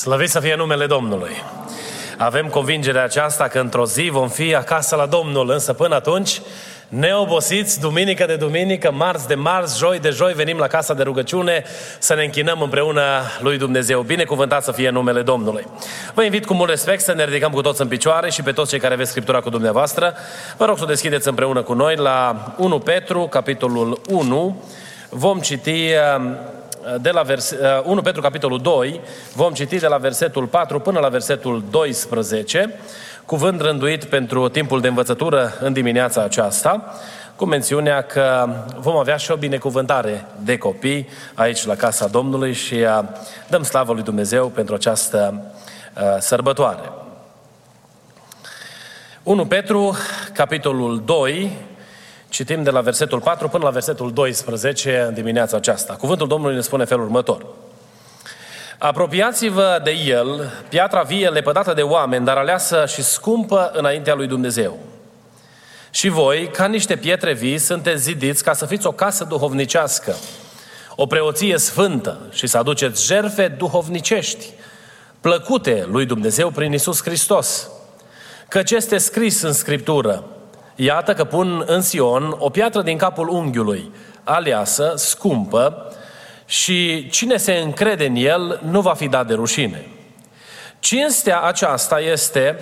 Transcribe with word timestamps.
Slăvit 0.00 0.30
să 0.30 0.40
fie 0.40 0.54
numele 0.54 0.86
Domnului! 0.86 1.42
Avem 2.18 2.46
convingerea 2.46 3.04
aceasta 3.04 3.48
că 3.48 3.58
într-o 3.58 3.86
zi 3.86 4.08
vom 4.12 4.28
fi 4.28 4.54
acasă 4.54 4.96
la 4.96 5.06
Domnul, 5.06 5.50
însă 5.50 5.72
până 5.72 5.94
atunci, 5.94 6.40
neobosiți, 6.88 7.80
duminică 7.80 8.26
de 8.26 8.36
duminică, 8.36 8.92
marți 8.92 9.28
de 9.28 9.34
marți, 9.34 9.78
joi 9.78 9.98
de 9.98 10.10
joi, 10.10 10.32
venim 10.32 10.58
la 10.58 10.66
casa 10.66 10.94
de 10.94 11.02
rugăciune 11.02 11.64
să 11.98 12.14
ne 12.14 12.24
închinăm 12.24 12.60
împreună 12.60 13.02
lui 13.40 13.58
Dumnezeu. 13.58 14.00
Binecuvântat 14.00 14.64
să 14.64 14.72
fie 14.72 14.90
numele 14.90 15.22
Domnului. 15.22 15.66
Vă 16.14 16.22
invit 16.22 16.46
cu 16.46 16.54
mult 16.54 16.70
respect 16.70 17.02
să 17.02 17.12
ne 17.12 17.24
ridicăm 17.24 17.52
cu 17.52 17.60
toți 17.60 17.80
în 17.80 17.88
picioare 17.88 18.30
și 18.30 18.42
pe 18.42 18.52
toți 18.52 18.70
cei 18.70 18.80
care 18.80 18.94
aveți 18.94 19.10
Scriptura 19.10 19.40
cu 19.40 19.50
dumneavoastră. 19.50 20.14
Vă 20.56 20.64
rog 20.64 20.76
să 20.76 20.84
o 20.84 20.86
deschideți 20.86 21.28
împreună 21.28 21.62
cu 21.62 21.72
noi 21.72 21.96
la 21.96 22.54
1 22.58 22.78
Petru, 22.78 23.26
capitolul 23.26 24.00
1. 24.08 24.62
Vom 25.08 25.40
citi 25.40 25.88
de 27.00 27.10
la 27.10 27.22
vers, 27.22 27.54
1 27.84 27.96
uh, 27.96 28.02
Petru 28.02 28.20
capitolul 28.20 28.58
2, 28.58 29.00
vom 29.34 29.52
citi 29.52 29.78
de 29.78 29.86
la 29.86 29.96
versetul 29.96 30.46
4 30.46 30.80
până 30.80 30.98
la 30.98 31.08
versetul 31.08 31.62
12, 31.70 32.74
cuvânt 33.26 33.60
rânduit 33.60 34.04
pentru 34.04 34.48
timpul 34.48 34.80
de 34.80 34.88
învățătură 34.88 35.52
în 35.60 35.72
dimineața 35.72 36.22
aceasta, 36.22 36.94
cu 37.36 37.44
mențiunea 37.44 38.02
că 38.02 38.48
vom 38.78 38.96
avea 38.96 39.16
și 39.16 39.30
o 39.30 39.36
binecuvântare 39.36 40.26
de 40.42 40.58
copii 40.58 41.08
aici 41.34 41.64
la 41.64 41.74
Casa 41.74 42.06
Domnului 42.06 42.52
și 42.52 42.74
uh, 42.74 43.00
dăm 43.48 43.62
slavă 43.62 43.92
lui 43.92 44.02
Dumnezeu 44.02 44.48
pentru 44.48 44.74
această 44.74 45.42
uh, 45.96 46.02
sărbătoare. 46.18 46.92
1 49.22 49.46
Petru, 49.46 49.96
capitolul 50.32 51.02
2, 51.04 51.50
Citim 52.30 52.62
de 52.62 52.70
la 52.70 52.80
versetul 52.80 53.20
4 53.20 53.48
până 53.48 53.64
la 53.64 53.70
versetul 53.70 54.12
12 54.12 55.04
în 55.08 55.14
dimineața 55.14 55.56
aceasta. 55.56 55.94
Cuvântul 55.94 56.28
Domnului 56.28 56.54
ne 56.54 56.60
spune 56.60 56.84
felul 56.84 57.04
următor. 57.04 57.46
Apropiați-vă 58.78 59.80
de 59.84 59.90
el, 59.90 60.52
piatra 60.68 61.02
vie 61.02 61.28
lepădată 61.28 61.72
de 61.72 61.82
oameni, 61.82 62.24
dar 62.24 62.36
aleasă 62.36 62.84
și 62.86 63.02
scumpă 63.02 63.70
înaintea 63.74 64.14
lui 64.14 64.26
Dumnezeu. 64.26 64.78
Și 65.90 66.08
voi, 66.08 66.48
ca 66.48 66.66
niște 66.66 66.96
pietre 66.96 67.32
vii, 67.32 67.58
sunteți 67.58 68.02
zidiți 68.02 68.44
ca 68.44 68.52
să 68.52 68.66
fiți 68.66 68.86
o 68.86 68.92
casă 68.92 69.24
duhovnicească, 69.24 70.16
o 70.96 71.06
preoție 71.06 71.58
sfântă 71.58 72.18
și 72.32 72.46
să 72.46 72.58
aduceți 72.58 73.06
jerfe 73.06 73.48
duhovnicești, 73.48 74.46
plăcute 75.20 75.86
lui 75.90 76.06
Dumnezeu 76.06 76.50
prin 76.50 76.72
Isus 76.72 77.02
Hristos. 77.02 77.70
Căci 78.48 78.70
este 78.70 78.98
scris 78.98 79.42
în 79.42 79.52
Scriptură, 79.52 80.24
Iată 80.82 81.12
că 81.12 81.24
pun 81.24 81.64
în 81.66 81.80
Sion 81.80 82.36
o 82.38 82.50
piatră 82.50 82.82
din 82.82 82.96
capul 82.96 83.28
unghiului, 83.28 83.90
aleasă, 84.24 84.92
scumpă, 84.96 85.92
și 86.46 87.08
cine 87.10 87.36
se 87.36 87.52
încrede 87.52 88.06
în 88.06 88.14
el 88.14 88.60
nu 88.70 88.80
va 88.80 88.94
fi 88.94 89.08
dat 89.08 89.26
de 89.26 89.34
rușine. 89.34 89.86
Cinstea 90.78 91.40
aceasta 91.40 92.00
este, 92.00 92.58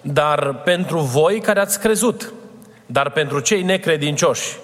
dar 0.00 0.54
pentru 0.54 0.98
voi 0.98 1.40
care 1.40 1.60
ați 1.60 1.80
crezut, 1.80 2.32
dar 2.86 3.10
pentru 3.10 3.40
cei 3.40 3.62
necredincioși. 3.62 4.56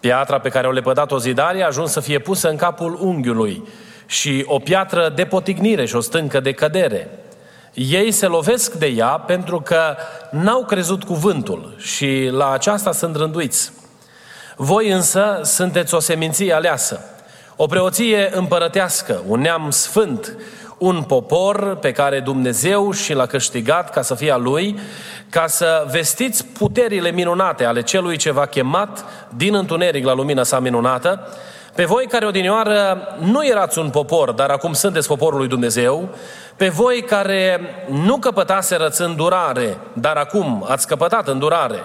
Piatra 0.00 0.38
pe 0.38 0.48
care 0.48 0.66
o 0.66 0.70
lepădat 0.72 1.12
o 1.12 1.18
zidare 1.18 1.62
a 1.62 1.66
ajuns 1.66 1.90
să 1.90 2.00
fie 2.00 2.18
pusă 2.18 2.48
în 2.48 2.56
capul 2.56 2.98
unghiului 3.00 3.68
și 4.06 4.44
o 4.46 4.58
piatră 4.58 5.12
de 5.14 5.24
potignire 5.24 5.84
și 5.86 5.96
o 5.96 6.00
stâncă 6.00 6.40
de 6.40 6.52
cădere. 6.52 7.10
Ei 7.74 8.10
se 8.10 8.26
lovesc 8.26 8.72
de 8.72 8.86
ea 8.86 9.08
pentru 9.08 9.60
că 9.60 9.96
n-au 10.30 10.64
crezut 10.64 11.04
cuvântul 11.04 11.74
și 11.78 12.28
la 12.30 12.50
aceasta 12.50 12.92
sunt 12.92 13.16
rânduiți. 13.16 13.72
Voi 14.56 14.90
însă 14.90 15.40
sunteți 15.44 15.94
o 15.94 15.98
seminție 15.98 16.52
aleasă, 16.52 17.00
o 17.56 17.66
preoție 17.66 18.30
împărătească, 18.34 19.22
un 19.26 19.40
neam 19.40 19.70
sfânt, 19.70 20.36
un 20.78 21.02
popor 21.02 21.76
pe 21.76 21.92
care 21.92 22.20
Dumnezeu 22.20 22.92
și 22.92 23.12
l-a 23.12 23.26
câștigat 23.26 23.90
ca 23.90 24.02
să 24.02 24.14
fie 24.14 24.32
a 24.32 24.36
Lui, 24.36 24.78
ca 25.28 25.46
să 25.46 25.86
vestiți 25.90 26.46
puterile 26.46 27.10
minunate 27.10 27.64
ale 27.64 27.82
celui 27.82 28.16
ce 28.16 28.32
v-a 28.32 28.46
chemat 28.46 29.04
din 29.36 29.54
întuneric 29.54 30.04
la 30.04 30.12
lumina 30.14 30.42
sa 30.42 30.58
minunată, 30.58 31.28
pe 31.74 31.84
voi 31.84 32.06
care 32.06 32.26
odinioară 32.26 33.08
nu 33.18 33.46
erați 33.46 33.78
un 33.78 33.90
popor, 33.90 34.30
dar 34.30 34.50
acum 34.50 34.72
sunteți 34.72 35.08
poporul 35.08 35.38
lui 35.38 35.48
Dumnezeu, 35.48 36.08
pe 36.56 36.68
voi 36.68 37.02
care 37.02 37.60
nu 37.90 38.16
căpătaserăți 38.16 39.02
îndurare, 39.02 39.76
dar 39.92 40.16
acum 40.16 40.64
ați 40.68 40.86
căpătat 40.86 41.28
îndurare, 41.28 41.82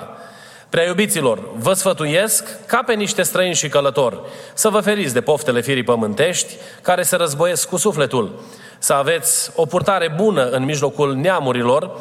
Prea 0.70 0.86
iubiților, 0.86 1.40
vă 1.56 1.74
sfătuiesc, 1.74 2.66
ca 2.66 2.84
pe 2.86 2.94
niște 2.94 3.22
străini 3.22 3.56
și 3.56 3.70
călători, 3.70 4.20
să 4.54 4.70
vă 4.70 4.80
feriți 4.80 5.14
de 5.14 5.22
poftele 5.22 5.62
firii 5.62 5.84
pământești, 5.84 6.54
care 6.82 7.02
se 7.02 7.16
războiesc 7.16 7.70
cu 7.70 7.78
sufletul, 7.78 8.40
să 8.78 8.94
aveți 8.94 9.52
o 9.56 9.66
purtare 9.66 10.14
bună 10.16 10.50
în 10.50 10.64
mijlocul 10.64 11.16
neamurilor, 11.16 11.92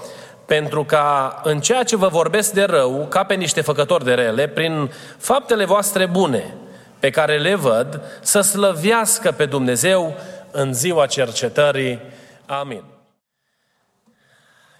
pentru 0.47 0.84
ca 0.84 1.41
în 1.44 1.60
ceea 1.60 1.82
ce 1.82 1.97
vă 1.97 2.06
vorbesc 2.06 2.53
de 2.53 2.62
rău, 2.62 3.06
ca 3.08 3.24
pe 3.24 3.34
niște 3.34 3.60
făcători 3.60 4.04
de 4.04 4.14
rele, 4.14 4.48
prin 4.48 4.92
faptele 5.18 5.64
voastre 5.64 6.06
bune, 6.06 6.54
pe 6.99 7.11
care 7.11 7.39
le 7.39 7.55
văd, 7.55 8.01
să 8.21 8.41
slăvească 8.41 9.33
pe 9.33 9.47
Dumnezeu 9.47 10.15
în 10.51 10.75
ziua 10.75 11.07
cercetării. 11.07 12.01
Amin. 12.47 12.83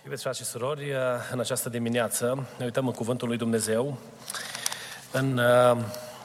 Iubiți 0.05 0.23
frate 0.23 0.37
și 0.37 0.45
surori, 0.45 0.93
în 1.33 1.41
această 1.41 1.69
dimineață 1.69 2.47
ne 2.59 2.65
uităm 2.65 2.87
în 2.87 2.93
Cuvântul 2.93 3.29
lui 3.29 3.37
Dumnezeu, 3.37 3.99
în 5.11 5.39
uh, 5.39 5.77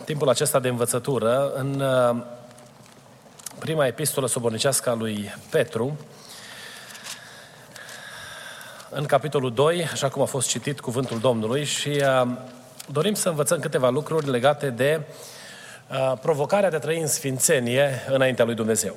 timpul 0.05 0.29
acesta 0.29 0.59
de 0.59 0.67
învățătură, 0.67 1.51
în 1.55 1.79
uh, 1.79 2.23
prima 3.59 3.85
epistolă 3.87 4.27
sobornicească 4.27 4.89
a 4.89 4.93
lui 4.93 5.35
Petru, 5.49 5.97
în 8.89 9.05
capitolul 9.05 9.53
2, 9.53 9.87
așa 9.91 10.09
cum 10.09 10.21
a 10.21 10.25
fost 10.25 10.47
citit 10.47 10.79
Cuvântul 10.79 11.19
Domnului 11.19 11.63
și 11.63 11.89
uh, 11.89 12.27
dorim 12.91 13.13
să 13.13 13.29
învățăm 13.29 13.59
câteva 13.59 13.89
lucruri 13.89 14.29
legate 14.29 14.69
de 14.69 14.99
uh, 14.99 15.15
provocarea 16.21 16.69
de 16.69 16.75
a 16.75 16.79
trăi 16.79 16.99
în 16.99 17.07
sfințenie 17.07 18.03
înaintea 18.09 18.45
lui 18.45 18.55
Dumnezeu. 18.55 18.95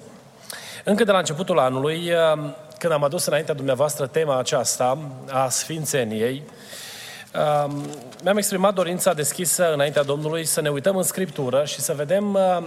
Încă 0.85 1.05
de 1.05 1.13
la 1.13 1.19
începutul 1.19 1.59
anului, 1.59 2.11
uh, 2.11 2.51
când 2.79 2.93
am 2.93 3.05
adus 3.05 3.27
înaintea 3.27 3.55
dumneavoastră 3.55 4.07
tema 4.07 4.39
aceasta 4.39 4.99
a 5.31 5.49
Sfințeniei, 5.49 6.43
uh, 7.35 7.73
mi-am 8.23 8.37
exprimat 8.37 8.75
dorința 8.75 9.13
deschisă 9.13 9.73
înaintea 9.73 10.03
Domnului 10.03 10.45
să 10.45 10.61
ne 10.61 10.69
uităm 10.69 10.97
în 10.97 11.03
Scriptură 11.03 11.65
și 11.65 11.81
să 11.81 11.93
vedem 11.93 12.35
uh, 12.35 12.59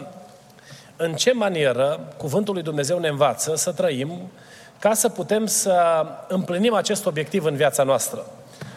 în 0.96 1.14
ce 1.14 1.34
manieră 1.34 2.00
Cuvântul 2.18 2.54
lui 2.54 2.64
Dumnezeu 2.64 3.00
ne 3.00 3.08
învață 3.08 3.56
să 3.56 3.72
trăim 3.72 4.32
ca 4.80 4.94
să 4.94 5.10
putem 5.10 5.46
să 5.46 6.06
împlinim 6.28 6.74
acest 6.74 7.06
obiectiv 7.06 7.46
în 7.46 7.56
viața 7.56 7.84
noastră. 7.84 8.26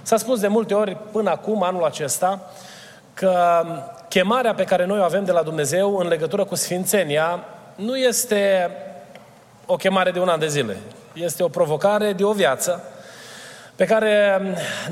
S-a 0.03 0.17
spus 0.17 0.41
de 0.41 0.49
multe 0.49 0.75
ori 0.75 0.97
până 1.13 1.31
acum, 1.31 1.63
anul 1.63 1.85
acesta, 1.85 2.51
că 3.21 3.65
chemarea 4.09 4.55
pe 4.55 4.65
care 4.65 4.87
noi 4.87 4.99
o 4.99 5.03
avem 5.03 5.25
de 5.25 5.33
la 5.33 5.43
Dumnezeu 5.43 5.97
în 5.97 6.09
legătură 6.09 6.45
cu 6.45 6.55
Sfințenia 6.55 7.45
nu 7.75 7.97
este 7.97 8.71
o 9.67 9.77
chemare 9.77 10.11
de 10.11 10.19
un 10.19 10.29
an 10.29 10.39
de 10.39 10.49
zile. 10.49 10.77
Este 11.13 11.43
o 11.43 11.49
provocare 11.49 12.13
de 12.13 12.25
o 12.25 12.33
viață 12.33 12.83
pe 13.77 13.85
care 13.85 14.41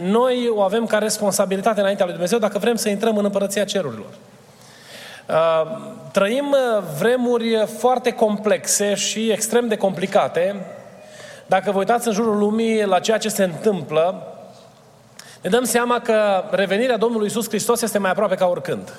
noi 0.00 0.48
o 0.54 0.60
avem 0.60 0.86
ca 0.86 0.98
responsabilitate 0.98 1.80
înaintea 1.80 2.04
lui 2.04 2.14
Dumnezeu 2.14 2.38
dacă 2.38 2.58
vrem 2.58 2.75
să 2.75 2.88
intrăm 2.88 3.16
în 3.16 3.25
împărăția 3.25 3.64
cerurilor. 3.64 4.10
Uh, 5.28 5.78
trăim 6.12 6.56
vremuri 6.98 7.66
foarte 7.78 8.12
complexe 8.12 8.94
și 8.94 9.30
extrem 9.30 9.69
de 9.69 9.76
complicate. 9.76 10.66
Dacă 11.46 11.70
vă 11.70 11.78
uitați 11.78 12.06
în 12.06 12.12
jurul 12.12 12.38
lumii 12.38 12.84
la 12.84 12.98
ceea 12.98 13.19
ce 13.19 13.28
se 13.28 13.44
întâmplă, 13.44 14.32
ne 15.43 15.49
dăm 15.49 15.64
seama 15.64 16.00
că 16.00 16.44
revenirea 16.50 16.96
Domnului 16.96 17.26
Isus 17.26 17.49
Hristos 17.49 17.82
este 17.82 17.99
mai 17.99 18.11
aproape 18.11 18.35
ca 18.35 18.46
oricând. 18.46 18.93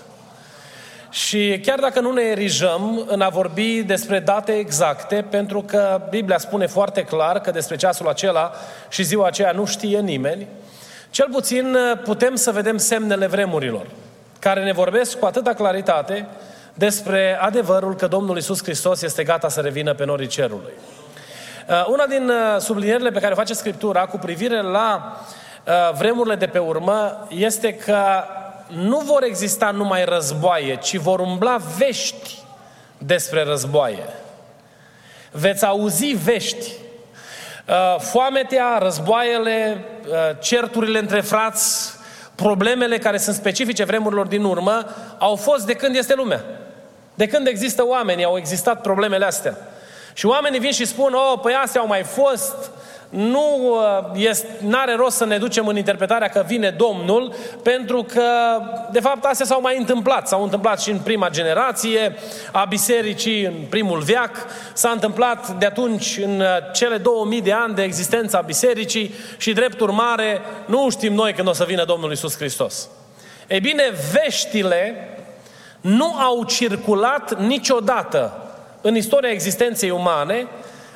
Și 1.10 1.60
chiar 1.64 1.80
dacă 1.80 2.00
nu 2.00 2.12
ne 2.12 2.22
erijăm 2.22 3.06
în 3.08 3.22
a 3.22 3.30
vorbi 3.30 3.84
despre 3.84 4.20
date 4.20 4.52
exacte, 4.52 5.26
pentru 5.30 5.62
că 5.62 6.02
Biblia 6.10 6.38
spune 6.38 6.68
foarte 6.68 7.04
clar 7.04 7.40
că 7.40 7.52
despre 7.52 7.76
ceasul 7.76 8.08
acela 8.08 8.52
și 8.90 9.04
ziua 9.04 9.28
aceea 9.28 9.52
nu 9.52 9.66
știe 9.66 10.00
nimeni, 10.00 10.48
cel 11.10 11.28
puțin 11.32 11.78
putem 12.04 12.36
să 12.36 12.52
vedem 12.52 12.78
semnele 12.78 13.28
vremurilor, 13.28 13.86
care 14.40 14.64
ne 14.64 14.72
vorbesc 14.72 15.20
cu 15.20 15.26
atâta 15.26 15.54
claritate 15.54 16.28
despre 16.74 17.38
adevărul 17.42 17.96
că 17.96 18.08
Domnul 18.08 18.38
Isus 18.38 18.64
Hristos 18.64 19.02
este 19.02 19.24
gata 19.24 19.50
să 19.50 19.60
revină 19.62 19.94
pe 19.94 20.06
norii 20.06 20.28
cerului. 20.28 20.74
Uh, 21.70 21.86
una 21.88 22.06
din 22.06 22.30
uh, 22.30 22.60
sublinierile 22.60 23.12
pe 23.12 23.20
care 23.20 23.32
o 23.32 23.36
face 23.36 23.54
Scriptura 23.54 24.06
cu 24.06 24.18
privire 24.18 24.62
la 24.62 25.18
uh, 25.20 25.48
vremurile 25.98 26.36
de 26.36 26.48
pe 26.48 26.60
urmă 26.60 27.28
este 27.30 27.74
că 27.74 28.24
nu 28.68 29.00
vor 29.00 29.24
exista 29.24 29.72
numai 29.72 30.06
războaie, 30.06 30.76
ci 30.76 30.96
vor 30.96 31.20
umbla 31.20 31.58
vești 31.78 32.38
despre 32.98 33.44
războaie. 33.44 34.06
Veți 35.32 35.66
auzi 35.66 36.06
vești. 36.06 36.72
Foametea, 38.00 38.78
războaiele, 38.78 39.86
certurile 40.40 41.00
între 41.00 41.22
frați, 41.22 41.94
problemele 42.36 42.98
care 42.98 43.18
sunt 43.18 43.36
specifice 43.36 43.84
vremurilor 43.84 44.28
din 44.28 44.44
urmă, 44.44 44.86
au 45.18 45.36
fost 45.36 45.66
de 45.66 45.74
când 45.74 45.96
este 45.96 46.14
lumea. 46.14 46.44
De 47.14 47.28
când 47.28 47.48
există 47.48 47.86
oameni, 47.86 48.24
au 48.24 48.38
existat 48.38 48.82
problemele 48.82 49.26
astea. 49.26 49.58
Și 50.14 50.26
oamenii 50.26 50.60
vin 50.60 50.72
și 50.72 50.86
spun, 50.86 51.14
oh, 51.14 51.40
păi 51.42 51.54
astea 51.54 51.82
au 51.82 51.88
mai 51.88 52.04
fost, 52.04 52.72
nu 53.10 53.76
uh, 54.24 54.72
are 54.72 54.96
rost 54.96 55.18
să 55.18 55.26
ne 55.26 55.38
ducem 55.38 55.68
în 55.68 55.78
interpretarea 55.78 56.28
că 56.28 56.44
vine 56.48 56.70
Domnul, 56.70 57.34
pentru 57.64 58.04
că, 58.04 58.24
de 58.92 59.00
fapt, 59.00 59.26
astea 59.26 59.46
s-au 59.46 59.62
mai 59.62 59.78
întâmplat. 59.78 60.28
S-au 60.28 60.44
întâmplat 60.44 60.82
și 60.82 60.92
în 60.92 61.00
prima 61.00 61.30
generație 61.30 62.16
a 62.52 62.66
bisericii, 62.66 63.44
în 63.46 63.54
primul 63.70 64.00
veac, 64.00 64.46
s-a 64.74 64.90
întâmplat 64.90 65.50
de 65.50 65.66
atunci 65.66 66.20
în 66.24 66.40
uh, 66.40 66.48
cele 66.74 66.98
2000 66.98 67.42
de 67.42 67.52
ani 67.52 67.76
de 67.76 67.84
existență 67.84 68.38
a 68.38 68.42
bisericii 68.42 69.14
și, 69.38 69.54
drept 69.54 69.80
urmare, 69.80 70.42
nu 70.66 70.90
știm 70.90 71.14
noi 71.14 71.34
când 71.34 71.48
o 71.48 71.54
să 71.54 71.64
vină 71.64 71.86
Domnul 71.86 72.12
Isus 72.12 72.36
Hristos. 72.36 72.90
Ei 73.48 73.60
bine, 73.60 73.84
veștile 74.12 75.10
nu 75.82 76.16
au 76.16 76.44
circulat 76.44 77.40
niciodată 77.40 78.44
în 78.82 78.96
istoria 78.96 79.30
existenței 79.30 79.90
umane 79.90 80.48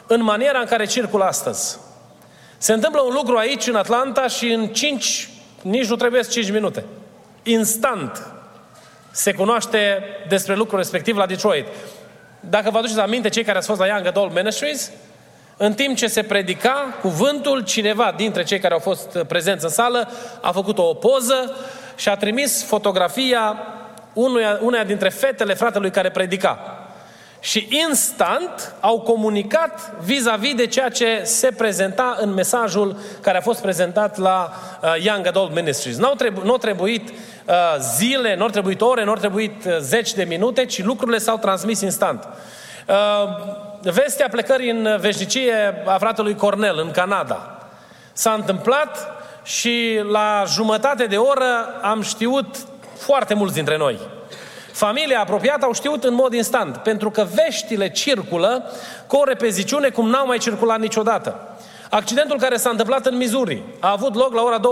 în 0.07 0.23
maniera 0.23 0.59
în 0.59 0.65
care 0.65 0.85
circulă 0.85 1.23
astăzi. 1.23 1.77
Se 2.63 2.73
întâmplă 2.73 3.01
un 3.01 3.13
lucru 3.13 3.37
aici, 3.37 3.67
în 3.67 3.75
Atlanta, 3.75 4.27
și 4.27 4.51
în 4.51 4.67
5, 4.67 5.29
nici 5.61 5.87
nu 5.87 5.95
trebuie 5.95 6.21
5 6.21 6.51
minute. 6.51 6.85
Instant 7.43 8.27
se 9.11 9.33
cunoaște 9.33 10.03
despre 10.27 10.55
lucrul 10.55 10.77
respectiv 10.77 11.17
la 11.17 11.25
Detroit. 11.25 11.65
Dacă 12.39 12.69
vă 12.69 12.77
aduceți 12.77 12.99
aminte, 12.99 13.29
cei 13.29 13.43
care 13.43 13.57
ați 13.57 13.67
fost 13.67 13.79
la 13.79 13.87
Young 13.87 14.05
Adult 14.05 14.33
Ministries, 14.33 14.91
în 15.57 15.73
timp 15.73 15.97
ce 15.97 16.07
se 16.07 16.23
predica 16.23 16.97
cuvântul, 17.01 17.63
cineva 17.63 18.13
dintre 18.17 18.43
cei 18.43 18.59
care 18.59 18.73
au 18.73 18.79
fost 18.79 19.17
prezenți 19.27 19.65
în 19.65 19.71
sală 19.71 20.09
a 20.41 20.51
făcut 20.51 20.77
o 20.77 20.93
poză 20.93 21.55
și 21.95 22.09
a 22.09 22.15
trimis 22.15 22.63
fotografia 22.63 23.57
unuia, 24.13 24.59
uneia 24.61 24.83
dintre 24.83 25.09
fetele 25.09 25.53
fratelui 25.53 25.91
care 25.91 26.11
predica 26.11 26.82
și 27.43 27.67
instant 27.89 28.73
au 28.79 28.99
comunicat 28.99 29.93
vis-a-vis 30.03 30.53
de 30.53 30.67
ceea 30.67 30.89
ce 30.89 31.21
se 31.23 31.51
prezenta 31.57 32.17
în 32.19 32.33
mesajul 32.33 32.97
care 33.21 33.37
a 33.37 33.41
fost 33.41 33.61
prezentat 33.61 34.17
la 34.17 34.51
uh, 34.81 35.03
Young 35.03 35.27
Adult 35.27 35.53
Ministries. 35.53 35.97
Nu 35.97 36.07
au 36.07 36.13
trebu- 36.13 36.41
n-au 36.45 36.57
trebuit 36.57 37.09
uh, 37.09 37.53
zile, 37.79 38.35
nu 38.35 38.43
au 38.43 38.49
trebuit 38.49 38.81
ore, 38.81 39.03
nu 39.03 39.09
au 39.09 39.15
trebuit 39.15 39.65
uh, 39.65 39.77
zeci 39.79 40.13
de 40.13 40.23
minute, 40.23 40.65
ci 40.65 40.83
lucrurile 40.83 41.17
s-au 41.17 41.37
transmis 41.37 41.81
instant. 41.81 42.27
Uh, 42.87 43.91
vestea 43.91 44.27
plecării 44.31 44.69
în 44.69 44.97
veșnicie 44.99 45.83
a 45.85 45.97
fratelui 45.97 46.35
Cornel 46.35 46.79
în 46.79 46.91
Canada 46.91 47.57
s-a 48.13 48.31
întâmplat 48.31 49.11
și 49.43 50.01
la 50.11 50.43
jumătate 50.47 51.05
de 51.05 51.17
oră 51.17 51.79
am 51.81 52.01
știut 52.01 52.55
foarte 52.97 53.33
mulți 53.33 53.53
dintre 53.53 53.77
noi 53.77 53.99
Familia 54.73 55.19
apropiată 55.19 55.65
au 55.65 55.73
știut 55.73 56.03
în 56.03 56.13
mod 56.13 56.33
instant, 56.33 56.77
pentru 56.77 57.11
că 57.11 57.27
veștile 57.33 57.89
circulă 57.89 58.71
cu 59.07 59.15
o 59.15 59.23
repeziciune 59.23 59.89
cum 59.89 60.09
n-au 60.09 60.25
mai 60.25 60.37
circulat 60.37 60.79
niciodată. 60.79 61.57
Accidentul 61.89 62.39
care 62.39 62.57
s-a 62.57 62.69
întâmplat 62.69 63.05
în 63.05 63.17
Missouri 63.17 63.61
a 63.79 63.91
avut 63.91 64.15
loc 64.15 64.33
la 64.33 64.41
ora 64.41 64.57
2 64.57 64.71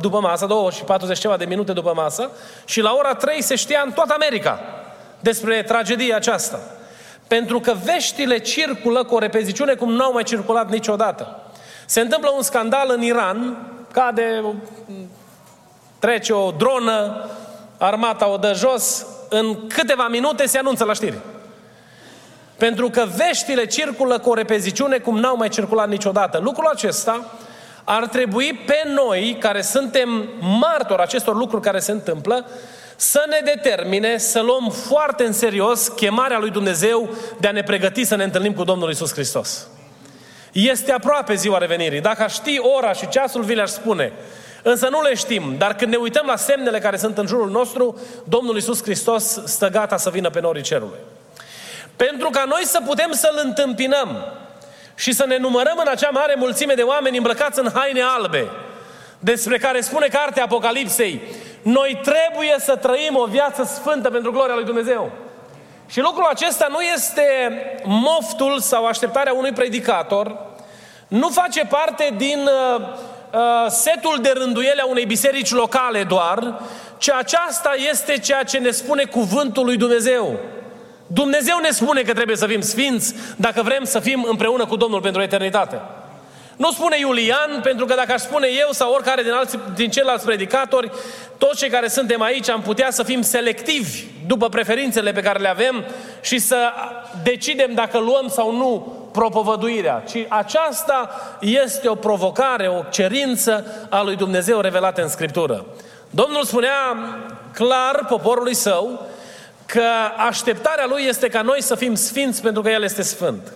după 0.00 0.20
masă, 0.20 0.46
2 0.46 0.68
și 0.70 0.82
40 0.82 1.18
ceva 1.18 1.36
de 1.36 1.44
minute 1.44 1.72
după 1.72 1.92
masă, 1.94 2.30
și 2.64 2.80
la 2.80 2.94
ora 2.98 3.14
3 3.14 3.42
se 3.42 3.54
știa 3.54 3.82
în 3.84 3.92
toată 3.92 4.12
America 4.12 4.60
despre 5.20 5.62
tragedia 5.62 6.16
aceasta. 6.16 6.58
Pentru 7.26 7.60
că 7.60 7.74
veștile 7.84 8.38
circulă 8.38 9.04
cu 9.04 9.14
o 9.14 9.18
repeziciune 9.18 9.74
cum 9.74 9.92
n-au 9.92 10.12
mai 10.12 10.22
circulat 10.22 10.70
niciodată. 10.70 11.40
Se 11.86 12.00
întâmplă 12.00 12.30
un 12.36 12.42
scandal 12.42 12.92
în 12.94 13.02
Iran, 13.02 13.56
cade, 13.92 14.44
trece 15.98 16.32
o 16.32 16.50
dronă, 16.50 17.28
armata 17.78 18.28
o 18.28 18.36
dă 18.36 18.52
jos, 18.52 19.06
în 19.38 19.66
câteva 19.66 20.08
minute 20.08 20.46
se 20.46 20.58
anunță 20.58 20.84
la 20.84 20.92
știri. 20.92 21.18
Pentru 22.56 22.90
că 22.90 23.06
veștile 23.16 23.66
circulă 23.66 24.18
cu 24.18 24.30
o 24.30 24.34
repeziciune 24.34 24.98
cum 24.98 25.18
n-au 25.18 25.36
mai 25.36 25.48
circulat 25.48 25.88
niciodată. 25.88 26.38
Lucrul 26.42 26.66
acesta 26.66 27.30
ar 27.84 28.06
trebui 28.06 28.60
pe 28.66 28.82
noi, 28.94 29.36
care 29.40 29.60
suntem 29.60 30.28
martori 30.40 31.02
acestor 31.02 31.36
lucruri 31.36 31.62
care 31.62 31.78
se 31.78 31.92
întâmplă, 31.92 32.46
să 32.96 33.24
ne 33.28 33.52
determine 33.54 34.18
să 34.18 34.40
luăm 34.40 34.70
foarte 34.70 35.24
în 35.24 35.32
serios 35.32 35.88
chemarea 35.88 36.38
lui 36.38 36.50
Dumnezeu 36.50 37.08
de 37.40 37.48
a 37.48 37.52
ne 37.52 37.62
pregăti 37.62 38.04
să 38.04 38.16
ne 38.16 38.24
întâlnim 38.24 38.52
cu 38.52 38.64
Domnul 38.64 38.90
Isus 38.90 39.12
Hristos. 39.12 39.66
Este 40.52 40.92
aproape 40.92 41.34
ziua 41.34 41.58
revenirii. 41.58 42.00
Dacă 42.00 42.22
aș 42.22 42.32
ști 42.32 42.58
ora 42.76 42.92
și 42.92 43.08
ceasul, 43.08 43.42
vi 43.42 43.54
le-aș 43.54 43.70
spune. 43.70 44.12
Însă 44.66 44.88
nu 44.88 45.02
le 45.02 45.14
știm, 45.14 45.54
dar 45.58 45.74
când 45.74 45.90
ne 45.90 45.96
uităm 45.96 46.26
la 46.26 46.36
semnele 46.36 46.78
care 46.78 46.96
sunt 46.96 47.18
în 47.18 47.26
jurul 47.26 47.50
nostru, 47.50 47.98
Domnul 48.24 48.56
Isus 48.56 48.82
Hristos 48.82 49.40
stă 49.44 49.68
gata 49.68 49.96
să 49.96 50.10
vină 50.10 50.30
pe 50.30 50.40
norii 50.40 50.62
cerului. 50.62 50.98
Pentru 51.96 52.30
ca 52.30 52.44
noi 52.44 52.62
să 52.64 52.80
putem 52.86 53.12
să-L 53.12 53.40
întâmpinăm 53.44 54.24
și 54.94 55.12
să 55.12 55.24
ne 55.26 55.36
numărăm 55.36 55.76
în 55.80 55.88
acea 55.90 56.10
mare 56.10 56.34
mulțime 56.38 56.74
de 56.74 56.82
oameni 56.82 57.16
îmbrăcați 57.16 57.58
în 57.58 57.70
haine 57.74 58.02
albe, 58.02 58.48
despre 59.18 59.58
care 59.58 59.80
spune 59.80 60.06
cartea 60.06 60.44
Apocalipsei, 60.44 61.20
noi 61.62 62.00
trebuie 62.02 62.56
să 62.58 62.76
trăim 62.76 63.16
o 63.16 63.24
viață 63.24 63.64
sfântă 63.64 64.10
pentru 64.10 64.32
gloria 64.32 64.54
lui 64.54 64.64
Dumnezeu. 64.64 65.10
Și 65.86 66.00
lucrul 66.00 66.28
acesta 66.30 66.66
nu 66.70 66.80
este 66.80 67.26
moftul 67.84 68.60
sau 68.60 68.86
așteptarea 68.86 69.32
unui 69.32 69.52
predicator, 69.52 70.36
nu 71.08 71.28
face 71.28 71.64
parte 71.64 72.14
din 72.16 72.48
uh, 73.34 73.44
Uh, 73.44 73.70
setul 73.70 74.18
de 74.22 74.32
rânduiele 74.34 74.80
a 74.80 74.86
unei 74.86 75.04
biserici 75.04 75.50
locale 75.50 76.04
doar, 76.04 76.60
ci 76.98 77.10
aceasta 77.10 77.74
este 77.90 78.18
ceea 78.18 78.42
ce 78.42 78.58
ne 78.58 78.70
spune 78.70 79.04
cuvântul 79.04 79.64
lui 79.64 79.76
Dumnezeu. 79.76 80.38
Dumnezeu 81.06 81.58
ne 81.58 81.70
spune 81.70 82.02
că 82.02 82.12
trebuie 82.12 82.36
să 82.36 82.46
fim 82.46 82.60
sfinți 82.60 83.14
dacă 83.36 83.62
vrem 83.62 83.84
să 83.84 84.00
fim 84.00 84.26
împreună 84.28 84.66
cu 84.66 84.76
Domnul 84.76 85.00
pentru 85.00 85.22
eternitate. 85.22 85.80
Nu 86.56 86.70
spune 86.70 86.98
Iulian, 86.98 87.60
pentru 87.62 87.84
că 87.84 87.94
dacă 87.94 88.12
aș 88.12 88.20
spune 88.20 88.46
eu 88.46 88.68
sau 88.70 88.92
oricare 88.92 89.22
din, 89.22 89.32
alți, 89.32 89.58
din 89.74 89.90
ceilalți 89.90 90.24
predicatori, 90.24 90.90
toți 91.38 91.58
cei 91.58 91.70
care 91.70 91.88
suntem 91.88 92.22
aici 92.22 92.48
am 92.48 92.62
putea 92.62 92.90
să 92.90 93.02
fim 93.02 93.22
selectivi 93.22 94.04
după 94.26 94.48
preferințele 94.48 95.12
pe 95.12 95.20
care 95.20 95.38
le 95.38 95.48
avem 95.48 95.84
și 96.20 96.38
să 96.38 96.72
decidem 97.22 97.74
dacă 97.74 97.98
luăm 97.98 98.28
sau 98.28 98.56
nu 98.56 99.03
propovăduirea, 99.14 100.02
ci 100.08 100.26
aceasta 100.28 101.10
este 101.40 101.88
o 101.88 101.94
provocare, 101.94 102.68
o 102.68 102.82
cerință 102.90 103.64
a 103.90 104.02
lui 104.02 104.16
Dumnezeu 104.16 104.60
revelată 104.60 105.02
în 105.02 105.08
Scriptură. 105.08 105.64
Domnul 106.10 106.44
spunea 106.44 106.96
clar 107.52 108.04
poporului 108.08 108.54
său 108.54 109.06
că 109.66 109.84
așteptarea 110.28 110.86
lui 110.86 111.04
este 111.04 111.28
ca 111.28 111.42
noi 111.42 111.62
să 111.62 111.74
fim 111.74 111.94
sfinți 111.94 112.42
pentru 112.42 112.62
că 112.62 112.70
El 112.70 112.82
este 112.82 113.02
sfânt. 113.02 113.52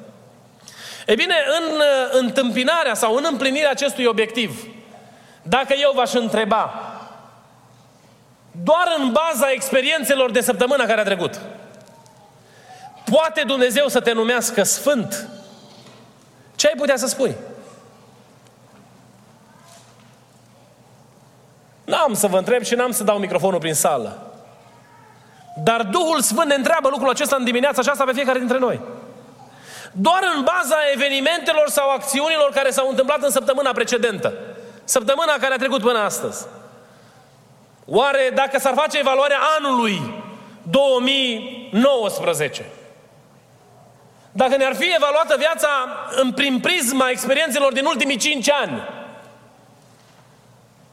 E 1.07 1.15
bine, 1.15 1.35
în 1.59 1.77
uh, 1.77 2.19
întâmpinarea 2.21 2.95
sau 2.95 3.15
în 3.15 3.27
împlinirea 3.31 3.71
acestui 3.71 4.05
obiectiv, 4.05 4.67
dacă 5.43 5.75
eu 5.81 5.93
v-aș 5.95 6.13
întreba, 6.13 6.73
doar 8.65 8.95
în 8.99 9.13
baza 9.13 9.51
experiențelor 9.51 10.31
de 10.31 10.41
săptămâna 10.41 10.85
care 10.85 11.01
a 11.01 11.05
trecut, 11.05 11.41
poate 13.11 13.43
Dumnezeu 13.47 13.89
să 13.89 14.01
te 14.01 14.13
numească 14.13 14.63
sfânt? 14.63 15.29
Ce 16.59 16.67
ai 16.67 16.75
putea 16.77 16.97
să 16.97 17.07
spui? 17.07 17.35
N-am 21.85 22.15
să 22.15 22.27
vă 22.27 22.39
întreb 22.39 22.63
și 22.63 22.75
n-am 22.75 22.91
să 22.91 23.05
dau 23.05 23.19
microfonul 23.19 23.59
prin 23.59 23.75
sală. 23.75 24.33
Dar 25.57 25.83
Duhul 25.83 26.21
Sfânt 26.21 26.49
ne 26.49 26.55
întreabă 26.55 26.89
lucrul 26.89 27.09
acesta 27.09 27.37
în 27.37 27.45
dimineața 27.45 27.81
aceasta 27.81 28.05
pe 28.05 28.13
fiecare 28.13 28.39
dintre 28.39 28.59
noi. 28.59 28.81
Doar 29.93 30.21
în 30.37 30.45
baza 30.45 30.77
evenimentelor 30.93 31.69
sau 31.69 31.91
acțiunilor 31.91 32.51
care 32.55 32.71
s-au 32.71 32.89
întâmplat 32.89 33.23
în 33.23 33.31
săptămâna 33.31 33.73
precedentă. 33.73 34.33
Săptămâna 34.85 35.37
care 35.41 35.55
a 35.55 35.59
trecut 35.59 35.81
până 35.81 35.99
astăzi. 35.99 36.47
Oare 37.85 38.31
dacă 38.35 38.59
s-ar 38.59 38.75
face 38.75 38.99
evaluarea 38.99 39.39
anului 39.59 40.23
2019, 40.63 42.67
dacă 44.39 44.57
ne-ar 44.57 44.75
fi 44.75 44.93
evaluată 44.95 45.37
viața 45.39 45.69
în 46.11 46.33
prin 46.33 46.61
prisma 46.61 47.09
experiențelor 47.11 47.73
din 47.73 47.85
ultimii 47.85 48.17
cinci 48.17 48.51
ani, 48.51 48.89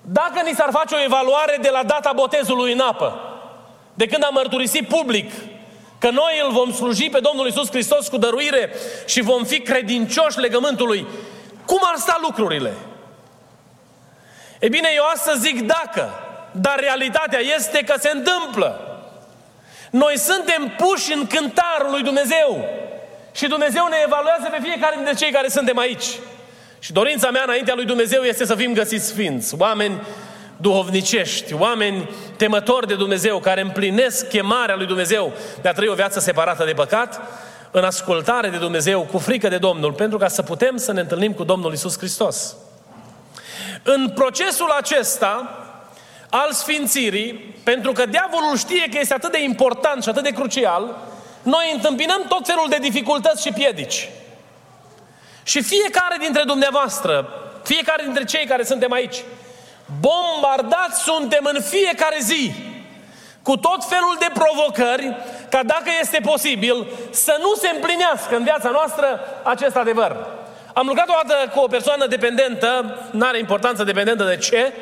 dacă 0.02 0.42
ni 0.46 0.56
s-ar 0.56 0.70
face 0.72 0.96
o 0.96 1.04
evaluare 1.04 1.58
de 1.62 1.70
la 1.70 1.84
data 1.84 2.12
botezului 2.16 2.72
în 2.72 2.80
apă, 2.80 3.20
de 3.94 4.06
când 4.08 4.24
am 4.24 4.34
mărturisit 4.34 4.88
public 4.88 5.32
că 6.00 6.10
noi 6.10 6.42
îl 6.46 6.52
vom 6.52 6.74
sluji 6.74 7.10
pe 7.10 7.20
Domnul 7.20 7.48
Isus 7.48 7.70
Hristos 7.70 8.08
cu 8.08 8.18
dăruire 8.18 8.74
și 9.06 9.22
vom 9.22 9.44
fi 9.44 9.60
credincioși 9.60 10.40
legământului, 10.40 11.08
cum 11.66 11.80
ar 11.82 11.96
sta 11.98 12.18
lucrurile? 12.22 12.74
E 14.60 14.68
bine, 14.68 14.90
eu 14.96 15.04
astăzi 15.14 15.40
zic 15.40 15.62
dacă, 15.62 16.10
dar 16.52 16.80
realitatea 16.80 17.40
este 17.40 17.84
că 17.84 17.96
se 18.00 18.12
întâmplă. 18.14 19.00
Noi 19.92 20.18
suntem 20.18 20.74
puși 20.78 21.14
în 21.14 21.28
cântarul 21.28 21.92
lui 21.92 22.04
Dumnezeu 22.04 22.84
și 23.36 23.48
Dumnezeu 23.48 23.88
ne 23.88 23.96
evaluează 24.06 24.48
pe 24.52 24.60
fiecare 24.62 24.96
dintre 24.96 25.14
cei 25.14 25.32
care 25.32 25.48
suntem 25.48 25.78
aici. 25.78 26.06
Și 26.80 26.94
dorința 26.94 27.30
mea 27.30 27.44
înaintea 27.44 27.76
lui 27.76 27.86
Dumnezeu 27.86 28.22
este 28.22 28.46
să 28.46 28.56
fim 28.56 28.74
găsiți 28.74 29.06
sfinți, 29.06 29.56
oameni 29.58 30.02
duhovnicești, 30.58 31.54
oameni 31.54 32.10
temători 32.38 32.88
de 32.88 32.96
Dumnezeu, 32.96 33.40
care 33.40 33.62
împlinesc 33.62 34.28
chemarea 34.28 34.76
lui 34.76 34.86
Dumnezeu 34.86 35.34
de 35.62 35.68
a 35.68 35.74
trăi 35.74 35.88
o 35.88 35.94
viață 35.94 36.20
separată 36.20 36.66
de 36.66 36.74
păcat, 36.74 37.22
în 37.72 37.84
ascultare 37.84 38.50
de 38.50 38.58
Dumnezeu, 38.58 39.02
cu 39.12 39.18
frică 39.18 39.48
de 39.48 39.58
Domnul, 39.58 39.94
pentru 39.94 40.18
ca 40.18 40.28
să 40.28 40.42
putem 40.42 40.78
să 40.78 40.92
ne 40.92 41.00
întâlnim 41.00 41.34
cu 41.34 41.44
Domnul 41.44 41.74
Isus 41.74 41.98
Hristos. 41.98 42.56
În 43.84 44.10
procesul 44.10 44.70
acesta 44.70 45.60
al 46.30 46.52
sfințirii, 46.52 47.56
pentru 47.64 47.92
că 47.92 48.06
diavolul 48.06 48.58
știe 48.58 48.88
că 48.92 48.98
este 49.00 49.14
atât 49.14 49.32
de 49.32 49.44
important 49.44 50.04
și 50.04 50.10
atât 50.10 50.24
de 50.24 50.30
crucial, 50.30 50.96
noi 51.46 51.72
întâmpinăm 51.74 52.26
tot 52.28 52.46
felul 52.46 52.66
de 52.70 52.78
dificultăți 52.78 53.42
și 53.42 53.52
piedici. 53.52 54.10
Și 55.44 55.62
fiecare 55.62 56.18
dintre 56.20 56.44
dumneavoastră, 56.46 57.30
fiecare 57.64 58.04
dintre 58.04 58.24
cei 58.24 58.46
care 58.46 58.64
suntem 58.64 58.92
aici, 58.92 59.24
bombardați 60.00 61.02
suntem 61.02 61.50
în 61.54 61.62
fiecare 61.62 62.18
zi 62.20 62.54
cu 63.42 63.58
tot 63.58 63.86
felul 63.86 64.16
de 64.20 64.28
provocări 64.34 65.18
ca 65.50 65.64
dacă 65.64 65.90
este 66.00 66.20
posibil 66.24 66.88
să 67.12 67.38
nu 67.40 67.54
se 67.54 67.70
împlinească 67.74 68.36
în 68.36 68.44
viața 68.44 68.70
noastră 68.70 69.20
acest 69.44 69.76
adevăr. 69.76 70.28
Am 70.74 70.88
lucrat 70.88 71.10
o 71.10 71.14
dată 71.24 71.52
cu 71.54 71.60
o 71.60 71.68
persoană 71.68 72.08
dependentă, 72.08 73.00
nu 73.12 73.26
are 73.26 73.38
importanță 73.38 73.84
dependentă 73.84 74.24
de 74.24 74.38
ce, 74.38 74.74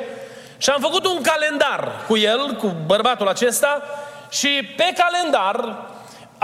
și 0.58 0.70
am 0.70 0.80
făcut 0.80 1.06
un 1.06 1.22
calendar 1.22 1.92
cu 2.06 2.16
el, 2.16 2.56
cu 2.56 2.74
bărbatul 2.86 3.28
acesta, 3.28 3.82
și 4.30 4.72
pe 4.76 4.94
calendar 4.96 5.76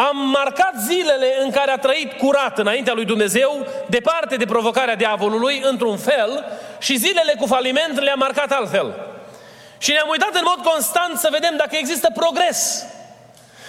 am 0.08 0.16
marcat 0.16 0.72
zilele 0.86 1.36
în 1.42 1.50
care 1.50 1.70
a 1.70 1.76
trăit 1.78 2.12
curat 2.12 2.58
înaintea 2.58 2.92
lui 2.92 3.04
Dumnezeu, 3.04 3.66
departe 3.86 4.36
de 4.36 4.44
provocarea 4.44 4.96
diavolului, 4.96 5.60
într-un 5.64 5.96
fel, 5.96 6.44
și 6.78 6.96
zilele 6.96 7.34
cu 7.38 7.46
faliment 7.46 8.00
le-am 8.00 8.18
marcat 8.18 8.52
altfel. 8.52 8.94
Și 9.78 9.90
ne-am 9.92 10.08
uitat 10.08 10.34
în 10.34 10.44
mod 10.44 10.64
constant 10.64 11.18
să 11.18 11.28
vedem 11.32 11.56
dacă 11.56 11.76
există 11.76 12.10
progres, 12.14 12.84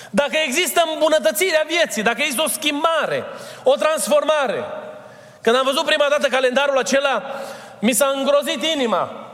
dacă 0.10 0.38
există 0.46 0.84
îmbunătățirea 0.94 1.64
vieții, 1.68 2.04
dacă 2.04 2.22
există 2.22 2.44
o 2.46 2.48
schimbare, 2.48 3.24
o 3.64 3.76
transformare. 3.76 4.64
Când 5.42 5.56
am 5.56 5.66
văzut 5.66 5.86
prima 5.86 6.06
dată 6.10 6.28
calendarul 6.28 6.78
acela, 6.78 7.24
mi 7.80 7.94
s-a 7.94 8.14
îngrozit 8.16 8.64
inima. 8.66 9.30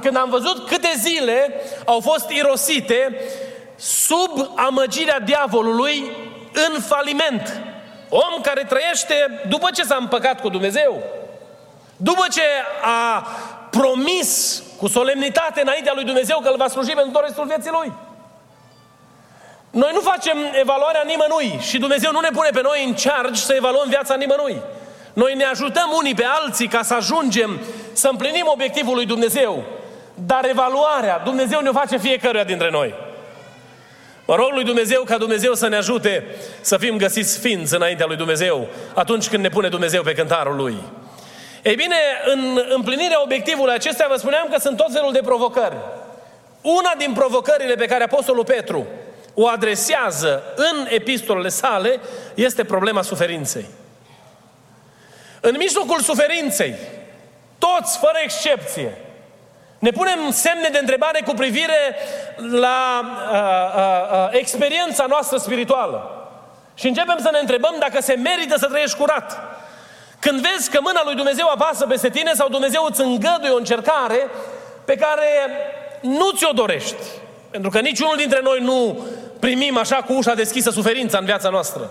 Când 0.00 0.16
am 0.16 0.30
văzut 0.30 0.68
câte 0.68 0.92
zile 0.96 1.62
au 1.84 2.00
fost 2.00 2.30
irosite 2.30 3.20
sub 3.78 4.50
amăgirea 4.54 5.20
diavolului 5.20 6.16
în 6.52 6.80
faliment. 6.80 7.60
Om 8.08 8.40
care 8.42 8.64
trăiește 8.68 9.40
după 9.48 9.68
ce 9.74 9.82
s-a 9.82 9.96
împăcat 10.00 10.40
cu 10.40 10.48
Dumnezeu, 10.48 11.02
după 11.96 12.26
ce 12.30 12.42
a 12.82 13.26
promis 13.70 14.62
cu 14.78 14.86
solemnitate 14.88 15.60
înaintea 15.60 15.92
lui 15.94 16.04
Dumnezeu 16.04 16.38
că 16.38 16.48
îl 16.48 16.56
va 16.56 16.68
sluji 16.68 16.92
pentru 16.92 17.10
tot 17.12 17.22
restul 17.22 17.46
vieții 17.46 17.70
lui. 17.70 17.92
Noi 19.70 19.90
nu 19.92 20.00
facem 20.00 20.36
evaluarea 20.60 21.02
nimănui 21.06 21.58
și 21.60 21.78
Dumnezeu 21.78 22.12
nu 22.12 22.20
ne 22.20 22.28
pune 22.32 22.48
pe 22.52 22.60
noi 22.62 22.84
în 22.84 22.94
charge 22.94 23.40
să 23.40 23.54
evaluăm 23.54 23.88
viața 23.88 24.14
nimănui. 24.14 24.60
Noi 25.12 25.34
ne 25.34 25.44
ajutăm 25.44 25.90
unii 25.96 26.14
pe 26.14 26.24
alții 26.24 26.68
ca 26.68 26.82
să 26.82 26.94
ajungem 26.94 27.60
să 27.92 28.08
împlinim 28.08 28.44
obiectivul 28.46 28.94
lui 28.94 29.06
Dumnezeu. 29.06 29.64
Dar 30.14 30.44
evaluarea, 30.44 31.18
Dumnezeu 31.24 31.60
ne-o 31.60 31.72
face 31.72 31.96
fiecăruia 31.96 32.44
dintre 32.44 32.70
noi. 32.70 32.94
Mă 34.30 34.34
rog 34.34 34.52
lui 34.52 34.64
Dumnezeu 34.64 35.02
ca 35.02 35.18
Dumnezeu 35.18 35.54
să 35.54 35.68
ne 35.68 35.76
ajute 35.76 36.24
să 36.60 36.76
fim 36.76 36.96
găsiți 36.96 37.32
sfinți 37.32 37.74
înaintea 37.74 38.06
lui 38.06 38.16
Dumnezeu 38.16 38.68
atunci 38.94 39.28
când 39.28 39.42
ne 39.42 39.48
pune 39.48 39.68
Dumnezeu 39.68 40.02
pe 40.02 40.12
cântarul 40.12 40.56
Lui. 40.56 40.76
Ei 41.62 41.74
bine, 41.74 41.96
în 42.24 42.62
împlinirea 42.68 43.22
obiectivului 43.22 43.74
acesta 43.74 44.06
vă 44.10 44.16
spuneam 44.16 44.48
că 44.50 44.58
sunt 44.60 44.76
tot 44.76 44.92
felul 44.92 45.12
de 45.12 45.20
provocări. 45.24 45.76
Una 46.62 46.94
din 46.98 47.12
provocările 47.12 47.74
pe 47.74 47.86
care 47.86 48.04
Apostolul 48.04 48.44
Petru 48.44 48.86
o 49.34 49.46
adresează 49.46 50.42
în 50.56 50.86
epistolele 50.88 51.48
sale 51.48 52.00
este 52.34 52.64
problema 52.64 53.02
suferinței. 53.02 53.66
În 55.40 55.54
mijlocul 55.58 56.00
suferinței, 56.00 56.74
toți, 57.58 57.98
fără 57.98 58.18
excepție, 58.22 58.98
ne 59.78 59.90
punem 59.90 60.30
semne 60.30 60.68
de 60.68 60.78
întrebare 60.78 61.20
cu 61.26 61.34
privire 61.34 61.96
la 62.36 63.00
uh, 63.02 63.38
uh, 63.74 64.18
uh, 64.18 64.28
experiența 64.30 65.04
noastră 65.08 65.36
spirituală. 65.36 66.12
Și 66.74 66.86
începem 66.86 67.18
să 67.20 67.28
ne 67.32 67.38
întrebăm 67.38 67.74
dacă 67.78 68.00
se 68.00 68.14
merită 68.14 68.58
să 68.58 68.66
trăiești 68.66 68.96
curat. 68.96 69.38
Când 70.18 70.40
vezi 70.40 70.70
că 70.70 70.78
mâna 70.82 71.00
lui 71.04 71.14
Dumnezeu 71.14 71.48
apasă 71.48 71.86
peste 71.86 72.08
tine 72.08 72.32
sau 72.32 72.48
Dumnezeu 72.48 72.86
îți 72.88 73.00
îngăduie 73.00 73.50
o 73.50 73.56
încercare 73.56 74.28
pe 74.84 74.96
care 74.96 75.28
nu 76.00 76.30
ți-o 76.30 76.52
dorești. 76.52 77.04
Pentru 77.50 77.70
că 77.70 77.80
niciunul 77.80 78.16
dintre 78.16 78.40
noi 78.42 78.60
nu 78.60 79.06
primim 79.40 79.76
așa 79.76 79.96
cu 79.96 80.12
ușa 80.12 80.34
deschisă 80.34 80.70
suferința 80.70 81.18
în 81.18 81.24
viața 81.24 81.48
noastră. 81.48 81.90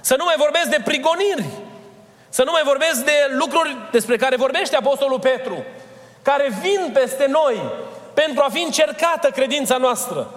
Să 0.00 0.14
nu 0.18 0.24
mai 0.24 0.34
vorbesc 0.38 0.68
de 0.68 0.80
prigoniri. 0.84 1.44
Să 2.28 2.42
nu 2.44 2.50
mai 2.50 2.62
vorbesc 2.64 3.04
de 3.04 3.12
lucruri 3.38 3.76
despre 3.90 4.16
care 4.16 4.36
vorbește 4.36 4.76
Apostolul 4.76 5.18
Petru 5.18 5.64
care 6.24 6.52
vin 6.60 6.90
peste 6.92 7.26
noi 7.26 7.62
pentru 8.14 8.42
a 8.46 8.50
fi 8.52 8.62
încercată 8.62 9.30
credința 9.30 9.76
noastră. 9.76 10.30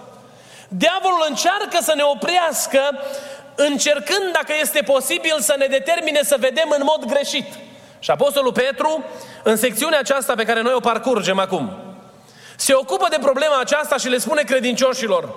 Diavolul 0.68 1.26
încearcă 1.30 1.78
să 1.82 1.94
ne 1.96 2.04
oprească, 2.04 2.82
încercând, 3.56 4.32
dacă 4.32 4.54
este 4.62 4.82
posibil, 4.82 5.36
să 5.40 5.56
ne 5.58 5.66
determine 5.66 6.22
să 6.24 6.36
vedem 6.40 6.76
în 6.78 6.82
mod 6.84 7.06
greșit. 7.06 7.46
Și 8.00 8.12
Apostolul 8.12 8.52
Petru, 8.52 9.04
în 9.44 9.56
secțiunea 9.58 10.00
aceasta 10.00 10.34
pe 10.36 10.44
care 10.44 10.62
noi 10.62 10.74
o 10.74 10.80
parcurgem 10.80 11.40
acum, 11.40 11.78
se 12.56 12.74
ocupă 12.74 13.08
de 13.10 13.18
problema 13.22 13.60
aceasta 13.60 13.98
și 13.98 14.10
le 14.10 14.18
spune 14.18 14.42
credincioșilor 14.42 15.36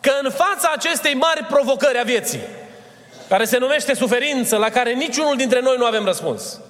că 0.00 0.12
în 0.22 0.30
fața 0.30 0.70
acestei 0.74 1.14
mari 1.14 1.44
provocări 1.44 1.98
a 1.98 2.02
vieții, 2.02 2.40
care 3.28 3.44
se 3.44 3.58
numește 3.58 3.94
suferință, 3.94 4.56
la 4.56 4.68
care 4.68 4.92
niciunul 4.92 5.36
dintre 5.36 5.60
noi 5.60 5.76
nu 5.78 5.84
avem 5.84 6.04
răspuns, 6.04 6.60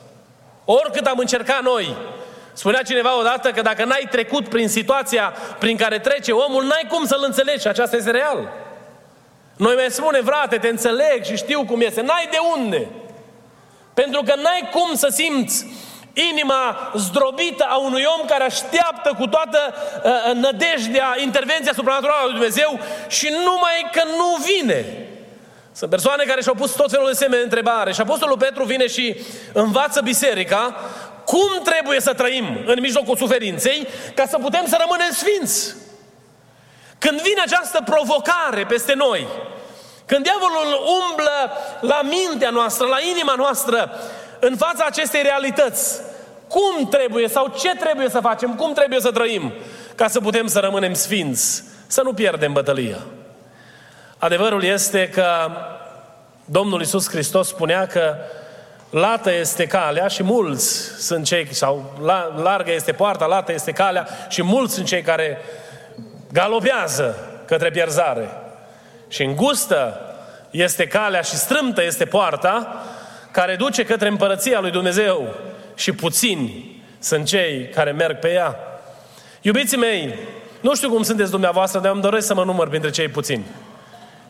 oricât 0.64 1.06
am 1.06 1.18
încercat 1.18 1.62
noi 1.62 1.96
Spunea 2.52 2.82
cineva 2.82 3.18
odată 3.18 3.50
că 3.50 3.62
dacă 3.62 3.84
n-ai 3.84 4.08
trecut 4.10 4.48
prin 4.48 4.68
situația 4.68 5.34
prin 5.58 5.76
care 5.76 5.98
trece 5.98 6.32
omul, 6.32 6.64
n-ai 6.64 6.86
cum 6.88 7.04
să-l 7.04 7.22
înțelegi 7.26 7.60
și 7.60 7.66
aceasta 7.66 7.96
este 7.96 8.10
real. 8.10 8.52
Noi 9.56 9.74
mai 9.74 9.86
spune, 9.90 10.20
frate, 10.24 10.56
te 10.56 10.68
înțeleg 10.68 11.24
și 11.24 11.36
știu 11.36 11.64
cum 11.64 11.80
este. 11.80 12.00
N-ai 12.00 12.28
de 12.30 12.38
unde. 12.56 12.88
Pentru 13.94 14.22
că 14.22 14.34
n-ai 14.34 14.68
cum 14.72 14.94
să 14.94 15.08
simți 15.10 15.66
inima 16.30 16.92
zdrobită 16.96 17.66
a 17.68 17.76
unui 17.76 18.04
om 18.18 18.26
care 18.26 18.44
așteaptă 18.44 19.14
cu 19.18 19.26
toată 19.26 19.58
uh, 20.04 20.10
uh 20.28 20.34
nădejdea 20.34 21.14
intervenția 21.22 21.72
supranaturală 21.72 22.18
a 22.20 22.24
lui 22.24 22.32
Dumnezeu 22.32 22.78
și 23.08 23.28
numai 23.44 23.88
că 23.92 24.02
nu 24.16 24.36
vine. 24.44 25.06
Sunt 25.74 25.90
persoane 25.90 26.24
care 26.24 26.42
și-au 26.42 26.54
pus 26.54 26.74
tot 26.74 26.90
felul 26.90 27.06
de 27.06 27.16
semne 27.16 27.36
de 27.36 27.42
întrebare 27.42 27.92
și 27.92 28.00
Apostolul 28.00 28.36
Petru 28.36 28.64
vine 28.64 28.86
și 28.86 29.16
învață 29.52 30.00
biserica 30.00 30.76
cum 31.32 31.62
trebuie 31.64 32.00
să 32.00 32.12
trăim 32.12 32.44
în 32.66 32.80
mijlocul 32.80 33.16
suferinței 33.16 33.86
ca 34.14 34.26
să 34.26 34.38
putem 34.38 34.66
să 34.66 34.76
rămânem 34.80 35.10
sfinți. 35.12 35.74
Când 36.98 37.20
vine 37.20 37.40
această 37.44 37.82
provocare 37.84 38.64
peste 38.68 38.94
noi, 38.94 39.26
când 40.06 40.22
diavolul 40.22 41.00
umblă 41.00 41.52
la 41.80 42.00
mintea 42.02 42.50
noastră, 42.50 42.86
la 42.86 42.96
inima 43.14 43.34
noastră, 43.36 43.90
în 44.40 44.56
fața 44.56 44.84
acestei 44.84 45.22
realități, 45.22 46.00
cum 46.48 46.88
trebuie 46.88 47.28
sau 47.28 47.54
ce 47.58 47.74
trebuie 47.74 48.08
să 48.08 48.20
facem, 48.20 48.54
cum 48.54 48.72
trebuie 48.72 49.00
să 49.00 49.10
trăim 49.10 49.52
ca 49.94 50.08
să 50.08 50.20
putem 50.20 50.46
să 50.46 50.58
rămânem 50.58 50.94
sfinți, 50.94 51.64
să 51.86 52.02
nu 52.02 52.12
pierdem 52.12 52.52
bătălia. 52.52 52.98
Adevărul 54.18 54.64
este 54.64 55.08
că 55.08 55.50
Domnul 56.44 56.80
Isus 56.80 57.08
Hristos 57.08 57.48
spunea 57.48 57.86
că 57.86 58.16
lată 58.92 59.32
este 59.32 59.66
calea 59.66 60.08
și 60.08 60.22
mulți 60.22 60.78
sunt 60.98 61.24
cei, 61.24 61.54
sau 61.54 61.92
largă 62.42 62.72
este 62.72 62.92
poarta, 62.92 63.26
lată 63.26 63.52
este 63.52 63.72
calea 63.72 64.08
și 64.28 64.42
mulți 64.42 64.74
sunt 64.74 64.86
cei 64.86 65.02
care 65.02 65.38
galopează 66.32 67.16
către 67.46 67.70
pierzare. 67.70 68.28
Și 69.08 69.22
îngustă 69.22 70.00
este 70.50 70.86
calea 70.86 71.20
și 71.20 71.34
strâmtă 71.34 71.82
este 71.84 72.04
poarta 72.04 72.82
care 73.30 73.56
duce 73.56 73.84
către 73.84 74.08
împărăția 74.08 74.60
lui 74.60 74.70
Dumnezeu 74.70 75.34
și 75.74 75.92
puțini 75.92 76.82
sunt 76.98 77.26
cei 77.26 77.68
care 77.68 77.90
merg 77.90 78.18
pe 78.18 78.32
ea. 78.32 78.56
Iubiții 79.40 79.76
mei, 79.76 80.14
nu 80.60 80.74
știu 80.74 80.90
cum 80.90 81.02
sunteți 81.02 81.30
dumneavoastră, 81.30 81.80
dar 81.80 81.92
îmi 81.92 82.02
doresc 82.02 82.26
să 82.26 82.34
mă 82.34 82.44
număr 82.44 82.68
printre 82.68 82.90
cei 82.90 83.08
puțini. 83.08 83.44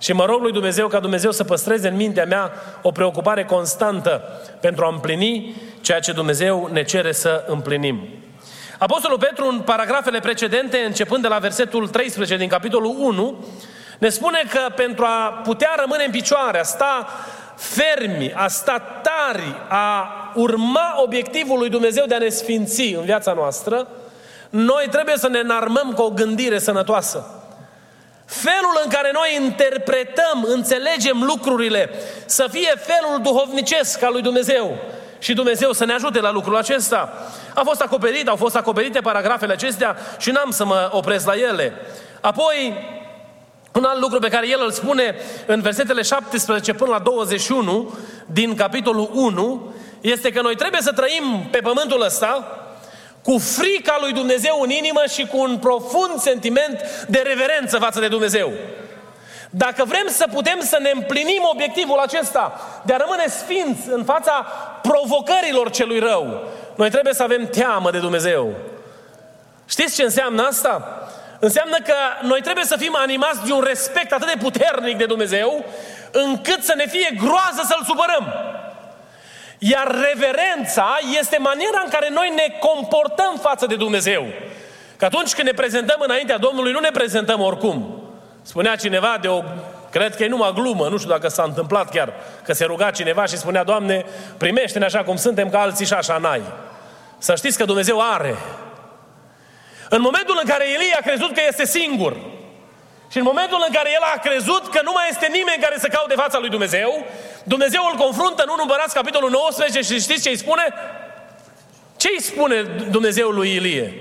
Și 0.03 0.13
mă 0.13 0.25
rog 0.25 0.43
lui 0.43 0.53
Dumnezeu 0.53 0.89
ca 0.89 1.01
Dumnezeu 1.01 1.31
să 1.31 1.45
păstreze 1.45 1.89
în 1.89 1.97
mintea 1.97 2.25
mea 2.25 2.53
o 2.83 2.91
preocupare 2.91 3.45
constantă 3.45 4.23
pentru 4.61 4.85
a 4.85 4.89
împlini 4.93 5.55
ceea 5.81 6.01
ce 6.01 6.13
Dumnezeu 6.13 6.69
ne 6.73 6.83
cere 6.83 7.13
să 7.13 7.45
împlinim. 7.47 8.09
Apostolul 8.79 9.19
Petru, 9.19 9.49
în 9.49 9.61
paragrafele 9.61 10.21
precedente, 10.21 10.79
începând 10.79 11.23
de 11.23 11.29
la 11.29 11.39
versetul 11.39 11.89
13 11.89 12.37
din 12.37 12.49
capitolul 12.49 12.95
1, 12.99 13.45
ne 13.99 14.09
spune 14.09 14.43
că 14.51 14.73
pentru 14.75 15.05
a 15.05 15.41
putea 15.45 15.75
rămâne 15.77 16.05
în 16.05 16.11
picioare, 16.11 16.59
a 16.59 16.63
sta 16.63 17.09
fermi, 17.57 18.33
a 18.35 18.49
sta 18.49 18.79
tari, 19.03 19.55
a 19.69 20.09
urma 20.35 20.95
obiectivul 21.03 21.59
lui 21.59 21.69
Dumnezeu 21.69 22.05
de 22.07 22.15
a 22.15 22.19
ne 22.19 22.29
sfinți 22.29 22.95
în 22.95 23.05
viața 23.05 23.33
noastră, 23.33 23.89
noi 24.51 24.87
trebuie 24.91 25.17
să 25.17 25.29
ne 25.29 25.39
înarmăm 25.39 25.93
cu 25.93 26.03
o 26.03 26.11
gândire 26.11 26.59
sănătoasă. 26.59 27.42
Felul 28.33 28.81
în 28.85 28.91
care 28.91 29.11
noi 29.13 29.41
interpretăm, 29.45 30.47
înțelegem 30.47 31.23
lucrurile, 31.23 31.91
să 32.27 32.47
fie 32.51 32.75
felul 32.77 33.23
duhovnicesc 33.23 34.03
al 34.03 34.13
lui 34.13 34.23
Dumnezeu. 34.23 34.77
Și 35.19 35.35
Dumnezeu 35.35 35.73
să 35.73 35.85
ne 35.85 35.93
ajute 35.93 36.21
la 36.21 36.31
lucrul 36.31 36.57
acesta. 36.57 37.31
A 37.55 37.63
fost 37.65 37.81
acoperit, 37.81 38.29
au 38.29 38.37
fost 38.37 38.57
acoperite 38.57 39.01
paragrafele 39.01 39.53
acestea 39.53 39.97
și 40.19 40.31
n-am 40.31 40.51
să 40.51 40.65
mă 40.65 40.89
opresc 40.93 41.27
la 41.27 41.33
ele. 41.35 41.73
Apoi, 42.21 42.75
un 43.73 43.85
alt 43.85 44.01
lucru 44.01 44.19
pe 44.19 44.29
care 44.29 44.49
el 44.49 44.61
îl 44.65 44.71
spune 44.71 45.15
în 45.47 45.61
versetele 45.61 46.03
17 46.03 46.73
până 46.73 46.91
la 46.91 46.99
21 46.99 47.99
din 48.27 48.55
capitolul 48.57 49.11
1 49.13 49.75
este 50.01 50.31
că 50.31 50.41
noi 50.41 50.55
trebuie 50.55 50.81
să 50.81 50.93
trăim 50.93 51.49
pe 51.51 51.59
pământul 51.59 52.03
ăsta 52.03 52.62
cu 53.23 53.39
frica 53.39 53.97
lui 54.01 54.13
Dumnezeu 54.13 54.61
în 54.61 54.71
inimă 54.71 55.03
și 55.13 55.27
cu 55.27 55.39
un 55.39 55.59
profund 55.59 56.19
sentiment 56.19 57.07
de 57.09 57.23
reverență 57.27 57.79
față 57.79 58.01
de 58.01 58.09
Dumnezeu. 58.09 58.53
Dacă 59.51 59.85
vrem 59.85 60.07
să 60.09 60.27
putem 60.33 60.61
să 60.61 60.79
ne 60.81 60.91
împlinim 60.95 61.43
obiectivul 61.53 61.99
acesta 61.99 62.61
de 62.85 62.93
a 62.93 62.97
rămâne 62.97 63.27
sfinți 63.27 63.89
în 63.91 64.05
fața 64.05 64.33
provocărilor 64.83 65.71
celui 65.71 65.99
rău, 65.99 66.43
noi 66.77 66.91
trebuie 66.91 67.15
să 67.15 67.23
avem 67.23 67.47
teamă 67.47 67.91
de 67.91 67.99
Dumnezeu. 67.99 68.55
Știți 69.67 69.95
ce 69.95 70.03
înseamnă 70.03 70.43
asta? 70.43 71.03
Înseamnă 71.41 71.77
că 71.85 71.95
noi 72.23 72.41
trebuie 72.41 72.65
să 72.65 72.77
fim 72.77 72.97
animați 72.97 73.45
de 73.47 73.53
un 73.53 73.61
respect 73.61 74.13
atât 74.13 74.27
de 74.27 74.43
puternic 74.43 74.97
de 74.97 75.07
Dumnezeu, 75.07 75.65
încât 76.11 76.63
să 76.63 76.75
ne 76.77 76.87
fie 76.87 77.17
groază 77.17 77.63
să-L 77.67 77.85
supărăm. 77.87 78.33
Iar 79.65 79.95
reverența 80.11 80.99
este 81.19 81.39
maniera 81.39 81.81
în 81.85 81.91
care 81.91 82.09
noi 82.11 82.33
ne 82.35 82.59
comportăm 82.59 83.39
față 83.41 83.67
de 83.67 83.77
Dumnezeu. 83.77 84.27
Că 84.97 85.05
atunci 85.05 85.35
când 85.35 85.47
ne 85.47 85.55
prezentăm 85.55 86.01
înaintea 86.01 86.39
Domnului, 86.39 86.73
nu 86.73 86.79
ne 86.79 86.91
prezentăm 86.91 87.41
oricum. 87.41 88.03
Spunea 88.43 88.77
cineva 88.77 89.19
de 89.21 89.29
o 89.29 89.43
Cred 89.91 90.17
că 90.17 90.25
e 90.25 90.29
numai 90.29 90.53
glumă, 90.55 90.89
nu 90.89 90.97
știu 90.97 91.11
dacă 91.11 91.29
s-a 91.29 91.43
întâmplat 91.43 91.91
chiar, 91.91 92.13
că 92.45 92.53
se 92.53 92.65
ruga 92.65 92.91
cineva 92.91 93.25
și 93.27 93.37
spunea, 93.37 93.65
Doamne, 93.65 94.05
primește-ne 94.37 94.85
așa 94.85 95.03
cum 95.03 95.17
suntem, 95.17 95.51
ca 95.51 95.61
alții 95.61 95.87
și 95.87 95.93
așa 95.93 96.19
n-ai. 96.19 96.43
Să 97.19 97.35
știți 97.35 97.59
că 97.59 97.65
Dumnezeu 97.65 98.13
are. 98.13 98.37
În 99.89 100.01
momentul 100.01 100.39
în 100.43 100.49
care 100.49 100.65
Elie 100.65 100.97
a 100.99 101.03
crezut 101.03 101.33
că 101.33 101.41
este 101.49 101.67
singur, 101.67 102.17
și 103.13 103.19
în 103.19 103.25
momentul 103.25 103.65
în 103.67 103.73
care 103.75 103.91
el 103.93 104.05
a 104.15 104.19
crezut 104.19 104.69
că 104.75 104.81
nu 104.85 104.93
mai 104.95 105.07
este 105.11 105.27
nimeni 105.27 105.63
care 105.63 105.77
să 105.79 105.89
caute 105.89 106.15
fața 106.15 106.39
lui 106.39 106.49
Dumnezeu, 106.49 107.05
Dumnezeu 107.45 107.83
îl 107.93 107.99
confruntă 107.99 108.43
în 108.43 108.49
1 108.49 108.63
Împărați, 108.63 108.95
capitolul 108.95 109.31
19 109.31 109.81
și 109.81 110.01
știți 110.01 110.23
ce 110.23 110.29
îi 110.29 110.37
spune? 110.37 110.75
Ce 111.97 112.09
îi 112.13 112.23
spune 112.23 112.63
Dumnezeu 112.91 113.29
lui 113.29 113.55
Ilie? 113.55 113.95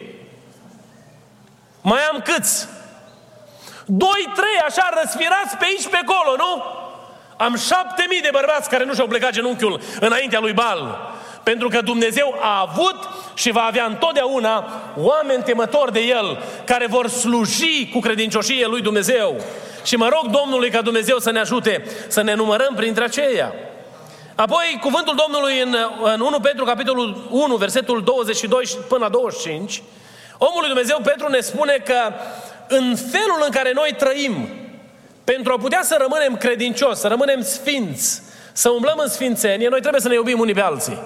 Mai 1.81 2.00
am 2.12 2.21
câți? 2.24 2.67
Doi, 3.86 4.31
trei, 4.36 4.57
așa, 4.67 4.89
răsfirați 5.01 5.57
pe 5.57 5.65
aici, 5.65 5.88
pe 5.88 6.00
acolo, 6.07 6.36
nu? 6.38 6.63
Am 7.38 7.55
șapte 7.55 8.05
mii 8.10 8.21
de 8.21 8.29
bărbați 8.31 8.69
care 8.69 8.86
nu 8.86 8.93
și-au 8.93 9.07
plecat 9.07 9.31
genunchiul 9.31 9.81
înaintea 9.99 10.39
lui 10.39 10.54
Bal. 10.54 11.12
Pentru 11.43 11.67
că 11.67 11.82
Dumnezeu 11.82 12.36
a 12.41 12.60
avut 12.60 13.10
și 13.34 13.51
va 13.51 13.63
avea 13.63 13.86
întotdeauna 13.86 14.65
oameni 14.97 15.43
temători 15.43 15.91
de 15.91 15.99
El, 15.99 16.43
care 16.65 16.88
vor 16.88 17.08
sluji 17.08 17.89
cu 17.89 17.99
credincioșie 17.99 18.65
lui 18.65 18.82
Dumnezeu. 18.82 19.41
Și 19.84 19.96
mă 19.96 20.10
rog 20.10 20.32
Domnului 20.32 20.70
ca 20.70 20.82
Dumnezeu 20.82 21.17
să 21.17 21.32
ne 21.32 21.39
ajute 21.39 21.84
să 22.08 22.22
ne 22.22 22.34
numărăm 22.34 22.74
printre 22.76 23.04
aceia. 23.04 23.54
Apoi, 24.36 24.78
cuvântul 24.82 25.15
Domnului 25.15 25.62
în, 25.62 25.76
în 26.04 26.20
1 26.20 26.39
Petru, 26.39 26.65
capitolul 26.65 27.28
1, 27.30 27.56
versetul 27.56 28.04
22 28.04 28.63
până 28.88 29.04
la 29.04 29.10
25, 29.10 29.84
omul 30.38 30.60
lui 30.60 30.67
Dumnezeu 30.67 31.00
Petru 31.04 31.30
ne 31.30 31.39
spune 31.39 31.84
că 31.86 32.13
în 32.67 32.96
felul 32.96 33.41
în 33.46 33.52
care 33.52 33.72
noi 33.74 33.96
trăim, 33.98 34.50
pentru 35.24 35.54
a 35.54 35.58
putea 35.58 35.80
să 35.84 35.98
rămânem 36.00 36.38
credincioși, 36.38 36.96
să 36.96 37.08
rămânem 37.08 37.41
sfinți, 37.41 38.22
să 38.54 38.70
umblăm 38.70 38.98
în 38.98 39.10
sfințenie, 39.10 39.67
noi 39.67 39.80
trebuie 39.80 40.02
să 40.02 40.08
ne 40.08 40.13
iubim 40.13 40.39
unii 40.39 40.54
pe 40.54 40.62
alții. 40.62 41.00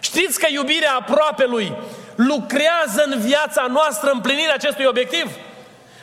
Știți 0.00 0.38
că 0.38 0.46
iubirea 0.50 0.94
aproape 0.94 1.46
lui 1.46 1.72
lucrează 2.14 3.04
în 3.06 3.20
viața 3.20 3.66
noastră 3.70 4.10
împlinirea 4.12 4.54
acestui 4.54 4.84
obiectiv? 4.84 5.30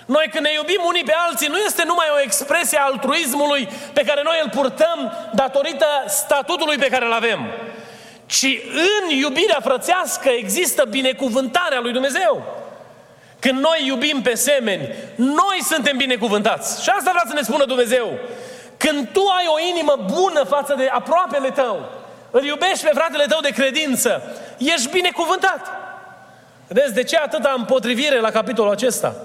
Noi 0.08 0.30
când 0.32 0.46
ne 0.46 0.54
iubim 0.54 0.82
unii 0.86 1.04
pe 1.04 1.15
alții 1.28 1.48
nu 1.48 1.58
este 1.58 1.84
numai 1.86 2.06
o 2.15 2.20
expresie 2.20 2.78
a 2.78 2.84
altruismului 2.84 3.70
pe 3.93 4.04
care 4.04 4.22
noi 4.24 4.39
îl 4.43 4.50
purtăm 4.50 5.13
datorită 5.34 5.86
statutului 6.08 6.78
pe 6.78 6.88
care 6.88 7.06
îl 7.06 7.13
avem, 7.13 7.39
ci 8.26 8.48
în 8.72 9.10
iubirea 9.10 9.60
frățească 9.63 10.30
există 10.30 10.86
binecuvântarea 10.89 11.80
lui 11.80 11.91
Dumnezeu. 11.91 12.43
Când 13.39 13.60
noi 13.60 13.84
iubim 13.86 14.22
pe 14.22 14.36
semeni, 14.36 14.93
noi 15.15 15.58
suntem 15.62 15.98
binecuvântați. 15.98 16.84
Și 16.84 16.89
asta 16.89 17.10
vrea 17.12 17.24
să 17.28 17.34
ne 17.34 17.41
spună 17.41 17.65
Dumnezeu. 17.65 18.20
Când 18.78 19.08
tu 19.08 19.22
ai 19.38 19.46
o 19.48 19.67
inimă 19.70 20.06
bună 20.13 20.43
față 20.43 20.74
de 20.78 20.88
aproapele 20.91 21.50
tău, 21.50 21.89
îl 22.32 22.43
iubești 22.43 22.86
pe 22.86 22.91
fratele 22.93 23.26
tău 23.26 23.39
de 23.39 23.50
credință, 23.50 24.22
ești 24.58 24.89
binecuvântat. 24.89 25.67
Vedeți, 26.67 26.93
de 26.93 27.04
ce 27.04 27.17
atâta 27.17 27.54
împotrivire 27.58 28.20
la 28.20 28.32
capitolul 28.32 28.72
acesta? 28.72 29.15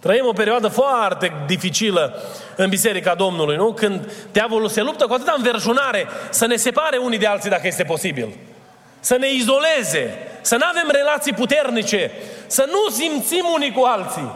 Trăim 0.00 0.26
o 0.26 0.32
perioadă 0.32 0.68
foarte 0.68 1.32
dificilă 1.46 2.22
în 2.56 2.68
Biserica 2.68 3.14
Domnului, 3.14 3.56
nu? 3.56 3.72
Când 3.72 4.12
diavolul 4.32 4.68
se 4.68 4.82
luptă 4.82 5.06
cu 5.06 5.12
atâta 5.12 5.34
înverșunare 5.36 6.06
să 6.30 6.46
ne 6.46 6.56
separe 6.56 6.96
unii 6.96 7.18
de 7.18 7.26
alții 7.26 7.50
dacă 7.50 7.66
este 7.66 7.82
posibil. 7.82 8.28
Să 9.00 9.16
ne 9.16 9.32
izoleze, 9.32 10.18
să 10.40 10.56
nu 10.56 10.64
avem 10.70 10.88
relații 10.90 11.32
puternice, 11.32 12.10
să 12.46 12.64
nu 12.66 12.94
simțim 12.94 13.44
unii 13.54 13.72
cu 13.72 13.82
alții. 13.84 14.32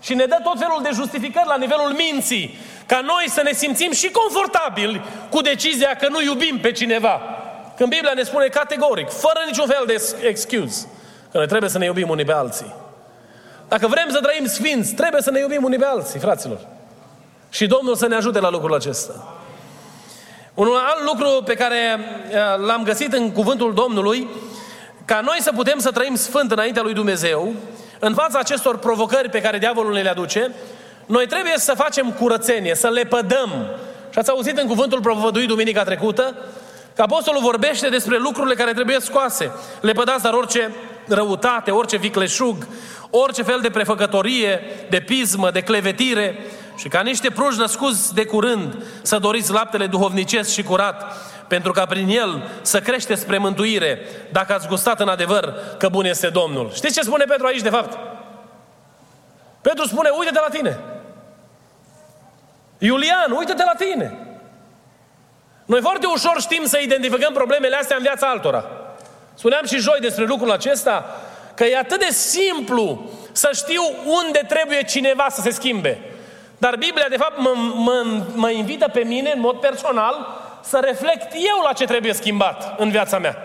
Și 0.00 0.14
ne 0.14 0.24
dă 0.24 0.36
tot 0.42 0.58
felul 0.58 0.80
de 0.82 0.90
justificări 0.92 1.46
la 1.46 1.56
nivelul 1.56 1.96
minții, 1.96 2.58
ca 2.86 3.00
noi 3.00 3.24
să 3.28 3.42
ne 3.42 3.52
simțim 3.52 3.92
și 3.92 4.10
confortabili 4.10 5.02
cu 5.30 5.40
decizia 5.40 5.96
că 5.96 6.08
nu 6.08 6.22
iubim 6.22 6.58
pe 6.58 6.72
cineva. 6.72 7.20
Când 7.76 7.88
Biblia 7.88 8.12
ne 8.14 8.22
spune 8.22 8.46
categoric, 8.46 9.10
fără 9.10 9.40
niciun 9.46 9.66
fel 9.66 9.84
de 9.86 10.26
excuse, 10.28 10.86
că 11.30 11.38
noi 11.38 11.46
trebuie 11.46 11.70
să 11.70 11.78
ne 11.78 11.84
iubim 11.84 12.08
unii 12.08 12.24
pe 12.24 12.32
alții. 12.32 12.74
Dacă 13.72 13.86
vrem 13.86 14.08
să 14.10 14.20
trăim 14.20 14.46
sfinți, 14.46 14.94
trebuie 14.94 15.22
să 15.22 15.30
ne 15.30 15.40
iubim 15.40 15.64
unii 15.64 15.78
pe 15.78 15.84
alții, 15.84 16.20
fraților. 16.20 16.58
Și 17.50 17.66
Domnul 17.66 17.94
să 17.94 18.06
ne 18.06 18.14
ajute 18.14 18.40
la 18.40 18.50
lucrul 18.50 18.74
acesta. 18.74 19.38
Un 20.54 20.66
alt 20.66 21.04
lucru 21.04 21.42
pe 21.44 21.54
care 21.54 21.76
uh, 21.96 22.66
l-am 22.66 22.82
găsit 22.82 23.12
în 23.12 23.32
cuvântul 23.32 23.74
Domnului, 23.74 24.28
ca 25.04 25.20
noi 25.20 25.36
să 25.40 25.52
putem 25.52 25.78
să 25.78 25.90
trăim 25.90 26.14
sfânt 26.14 26.50
înaintea 26.50 26.82
lui 26.82 26.94
Dumnezeu, 26.94 27.52
în 27.98 28.14
fața 28.14 28.38
acestor 28.38 28.78
provocări 28.78 29.30
pe 29.30 29.40
care 29.40 29.58
diavolul 29.58 29.92
ne 29.92 30.02
le 30.02 30.10
aduce, 30.10 30.50
noi 31.06 31.26
trebuie 31.26 31.54
să 31.56 31.74
facem 31.76 32.10
curățenie, 32.10 32.74
să 32.74 32.88
le 32.88 33.02
pădăm. 33.02 33.50
Și 34.10 34.18
ați 34.18 34.30
auzit 34.30 34.58
în 34.58 34.66
cuvântul 34.66 35.00
propovăduit 35.00 35.48
duminica 35.48 35.82
trecută, 35.82 36.34
că 36.94 37.02
apostolul 37.02 37.42
vorbește 37.42 37.88
despre 37.88 38.16
lucrurile 38.18 38.54
care 38.54 38.72
trebuie 38.72 39.00
scoase. 39.00 39.52
Le 39.80 39.92
pădați 39.92 40.22
dar 40.22 40.32
orice 40.32 40.70
răutate, 41.14 41.70
orice 41.70 41.96
vicleșug, 41.96 42.66
orice 43.10 43.42
fel 43.42 43.60
de 43.60 43.70
prefăcătorie, 43.70 44.60
de 44.90 45.00
pismă, 45.00 45.50
de 45.50 45.60
clevetire 45.60 46.38
și 46.76 46.88
ca 46.88 47.00
niște 47.00 47.30
pruși 47.30 47.58
născuți 47.58 48.14
de 48.14 48.24
curând 48.24 48.84
să 49.02 49.18
doriți 49.18 49.52
laptele 49.52 49.86
duhovnicesc 49.86 50.50
și 50.50 50.62
curat, 50.62 51.16
pentru 51.48 51.72
ca 51.72 51.86
prin 51.86 52.08
el 52.08 52.42
să 52.62 52.80
crește 52.80 53.14
spre 53.14 53.38
mântuire, 53.38 53.98
dacă 54.30 54.54
ați 54.54 54.68
gustat 54.68 55.00
în 55.00 55.08
adevăr 55.08 55.54
că 55.78 55.88
bun 55.88 56.04
este 56.04 56.28
Domnul. 56.28 56.70
Știți 56.74 56.94
ce 56.94 57.00
spune 57.00 57.24
Petru 57.24 57.46
aici, 57.46 57.60
de 57.60 57.68
fapt? 57.68 57.98
Petru 59.60 59.86
spune, 59.86 60.08
uite-te 60.18 60.40
la 60.40 60.48
tine. 60.56 60.78
Iulian, 62.78 63.30
uite-te 63.36 63.64
la 63.64 63.74
tine. 63.84 64.18
Noi 65.64 65.80
foarte 65.80 66.06
ușor 66.06 66.40
știm 66.40 66.64
să 66.64 66.78
identificăm 66.78 67.32
problemele 67.32 67.76
astea 67.76 67.96
în 67.96 68.02
viața 68.02 68.26
altora. 68.26 68.64
Spuneam 69.34 69.64
și 69.64 69.78
joi 69.78 69.98
despre 70.00 70.24
lucrul 70.24 70.50
acesta, 70.50 71.20
că 71.54 71.64
e 71.64 71.78
atât 71.78 71.98
de 71.98 72.12
simplu 72.12 73.10
să 73.32 73.50
știu 73.52 73.82
unde 74.04 74.44
trebuie 74.48 74.82
cineva 74.82 75.26
să 75.30 75.40
se 75.40 75.50
schimbe. 75.50 76.00
Dar 76.58 76.76
Biblia, 76.76 77.06
de 77.08 77.16
fapt, 77.16 77.38
mă, 77.38 77.52
mă, 77.74 78.22
mă 78.34 78.50
invită 78.50 78.88
pe 78.88 79.00
mine, 79.00 79.32
în 79.34 79.40
mod 79.40 79.60
personal, 79.60 80.26
să 80.62 80.80
reflect 80.84 81.32
eu 81.32 81.64
la 81.64 81.72
ce 81.72 81.84
trebuie 81.84 82.12
schimbat 82.12 82.80
în 82.80 82.90
viața 82.90 83.18
mea. 83.18 83.36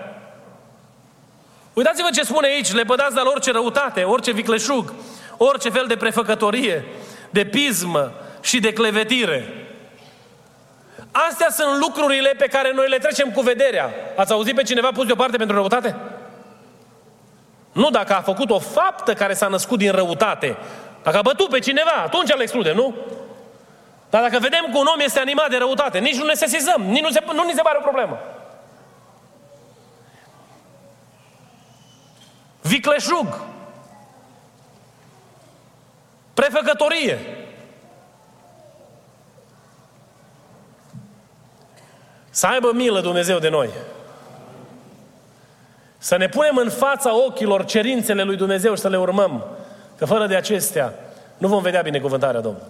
Uitați-vă 1.73 2.07
ce 2.13 2.23
spune 2.23 2.47
aici, 2.47 2.73
lepădați 2.73 3.13
de 3.13 3.21
la 3.23 3.29
orice 3.29 3.51
răutate, 3.51 4.03
orice 4.03 4.31
vicleșug, 4.31 4.93
orice 5.37 5.69
fel 5.69 5.85
de 5.87 5.95
prefăcătorie, 5.95 6.85
de 7.29 7.45
pismă 7.45 8.11
și 8.41 8.59
de 8.59 8.73
clevetire. 8.73 9.66
Astea 11.25 11.49
sunt 11.49 11.79
lucrurile 11.79 12.29
pe 12.29 12.47
care 12.47 12.71
noi 12.73 12.89
le 12.89 12.97
trecem 12.97 13.31
cu 13.31 13.41
vederea. 13.41 13.89
Ați 14.15 14.31
auzit 14.31 14.55
pe 14.55 14.63
cineva 14.63 14.91
pus 14.91 15.05
deoparte 15.05 15.37
pentru 15.37 15.55
răutate? 15.55 15.95
Nu 17.71 17.89
dacă 17.89 18.13
a 18.15 18.21
făcut 18.21 18.49
o 18.49 18.59
faptă 18.59 19.13
care 19.13 19.33
s-a 19.33 19.47
născut 19.47 19.77
din 19.77 19.91
răutate. 19.91 20.57
Dacă 21.03 21.17
a 21.17 21.21
bătut 21.21 21.49
pe 21.49 21.59
cineva, 21.59 21.91
atunci 22.03 22.31
îl 22.33 22.41
excludem, 22.41 22.75
nu? 22.75 22.95
Dar 24.09 24.21
dacă 24.21 24.39
vedem 24.39 24.67
că 24.71 24.77
un 24.77 24.85
om 24.93 24.99
este 24.99 25.19
animat 25.19 25.49
de 25.49 25.57
răutate, 25.57 25.99
nici 25.99 26.17
nu 26.17 26.25
ne 26.25 26.33
sesizăm, 26.33 26.81
nici 26.81 27.03
nu, 27.03 27.09
se, 27.09 27.23
nu 27.33 27.43
ni 27.43 27.53
se 27.55 27.61
pare 27.61 27.77
o 27.79 27.81
problemă. 27.81 28.19
Vicleșug. 32.61 33.39
Prefăcătorie. 36.33 37.19
Să 42.37 42.47
aibă 42.47 42.71
milă 42.73 43.01
Dumnezeu 43.01 43.39
de 43.39 43.49
noi. 43.49 43.69
Să 45.97 46.17
ne 46.17 46.29
punem 46.29 46.57
în 46.57 46.69
fața 46.69 47.15
ochilor 47.25 47.65
cerințele 47.65 48.23
lui 48.23 48.35
Dumnezeu 48.35 48.75
și 48.75 48.81
să 48.81 48.89
le 48.89 48.97
urmăm. 48.97 49.45
Că 49.97 50.05
fără 50.05 50.27
de 50.27 50.35
acestea 50.35 50.93
nu 51.37 51.47
vom 51.47 51.61
vedea 51.61 51.81
binecuvântarea 51.81 52.39
Domnului. 52.39 52.67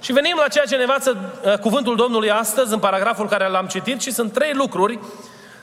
Și 0.00 0.12
venim 0.12 0.36
la 0.36 0.48
ceea 0.48 0.64
ce 0.64 0.76
ne 0.76 0.82
învață 0.82 1.16
uh, 1.44 1.58
cuvântul 1.58 1.96
Domnului 1.96 2.30
astăzi, 2.30 2.72
în 2.72 2.78
paragraful 2.78 3.28
care 3.28 3.48
l-am 3.48 3.66
citit, 3.66 4.00
și 4.00 4.12
sunt 4.12 4.32
trei 4.32 4.52
lucruri 4.52 4.98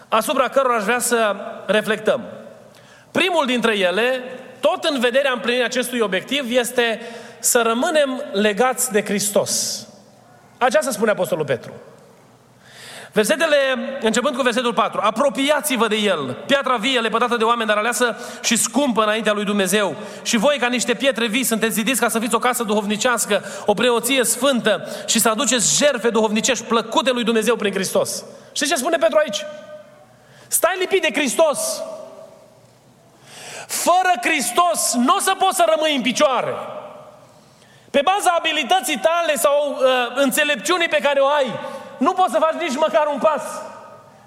asupra 0.08 0.48
cărora 0.48 0.76
aș 0.76 0.84
vrea 0.84 1.00
să 1.00 1.36
reflectăm. 1.66 2.22
Primul 3.12 3.46
dintre 3.46 3.78
ele, 3.78 4.24
tot 4.60 4.84
în 4.84 5.00
vederea 5.00 5.32
împlinirii 5.32 5.66
acestui 5.66 6.00
obiectiv, 6.00 6.58
este 6.58 7.02
să 7.40 7.62
rămânem 7.62 8.24
legați 8.32 8.92
de 8.92 9.04
Hristos. 9.04 9.86
Aceasta 10.58 10.92
spune 10.92 11.12
Apostolul 11.12 11.46
Petru. 11.46 11.72
Versetele, 13.16 13.58
începând 14.02 14.36
cu 14.36 14.42
versetul 14.42 14.74
4. 14.74 15.00
Apropiați-vă 15.04 15.88
de 15.88 15.96
el, 15.96 16.38
piatra 16.46 16.76
vie, 16.76 17.00
lepădată 17.00 17.36
de 17.36 17.44
oameni, 17.44 17.68
dar 17.68 17.78
aleasă 17.78 18.18
și 18.44 18.56
scumpă 18.56 19.04
înaintea 19.04 19.34
lui 19.34 19.44
Dumnezeu. 19.44 19.96
Și 20.24 20.38
voi, 20.38 20.58
ca 20.58 20.68
niște 20.68 20.94
pietre 20.94 21.28
vii, 21.28 21.44
sunteți 21.44 21.74
zidiți 21.74 22.00
ca 22.00 22.10
să 22.10 22.20
fiți 22.20 22.36
o 22.36 22.40
casă 22.40 22.64
duhovnicească, 22.64 23.44
o 23.66 23.74
preoție 23.74 24.24
sfântă 24.24 24.88
și 25.06 25.20
să 25.20 25.30
aduceți 25.30 25.78
jerfe 25.78 26.10
duhovnicești 26.10 26.64
plăcute 26.64 27.12
lui 27.12 27.24
Dumnezeu 27.24 27.56
prin 27.56 27.74
Hristos. 27.74 28.24
Știți 28.52 28.72
ce 28.72 28.78
spune 28.78 28.98
Petru 28.98 29.18
aici? 29.18 29.46
Stai 30.48 30.76
lipit 30.80 31.02
de 31.02 31.20
Hristos. 31.20 31.82
Fără 33.68 34.14
Hristos 34.22 34.94
nu 34.94 35.16
o 35.16 35.20
să 35.20 35.34
poți 35.38 35.56
să 35.56 35.66
rămâi 35.76 35.96
în 35.96 36.02
picioare. 36.02 36.54
Pe 37.92 38.02
baza 38.04 38.36
abilității 38.38 39.00
tale 39.00 39.36
sau 39.36 39.78
uh, 39.80 39.88
înțelepciunii 40.16 40.88
pe 40.88 41.00
care 41.04 41.20
o 41.20 41.28
ai, 41.28 41.60
nu 41.98 42.12
poți 42.12 42.32
să 42.32 42.40
faci 42.40 42.62
nici 42.62 42.78
măcar 42.78 43.08
un 43.08 43.20
pas. 43.20 43.42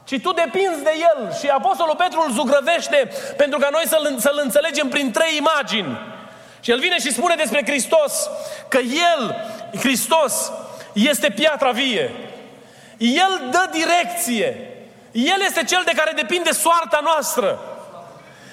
Ci 0.05 0.21
tu 0.21 0.33
depinzi 0.33 0.83
de 0.83 0.95
El. 1.01 1.35
Și 1.41 1.49
Apostolul 1.49 1.97
Petru 1.97 2.25
îl 2.27 2.33
zugrăvește 2.33 3.11
pentru 3.37 3.59
ca 3.59 3.69
noi 3.71 3.83
să-l, 3.87 4.17
să-l 4.19 4.41
înțelegem 4.43 4.89
prin 4.89 5.11
trei 5.13 5.37
imagini. 5.37 5.99
Și 6.61 6.71
el 6.71 6.79
vine 6.79 6.99
și 6.99 7.13
spune 7.13 7.35
despre 7.35 7.63
Hristos 7.67 8.31
că 8.69 8.79
El, 8.79 9.37
Hristos, 9.79 10.53
este 10.93 11.31
piatra 11.31 11.71
vie. 11.71 12.11
El 12.97 13.49
dă 13.51 13.69
direcție. 13.73 14.71
El 15.13 15.41
este 15.47 15.65
cel 15.65 15.83
de 15.85 15.93
care 15.97 16.13
depinde 16.15 16.53
soarta 16.53 17.01
noastră. 17.03 17.59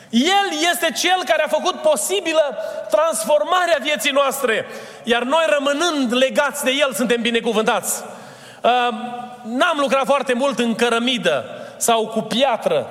El 0.10 0.72
este 0.72 0.92
cel 0.92 1.22
care 1.26 1.44
a 1.44 1.48
făcut 1.48 1.76
posibilă 1.76 2.58
transformarea 2.90 3.78
vieții 3.82 4.12
noastre. 4.12 4.66
Iar 5.04 5.24
noi 5.24 5.46
rămânând 5.48 6.14
legați 6.14 6.64
de 6.64 6.72
El 6.72 6.94
suntem 6.94 7.22
binecuvântați. 7.22 8.04
N-am 9.44 9.78
lucrat 9.78 10.06
foarte 10.06 10.34
mult 10.34 10.60
în 10.60 10.76
cărămidă 10.76 11.46
sau 11.78 12.08
cu 12.08 12.22
piatră, 12.22 12.88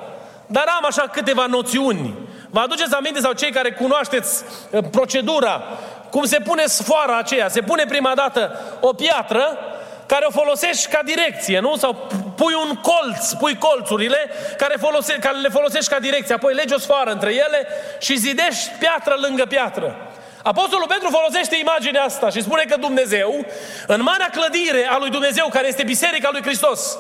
dar 0.47 0.65
am 0.67 0.85
așa 0.85 1.03
câteva 1.03 1.47
noțiuni. 1.47 2.15
Vă 2.51 2.61
aduceți 2.61 2.95
aminte 2.95 3.21
sau 3.21 3.33
cei 3.33 3.51
care 3.51 3.73
cunoașteți 3.73 4.45
uh, 4.71 4.85
procedura, 4.91 5.63
cum 6.11 6.25
se 6.25 6.39
pune 6.39 6.67
sfoara 6.67 7.19
aceea? 7.19 7.49
Se 7.49 7.61
pune 7.61 7.85
prima 7.89 8.13
dată 8.15 8.61
o 8.81 8.93
piatră 8.93 9.59
care 10.07 10.25
o 10.29 10.31
folosești 10.31 10.89
ca 10.89 11.01
direcție, 11.05 11.59
nu? 11.59 11.77
Sau 11.77 12.09
pui 12.37 12.55
un 12.69 12.75
colț, 12.75 13.33
pui 13.33 13.59
colțurile 13.59 14.31
care, 14.57 14.77
folose, 14.81 15.15
care 15.15 15.37
le 15.37 15.49
folosești 15.49 15.93
ca 15.93 15.99
direcție, 15.99 16.35
apoi 16.35 16.55
legi 16.55 16.75
o 16.75 16.79
sfoară 16.79 17.11
între 17.11 17.31
ele 17.31 17.67
și 18.01 18.17
zidești 18.17 18.71
piatră 18.79 19.17
lângă 19.21 19.45
piatră. 19.45 19.97
Apostolul 20.45 20.87
Petru 20.87 21.09
folosește 21.11 21.57
imaginea 21.57 22.03
asta 22.03 22.31
și 22.31 22.43
spune 22.43 22.63
că 22.63 22.77
Dumnezeu, 22.77 23.45
în 23.87 24.03
marea 24.03 24.31
clădire 24.33 24.87
a 24.91 24.99
lui 24.99 25.11
Dumnezeu, 25.11 25.49
care 25.51 25.69
este 25.69 25.83
Biserica 25.83 26.29
lui 26.33 26.43
Hristos, 26.43 26.99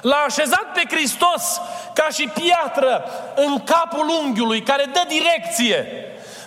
l-a 0.00 0.24
așezat 0.26 0.66
pe 0.74 0.82
Hristos 0.94 1.60
ca 1.94 2.06
și 2.12 2.28
piatră 2.28 3.04
în 3.34 3.64
capul 3.64 4.08
unghiului, 4.08 4.62
care 4.62 4.84
dă 4.92 5.02
direcție. 5.08 5.86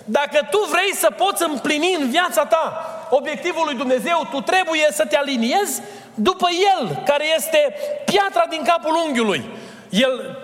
Dacă 0.04 0.46
tu 0.50 0.66
vrei 0.70 0.94
să 0.94 1.10
poți 1.10 1.42
împlini 1.42 1.96
în 2.00 2.10
viața 2.10 2.44
ta 2.44 2.84
obiectivul 3.10 3.64
lui 3.64 3.74
Dumnezeu, 3.74 4.28
tu 4.30 4.40
trebuie 4.40 4.88
să 4.92 5.04
te 5.04 5.16
aliniezi 5.16 5.82
după 6.14 6.48
El, 6.78 7.02
care 7.06 7.24
este 7.36 7.74
piatra 8.04 8.44
din 8.48 8.62
capul 8.64 9.02
unghiului. 9.06 9.44
El, 9.90 10.38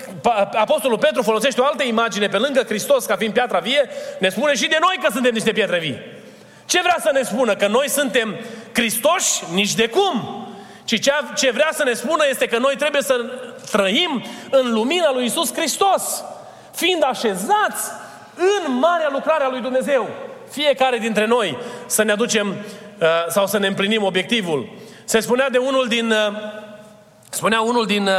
Apostolul 0.53 0.99
Petru 0.99 1.23
folosește 1.23 1.61
o 1.61 1.65
altă 1.65 1.83
imagine 1.83 2.29
pe 2.29 2.39
lângă 2.39 2.63
Hristos 2.63 3.05
ca 3.05 3.17
fiind 3.17 3.33
piatra 3.33 3.59
vie, 3.59 3.89
ne 4.19 4.29
spune 4.29 4.55
și 4.55 4.69
de 4.69 4.79
noi 4.81 4.99
că 5.03 5.09
suntem 5.13 5.33
niște 5.33 5.53
pietre 5.53 5.79
vii. 5.79 6.01
Ce 6.67 6.81
vrea 6.81 6.97
să 7.01 7.11
ne 7.13 7.23
spună? 7.23 7.55
Că 7.55 7.67
noi 7.67 7.89
suntem 7.89 8.37
Hristoși? 8.73 9.43
Nici 9.53 9.75
de 9.75 9.89
cum! 9.89 10.47
Ci 10.85 11.01
ce 11.37 11.51
vrea 11.51 11.69
să 11.73 11.85
ne 11.85 11.93
spună 11.93 12.25
este 12.29 12.47
că 12.47 12.59
noi 12.59 12.77
trebuie 12.77 13.03
să 13.03 13.25
trăim 13.71 14.25
în 14.51 14.73
lumina 14.73 15.13
lui 15.13 15.25
Isus 15.25 15.53
Hristos, 15.55 16.25
fiind 16.75 17.05
așezați 17.05 17.91
în 18.37 18.73
marea 18.73 19.09
lucrare 19.13 19.45
a 19.45 19.49
lui 19.49 19.61
Dumnezeu. 19.61 20.09
Fiecare 20.51 20.99
dintre 20.99 21.27
noi 21.27 21.59
să 21.87 22.03
ne 22.03 22.13
aducem 22.13 22.49
uh, 22.49 23.07
sau 23.29 23.47
să 23.47 23.59
ne 23.59 23.67
împlinim 23.67 24.03
obiectivul. 24.03 24.69
Se 25.05 25.21
spunea 25.21 25.51
de 25.51 25.59
unul 25.59 25.87
din 25.89 26.11
uh, 26.11 26.17
Spunea 27.29 27.61
unul 27.61 27.87
din 27.87 28.07
uh, 28.07 28.13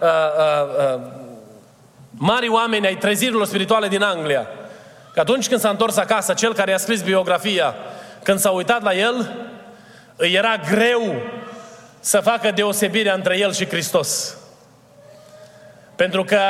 uh, 0.00 0.94
uh, 0.94 1.00
mari 2.10 2.48
oameni 2.48 2.86
ai 2.86 2.96
trezirilor 2.96 3.46
spirituale 3.46 3.88
din 3.88 4.02
Anglia, 4.02 4.46
că 5.12 5.20
atunci 5.20 5.48
când 5.48 5.60
s-a 5.60 5.68
întors 5.68 5.96
acasă, 5.96 6.32
cel 6.32 6.54
care 6.54 6.72
a 6.72 6.76
scris 6.76 7.02
biografia, 7.02 7.74
când 8.22 8.38
s-a 8.38 8.50
uitat 8.50 8.82
la 8.82 8.94
el, 8.94 9.34
îi 10.16 10.32
era 10.32 10.56
greu 10.70 11.22
să 12.00 12.20
facă 12.20 12.50
deosebirea 12.50 13.14
între 13.14 13.38
el 13.38 13.52
și 13.52 13.66
Hristos. 13.68 14.36
Pentru 15.96 16.24
că 16.24 16.40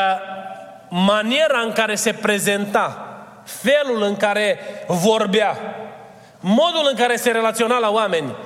maniera 0.88 1.60
în 1.60 1.72
care 1.72 1.94
se 1.94 2.12
prezenta, 2.12 3.04
felul 3.44 4.02
în 4.02 4.16
care 4.16 4.58
vorbea, 4.86 5.56
modul 6.40 6.86
în 6.90 6.96
care 6.96 7.16
se 7.16 7.30
relaționa 7.30 7.78
la 7.78 7.90
oameni, 7.90 8.36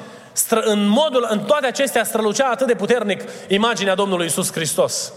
în 0.51 0.87
modul, 0.87 1.27
în 1.29 1.45
toate 1.45 1.67
acestea 1.67 2.05
strălucea 2.05 2.49
atât 2.49 2.67
de 2.67 2.75
puternic 2.75 3.23
imaginea 3.49 3.95
Domnului 3.95 4.27
Isus 4.27 4.53
Hristos. 4.53 5.13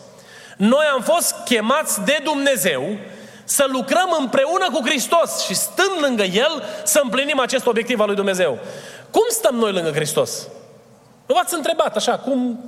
Noi 0.57 0.85
am 0.93 1.01
fost 1.01 1.35
chemați 1.45 2.01
de 2.01 2.19
Dumnezeu 2.23 2.97
să 3.43 3.65
lucrăm 3.71 4.15
împreună 4.19 4.69
cu 4.71 4.81
Hristos 4.85 5.45
și 5.45 5.53
stând 5.53 6.01
lângă 6.01 6.23
El 6.23 6.63
să 6.83 6.99
împlinim 7.03 7.39
acest 7.39 7.65
obiectiv 7.65 7.99
al 7.99 8.05
lui 8.05 8.15
Dumnezeu. 8.15 8.59
Cum 9.11 9.25
stăm 9.29 9.55
noi 9.55 9.71
lângă 9.71 9.91
Hristos? 9.91 10.47
Nu 11.25 11.35
v-ați 11.35 11.53
întrebat 11.53 11.95
așa, 11.95 12.17
cum... 12.17 12.59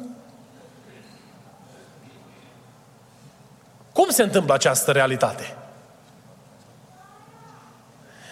Cum 3.93 4.09
se 4.09 4.23
întâmplă 4.23 4.53
această 4.53 4.91
realitate? 4.91 5.59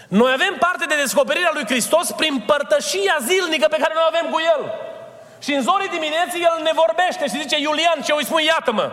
Noi 0.08 0.32
avem 0.34 0.56
parte 0.60 0.86
de 0.86 0.96
descoperirea 0.96 1.52
lui 1.54 1.66
Hristos 1.66 2.12
prin 2.12 2.44
părtășia 2.46 3.18
zilnică 3.30 3.68
pe 3.70 3.82
care 3.82 3.94
noi 3.96 4.08
avem 4.08 4.28
cu 4.32 4.40
El. 4.54 4.62
Și 5.46 5.54
în 5.54 5.62
zorii 5.62 5.96
dimineții 5.98 6.48
El 6.50 6.58
ne 6.64 6.72
vorbește 6.84 7.24
și 7.28 7.42
zice, 7.42 7.58
Iulian, 7.60 8.00
ce 8.04 8.14
îi 8.16 8.26
spun, 8.26 8.42
iată-mă. 8.42 8.88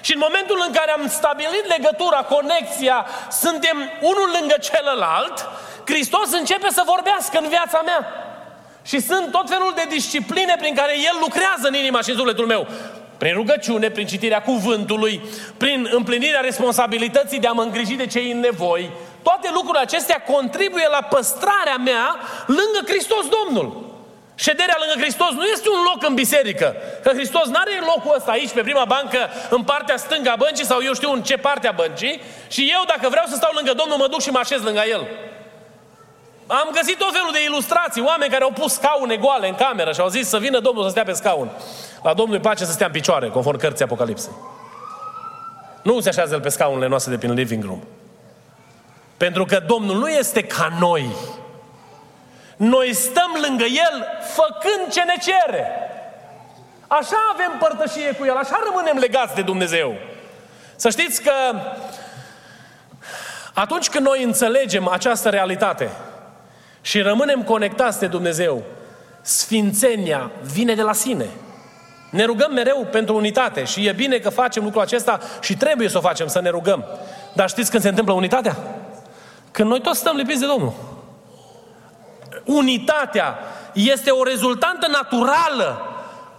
Și 0.00 0.12
în 0.14 0.24
momentul 0.26 0.58
în 0.66 0.72
care 0.72 0.90
am 0.90 1.08
stabilit 1.08 1.66
legătura, 1.76 2.20
conexia, 2.34 3.06
suntem 3.42 3.76
unul 4.00 4.28
lângă 4.38 4.56
celălalt, 4.68 5.36
Hristos 5.86 6.32
începe 6.32 6.68
să 6.70 6.82
vorbească 6.94 7.38
în 7.38 7.48
viața 7.48 7.80
mea. 7.84 8.02
Și 8.82 9.00
sunt 9.00 9.30
tot 9.30 9.48
felul 9.48 9.72
de 9.74 9.86
discipline 9.88 10.54
prin 10.58 10.74
care 10.74 10.92
El 10.92 11.16
lucrează 11.20 11.66
în 11.68 11.74
inima 11.74 12.00
și 12.00 12.10
în 12.10 12.16
sufletul 12.16 12.46
meu. 12.46 12.66
Prin 13.18 13.34
rugăciune, 13.34 13.90
prin 13.90 14.06
citirea 14.06 14.42
cuvântului, 14.42 15.20
prin 15.56 15.88
împlinirea 15.90 16.40
responsabilității 16.40 17.38
de 17.38 17.46
a 17.46 17.52
mă 17.52 17.62
îngriji 17.62 17.94
de 17.94 18.06
cei 18.06 18.30
în 18.30 18.40
nevoi, 18.40 18.90
toate 19.26 19.48
lucrurile 19.52 19.84
acestea 19.88 20.22
contribuie 20.32 20.88
la 20.96 21.02
păstrarea 21.14 21.78
mea 21.90 22.06
lângă 22.46 22.80
Hristos 22.90 23.24
Domnul. 23.36 23.68
Șederea 24.34 24.76
lângă 24.78 24.96
Hristos 25.02 25.30
nu 25.30 25.44
este 25.44 25.68
un 25.68 25.82
loc 25.90 26.08
în 26.08 26.14
biserică. 26.14 26.74
Că 27.02 27.10
Hristos 27.18 27.46
nu 27.46 27.58
are 27.64 27.70
locul 27.92 28.14
ăsta 28.16 28.30
aici, 28.30 28.52
pe 28.52 28.60
prima 28.60 28.84
bancă, 28.84 29.18
în 29.50 29.62
partea 29.62 29.96
stângă 29.96 30.30
a 30.30 30.36
băncii 30.36 30.64
sau 30.64 30.78
eu 30.82 30.94
știu 30.94 31.12
în 31.12 31.22
ce 31.22 31.36
parte 31.36 31.68
a 31.68 31.72
băncii 31.72 32.22
și 32.48 32.72
eu, 32.74 32.82
dacă 32.86 33.08
vreau 33.08 33.26
să 33.28 33.34
stau 33.34 33.50
lângă 33.54 33.72
Domnul, 33.72 33.96
mă 33.96 34.06
duc 34.06 34.20
și 34.20 34.30
mă 34.30 34.38
așez 34.38 34.62
lângă 34.62 34.82
El. 34.88 35.08
Am 36.46 36.68
găsit 36.72 36.98
tot 36.98 37.12
felul 37.12 37.32
de 37.32 37.42
ilustrații, 37.44 38.02
oameni 38.02 38.30
care 38.30 38.44
au 38.44 38.50
pus 38.50 38.72
scaune 38.72 39.16
goale 39.16 39.48
în 39.48 39.54
cameră 39.54 39.92
și 39.92 40.00
au 40.00 40.08
zis 40.08 40.28
să 40.28 40.38
vină 40.38 40.58
Domnul 40.58 40.84
să 40.84 40.90
stea 40.90 41.04
pe 41.04 41.12
scaun. 41.12 41.50
La 42.02 42.14
Domnul 42.14 42.34
îi 42.34 42.40
place 42.40 42.64
să 42.64 42.72
stea 42.72 42.86
în 42.86 42.92
picioare, 42.92 43.28
conform 43.28 43.58
cărții 43.58 43.84
Apocalipsei. 43.84 44.32
Nu 45.82 46.00
se 46.00 46.08
așează 46.08 46.34
el 46.34 46.40
pe 46.40 46.48
scaunele 46.48 46.88
noastre 46.88 47.12
de 47.12 47.18
prin 47.18 47.32
living 47.32 47.64
room. 47.64 47.82
Pentru 49.16 49.44
că 49.44 49.62
Domnul 49.66 49.96
nu 49.96 50.08
este 50.08 50.42
ca 50.42 50.76
noi. 50.80 51.06
Noi 52.56 52.94
stăm 52.94 53.36
lângă 53.48 53.64
El 53.64 54.06
făcând 54.20 54.92
ce 54.92 55.02
ne 55.02 55.14
cere. 55.22 55.66
Așa 56.86 57.16
avem 57.32 57.58
părtășie 57.58 58.12
cu 58.12 58.24
El, 58.24 58.36
așa 58.36 58.60
rămânem 58.64 58.96
legați 58.96 59.34
de 59.34 59.42
Dumnezeu. 59.42 59.94
Să 60.76 60.90
știți 60.90 61.22
că 61.22 61.32
atunci 63.54 63.88
când 63.88 64.06
noi 64.06 64.22
înțelegem 64.22 64.88
această 64.88 65.28
realitate 65.28 65.90
și 66.80 67.00
rămânem 67.00 67.42
conectați 67.42 67.98
de 67.98 68.06
Dumnezeu, 68.06 68.62
sfințenia 69.20 70.30
vine 70.42 70.74
de 70.74 70.82
la 70.82 70.92
sine. 70.92 71.26
Ne 72.10 72.24
rugăm 72.24 72.52
mereu 72.52 72.86
pentru 72.90 73.16
unitate 73.16 73.64
și 73.64 73.86
e 73.86 73.92
bine 73.92 74.18
că 74.18 74.30
facem 74.30 74.64
lucrul 74.64 74.82
acesta 74.82 75.20
și 75.40 75.56
trebuie 75.56 75.88
să 75.88 75.98
o 75.98 76.00
facem, 76.00 76.26
să 76.26 76.40
ne 76.40 76.50
rugăm. 76.50 76.84
Dar 77.32 77.48
știți 77.48 77.70
când 77.70 77.82
se 77.82 77.88
întâmplă 77.88 78.14
unitatea? 78.14 78.56
Când 79.54 79.68
noi 79.68 79.80
toți 79.80 79.98
stăm 79.98 80.16
lipiți 80.16 80.40
de 80.40 80.46
Domnul. 80.46 80.72
Unitatea 82.44 83.38
este 83.72 84.10
o 84.10 84.24
rezultantă 84.24 84.86
naturală 84.86 85.82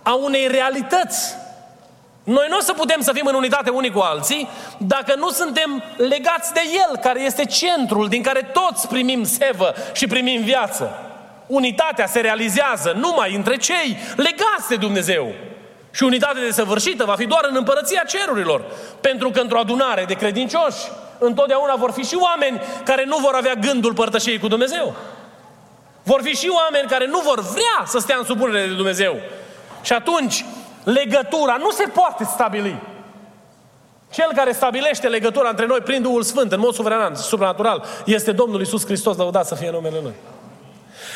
a 0.03 0.13
unei 0.13 0.47
realități. 0.47 1.35
Noi 2.23 2.45
nu 2.49 2.57
o 2.57 2.61
să 2.61 2.73
putem 2.73 3.01
să 3.01 3.11
fim 3.13 3.25
în 3.25 3.33
unitate 3.33 3.69
unii 3.69 3.91
cu 3.91 3.99
alții 3.99 4.49
dacă 4.77 5.15
nu 5.15 5.29
suntem 5.29 5.83
legați 5.97 6.53
de 6.53 6.61
El, 6.89 6.97
care 6.97 7.21
este 7.21 7.45
centrul 7.45 8.07
din 8.07 8.21
care 8.21 8.51
toți 8.53 8.87
primim 8.87 9.23
sevă 9.23 9.73
și 9.93 10.07
primim 10.07 10.41
viață. 10.41 10.99
Unitatea 11.47 12.07
se 12.07 12.19
realizează 12.19 12.93
numai 12.97 13.35
între 13.35 13.57
cei 13.57 13.97
legați 14.15 14.69
de 14.69 14.75
Dumnezeu. 14.75 15.33
Și 15.91 16.03
unitatea 16.03 16.41
desăvârșită 16.41 17.05
va 17.05 17.15
fi 17.15 17.25
doar 17.25 17.45
în 17.49 17.55
împărăția 17.55 18.03
cerurilor. 18.07 18.65
Pentru 19.01 19.29
că 19.29 19.39
într-o 19.39 19.59
adunare 19.59 20.05
de 20.05 20.13
credincioși, 20.13 20.83
întotdeauna 21.19 21.75
vor 21.75 21.91
fi 21.91 22.01
și 22.01 22.17
oameni 22.19 22.61
care 22.85 23.05
nu 23.05 23.17
vor 23.17 23.33
avea 23.33 23.53
gândul 23.53 23.93
părtășiei 23.93 24.39
cu 24.39 24.47
Dumnezeu. 24.47 24.95
Vor 26.03 26.21
fi 26.23 26.35
și 26.35 26.49
oameni 26.49 26.89
care 26.89 27.07
nu 27.07 27.19
vor 27.19 27.41
vrea 27.41 27.85
să 27.85 27.99
stea 27.99 28.17
în 28.17 28.25
supunere 28.25 28.67
de 28.67 28.73
Dumnezeu. 28.73 29.15
Și 29.81 29.93
atunci, 29.93 30.45
legătura 30.83 31.55
nu 31.59 31.71
se 31.71 31.83
poate 31.93 32.23
stabili. 32.23 32.81
Cel 34.11 34.31
care 34.35 34.51
stabilește 34.51 35.07
legătura 35.07 35.49
între 35.49 35.65
noi 35.65 35.79
prin 35.79 36.01
Duhul 36.01 36.23
Sfânt, 36.23 36.51
în 36.51 36.59
mod 36.59 36.73
suveran, 36.73 37.15
supranatural, 37.15 37.85
este 38.05 38.31
Domnul 38.31 38.61
Isus 38.61 38.85
Hristos, 38.85 39.17
lăudat 39.17 39.45
să 39.45 39.55
fie 39.55 39.71
numele 39.71 39.99
Lui. 40.03 40.13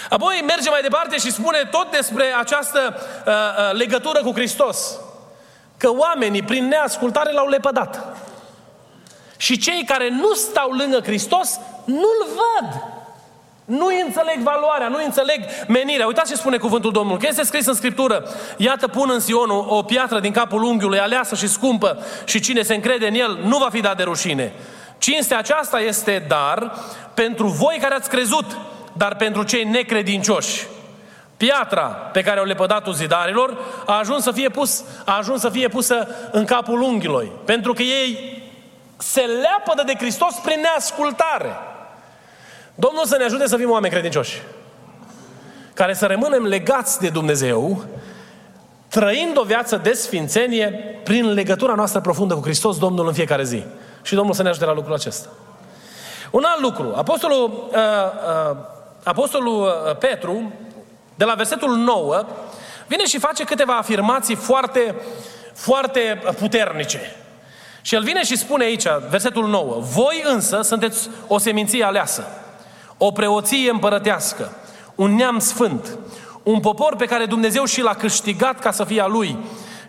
Apoi 0.09 0.43
merge 0.47 0.69
mai 0.69 0.81
departe 0.81 1.17
și 1.17 1.31
spune 1.31 1.67
tot 1.71 1.91
despre 1.91 2.23
această 2.39 2.79
uh, 3.25 3.33
uh, 3.33 3.77
legătură 3.77 4.19
cu 4.23 4.31
Hristos. 4.31 4.99
Că 5.77 5.89
oamenii, 5.97 6.43
prin 6.43 6.67
neascultare, 6.67 7.31
l-au 7.31 7.47
lepădat. 7.47 8.17
Și 9.41 9.57
cei 9.57 9.83
care 9.85 10.09
nu 10.09 10.33
stau 10.33 10.71
lângă 10.71 10.99
Hristos, 11.03 11.59
nu-L 11.85 12.27
văd. 12.27 12.81
Nu 13.65 13.87
înțeleg 14.05 14.37
valoarea, 14.43 14.87
nu 14.87 14.97
înțeleg 15.05 15.39
menirea. 15.67 16.05
Uitați 16.05 16.29
ce 16.29 16.37
spune 16.37 16.57
cuvântul 16.57 16.91
Domnului. 16.91 17.21
Că 17.21 17.27
este 17.29 17.43
scris 17.43 17.65
în 17.65 17.73
Scriptură. 17.73 18.29
Iată 18.57 18.87
pun 18.87 19.09
în 19.13 19.19
Sion 19.19 19.49
o, 19.49 19.75
o 19.75 19.83
piatră 19.83 20.19
din 20.19 20.31
capul 20.31 20.63
unghiului, 20.63 20.99
aleasă 20.99 21.35
și 21.35 21.47
scumpă, 21.47 22.05
și 22.25 22.39
cine 22.39 22.61
se 22.61 22.73
încrede 22.73 23.07
în 23.07 23.13
el 23.13 23.39
nu 23.43 23.57
va 23.57 23.69
fi 23.71 23.81
dat 23.81 23.97
de 23.97 24.03
rușine. 24.03 24.53
Cinstea 24.97 25.37
aceasta 25.37 25.79
este 25.79 26.25
dar 26.27 26.73
pentru 27.13 27.47
voi 27.47 27.77
care 27.81 27.95
ați 27.95 28.09
crezut, 28.09 28.57
dar 28.93 29.15
pentru 29.15 29.43
cei 29.43 29.63
necredincioși. 29.63 30.67
Piatra 31.37 31.85
pe 31.85 32.21
care 32.21 32.39
o 32.39 32.43
lepădat 32.43 32.87
zidarilor 32.93 33.57
a 33.85 33.97
ajuns 33.97 34.23
să 34.23 34.31
fie, 34.31 34.49
pus, 34.49 34.83
a 35.05 35.17
ajuns 35.17 35.41
să 35.41 35.49
fie 35.49 35.67
pusă 35.67 36.07
în 36.31 36.45
capul 36.45 36.81
unghiului. 36.81 37.31
Pentru 37.45 37.73
că 37.73 37.81
ei 37.81 38.38
se 39.01 39.21
leapădă 39.21 39.83
de 39.85 39.93
Hristos 39.97 40.35
prin 40.35 40.59
neascultare. 40.61 41.57
Domnul 42.75 43.05
să 43.05 43.17
ne 43.17 43.23
ajute 43.23 43.47
să 43.47 43.57
fim 43.57 43.69
oameni 43.69 43.93
credincioși. 43.93 44.41
Care 45.73 45.93
să 45.93 46.05
rămânem 46.05 46.43
legați 46.43 46.99
de 46.99 47.09
Dumnezeu, 47.09 47.83
trăind 48.87 49.37
o 49.37 49.43
viață 49.43 49.75
de 49.75 49.93
sfințenie 49.93 50.99
prin 51.03 51.33
legătura 51.33 51.73
noastră 51.73 51.99
profundă 51.99 52.33
cu 52.33 52.41
Hristos, 52.41 52.77
Domnul, 52.77 53.07
în 53.07 53.13
fiecare 53.13 53.43
zi. 53.43 53.63
Și 54.01 54.15
Domnul 54.15 54.33
să 54.33 54.43
ne 54.43 54.49
ajute 54.49 54.65
la 54.65 54.73
lucrul 54.73 54.93
acesta. 54.93 55.29
Un 56.31 56.43
alt 56.45 56.61
lucru. 56.61 56.93
Apostolul, 56.95 57.69
uh, 57.71 57.77
uh, 58.51 58.57
Apostolul 59.03 59.61
uh, 59.61 59.95
Petru, 59.97 60.53
de 61.15 61.25
la 61.25 61.33
versetul 61.33 61.75
9, 61.75 62.25
vine 62.87 63.05
și 63.05 63.19
face 63.19 63.43
câteva 63.43 63.77
afirmații 63.77 64.35
foarte, 64.35 64.95
foarte 65.53 66.21
puternice. 66.37 67.15
Și 67.81 67.95
el 67.95 68.03
vine 68.03 68.23
și 68.23 68.37
spune 68.37 68.63
aici, 68.63 68.85
versetul 69.09 69.47
9, 69.47 69.77
Voi 69.79 70.23
însă 70.25 70.61
sunteți 70.61 71.09
o 71.27 71.37
seminție 71.37 71.83
aleasă, 71.83 72.27
o 72.97 73.11
preoție 73.11 73.69
împărătească, 73.69 74.51
un 74.95 75.15
neam 75.15 75.39
sfânt, 75.39 75.97
un 76.43 76.59
popor 76.59 76.95
pe 76.95 77.05
care 77.05 77.25
Dumnezeu 77.25 77.65
și 77.65 77.81
l-a 77.81 77.93
câștigat 77.93 78.59
ca 78.59 78.71
să 78.71 78.83
fie 78.83 79.01
a 79.01 79.07
Lui, 79.07 79.37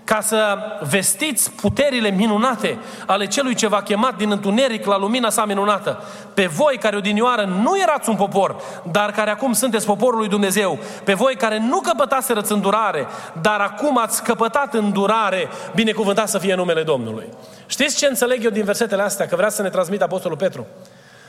ca 0.05 0.21
să 0.21 0.59
vestiți 0.89 1.51
puterile 1.51 2.11
minunate 2.11 2.79
ale 3.07 3.27
celui 3.27 3.55
ce 3.55 3.69
v-a 3.69 3.83
chemat 3.83 4.17
din 4.17 4.31
întuneric 4.31 4.85
la 4.85 4.99
lumina 4.99 5.31
sa 5.31 5.45
minunată. 5.45 6.03
Pe 6.35 6.47
voi 6.47 6.79
care 6.81 6.97
odinioară 6.97 7.45
nu 7.63 7.81
erați 7.81 8.09
un 8.09 8.17
popor, 8.17 8.57
dar 8.91 9.11
care 9.11 9.31
acum 9.31 9.53
sunteți 9.53 9.87
poporul 9.87 10.19
lui 10.19 10.29
Dumnezeu. 10.29 10.79
Pe 11.05 11.15
voi 11.15 11.35
care 11.35 11.59
nu 11.59 11.81
căpătaserăți 11.81 12.53
îndurare, 12.53 13.07
dar 13.41 13.61
acum 13.61 13.99
ați 13.99 14.23
căpătat 14.23 14.75
îndurare, 14.75 15.49
binecuvântat 15.75 16.29
să 16.29 16.39
fie 16.39 16.55
numele 16.55 16.83
Domnului. 16.83 17.27
Știți 17.67 17.97
ce 17.97 18.07
înțeleg 18.07 18.45
eu 18.45 18.51
din 18.51 18.65
versetele 18.65 19.03
astea? 19.03 19.27
Că 19.27 19.37
vrea 19.37 19.49
să 19.49 19.63
ne 19.63 19.71
transmită 19.71 20.05
Apostolul 20.05 20.37
Petru. 20.37 20.67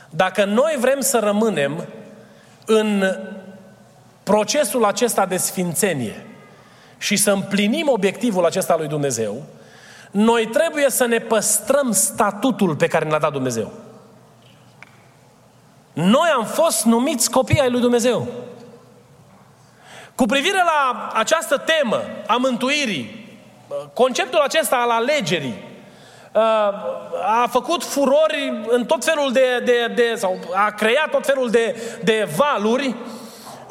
Dacă 0.10 0.46
noi 0.46 0.78
vrem 0.80 1.00
să 1.00 1.20
rămânem 1.24 1.86
în 2.66 3.16
procesul 4.24 4.86
acesta 4.86 5.26
de 5.26 5.38
sfințenie 5.38 6.26
și 7.02 7.16
să 7.16 7.32
împlinim 7.32 7.90
obiectivul 7.90 8.46
acesta 8.46 8.76
lui 8.78 8.88
Dumnezeu, 8.88 9.44
noi 10.12 10.48
trebuie 10.48 10.90
să 10.90 11.06
ne 11.06 11.18
păstrăm 11.18 11.92
statutul 11.92 12.76
pe 12.76 12.88
care 12.88 13.06
ne-a 13.06 13.20
dat 13.20 13.32
Dumnezeu. 13.32 13.72
Noi 15.94 16.30
am 16.36 16.46
fost 16.46 16.86
numiți 16.86 17.32
copii 17.32 17.60
ai 17.60 17.70
lui 17.70 17.80
Dumnezeu. 17.80 18.28
Cu 20.16 20.26
privire 20.26 20.64
la 20.64 21.12
această 21.14 21.58
temă 21.58 22.02
a 22.28 22.36
mântuirii, 22.36 23.28
conceptul 23.94 24.40
acesta 24.40 24.76
al 24.76 24.90
alegerii, 24.90 25.70
a 27.26 27.48
făcut 27.50 27.84
furori 27.84 28.64
în 28.68 28.86
tot 28.86 29.04
felul 29.04 29.32
de, 29.32 29.62
de, 29.66 29.92
de 29.96 30.14
sau 30.16 30.40
a 30.54 30.70
creat 30.70 31.10
tot 31.10 31.26
felul 31.26 31.50
de, 31.50 31.82
de 32.04 32.30
valuri 32.36 32.96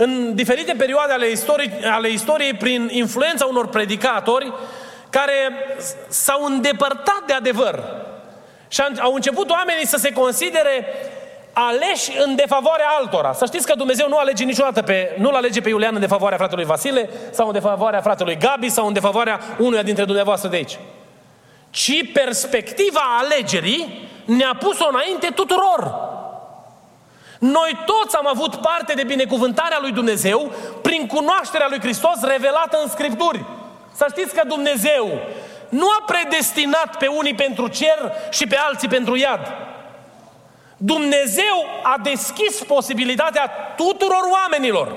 în 0.02 0.34
diferite 0.34 0.74
perioade 0.78 1.12
ale 1.12 1.30
istoriei, 1.30 1.72
ale 1.84 2.08
istoriei 2.08 2.54
prin 2.54 2.88
influența 2.92 3.46
unor 3.46 3.68
predicatori 3.68 4.52
care 5.10 5.32
s-au 6.08 6.44
îndepărtat 6.44 7.22
de 7.26 7.32
adevăr. 7.32 7.84
Și 8.68 8.82
au 9.00 9.14
început 9.14 9.50
oamenii 9.50 9.86
să 9.86 9.96
se 9.96 10.12
considere 10.12 10.86
aleși 11.52 12.10
în 12.24 12.34
defavoarea 12.34 12.86
altora. 12.98 13.32
Să 13.32 13.46
știți 13.46 13.66
că 13.66 13.74
Dumnezeu 13.74 14.08
nu 14.08 14.16
alege 14.16 14.44
niciodată 14.44 14.82
pe, 14.82 15.16
nu-l 15.18 15.34
alege 15.34 15.60
pe 15.60 15.68
Iulian 15.68 15.94
în 15.94 16.00
defavoarea 16.00 16.38
fratelui 16.38 16.64
Vasile 16.64 17.10
sau 17.30 17.46
în 17.46 17.52
defavoarea 17.52 18.00
fratelui 18.00 18.36
Gabi 18.36 18.68
sau 18.68 18.86
în 18.86 18.92
defavoarea 18.92 19.40
unuia 19.58 19.82
dintre 19.82 20.04
dumneavoastră 20.04 20.48
de 20.48 20.56
aici 20.56 20.78
ci 21.70 22.12
perspectiva 22.12 23.00
alegerii 23.18 24.08
ne-a 24.24 24.56
pus-o 24.58 24.88
înainte 24.88 25.28
tuturor. 25.34 26.08
Noi 27.40 27.78
toți 27.86 28.16
am 28.16 28.26
avut 28.26 28.54
parte 28.54 28.92
de 28.92 29.04
binecuvântarea 29.04 29.78
lui 29.80 29.92
Dumnezeu 29.92 30.52
prin 30.82 31.06
cunoașterea 31.06 31.66
lui 31.68 31.80
Hristos 31.80 32.20
revelată 32.22 32.78
în 32.82 32.88
Scripturi. 32.88 33.44
Să 33.94 34.06
știți 34.10 34.34
că 34.34 34.42
Dumnezeu 34.46 35.18
nu 35.68 35.86
a 35.88 36.04
predestinat 36.06 36.96
pe 36.98 37.06
unii 37.06 37.34
pentru 37.34 37.68
cer 37.68 38.12
și 38.30 38.46
pe 38.46 38.56
alții 38.56 38.88
pentru 38.88 39.16
iad. 39.16 39.52
Dumnezeu 40.76 41.64
a 41.82 41.96
deschis 42.02 42.62
posibilitatea 42.62 43.50
tuturor 43.76 44.22
oamenilor 44.32 44.92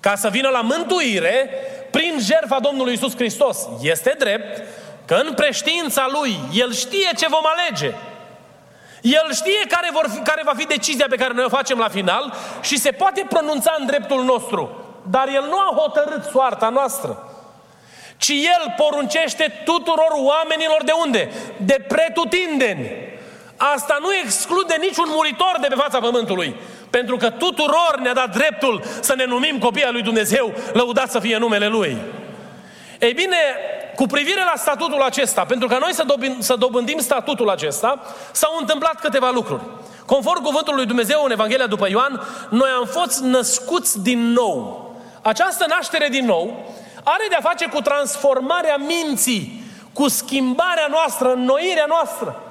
ca 0.00 0.14
să 0.14 0.28
vină 0.28 0.48
la 0.48 0.60
mântuire 0.60 1.50
prin 1.90 2.18
jertfa 2.20 2.58
Domnului 2.60 2.92
Isus 2.92 3.16
Hristos. 3.16 3.58
Este 3.82 4.14
drept 4.18 4.62
Că 5.06 5.14
în 5.14 5.34
preștiința 5.34 6.06
lui, 6.10 6.38
el 6.52 6.72
știe 6.72 7.10
ce 7.16 7.26
vom 7.28 7.42
alege. 7.44 7.94
El 9.04 9.32
știe 9.32 9.66
care, 9.68 9.88
vor 9.92 10.06
fi, 10.10 10.18
care 10.18 10.42
va 10.44 10.52
fi 10.56 10.64
decizia 10.64 11.06
pe 11.08 11.16
care 11.16 11.32
noi 11.32 11.44
o 11.44 11.48
facem 11.48 11.78
la 11.78 11.88
final 11.88 12.34
și 12.62 12.78
se 12.78 12.90
poate 12.90 13.26
pronunța 13.28 13.74
în 13.78 13.86
dreptul 13.86 14.24
nostru. 14.24 14.70
Dar 15.10 15.28
el 15.28 15.44
nu 15.48 15.58
a 15.58 15.74
hotărât 15.76 16.24
soarta 16.30 16.68
noastră. 16.68 17.28
Ci 18.16 18.28
el 18.28 18.74
poruncește 18.76 19.62
tuturor 19.64 20.12
oamenilor 20.12 20.82
de 20.84 20.92
unde? 21.04 21.30
De 21.56 21.84
pretutindeni. 21.88 22.90
Asta 23.56 23.98
nu 24.00 24.14
exclude 24.24 24.76
niciun 24.80 25.08
muritor 25.08 25.56
de 25.60 25.66
pe 25.66 25.74
fața 25.74 25.98
pământului. 25.98 26.56
Pentru 26.90 27.16
că 27.16 27.30
tuturor 27.30 27.98
ne-a 28.02 28.14
dat 28.14 28.36
dreptul 28.36 28.82
să 29.00 29.14
ne 29.14 29.24
numim 29.24 29.58
copii 29.58 29.84
al 29.84 29.92
lui 29.92 30.02
Dumnezeu, 30.02 30.54
lăudat 30.72 31.10
să 31.10 31.18
fie 31.18 31.36
numele 31.36 31.66
Lui. 31.66 31.96
Ei 32.98 33.12
bine, 33.12 33.36
cu 33.96 34.06
privire 34.06 34.44
la 34.44 34.52
statutul 34.56 35.02
acesta, 35.02 35.44
pentru 35.44 35.68
că 35.68 35.76
noi 35.80 35.94
să, 35.94 36.02
dobândim, 36.06 36.40
să 36.40 36.56
dobândim 36.56 36.98
statutul 36.98 37.50
acesta, 37.50 38.00
s-au 38.32 38.56
întâmplat 38.60 39.00
câteva 39.00 39.30
lucruri. 39.30 39.62
Conform 40.06 40.42
cuvântului 40.42 40.78
lui 40.78 40.86
Dumnezeu 40.86 41.22
în 41.24 41.30
Evanghelia 41.30 41.66
după 41.66 41.88
Ioan, 41.88 42.22
noi 42.50 42.68
am 42.78 42.86
fost 42.86 43.20
născuți 43.20 44.02
din 44.02 44.32
nou. 44.32 44.88
Această 45.22 45.64
naștere 45.68 46.08
din 46.08 46.24
nou 46.24 46.74
are 47.04 47.26
de-a 47.28 47.40
face 47.40 47.66
cu 47.66 47.80
transformarea 47.80 48.76
minții, 48.76 49.62
cu 49.92 50.08
schimbarea 50.08 50.86
noastră, 50.90 51.32
înnoirea 51.32 51.84
noastră. 51.88 52.42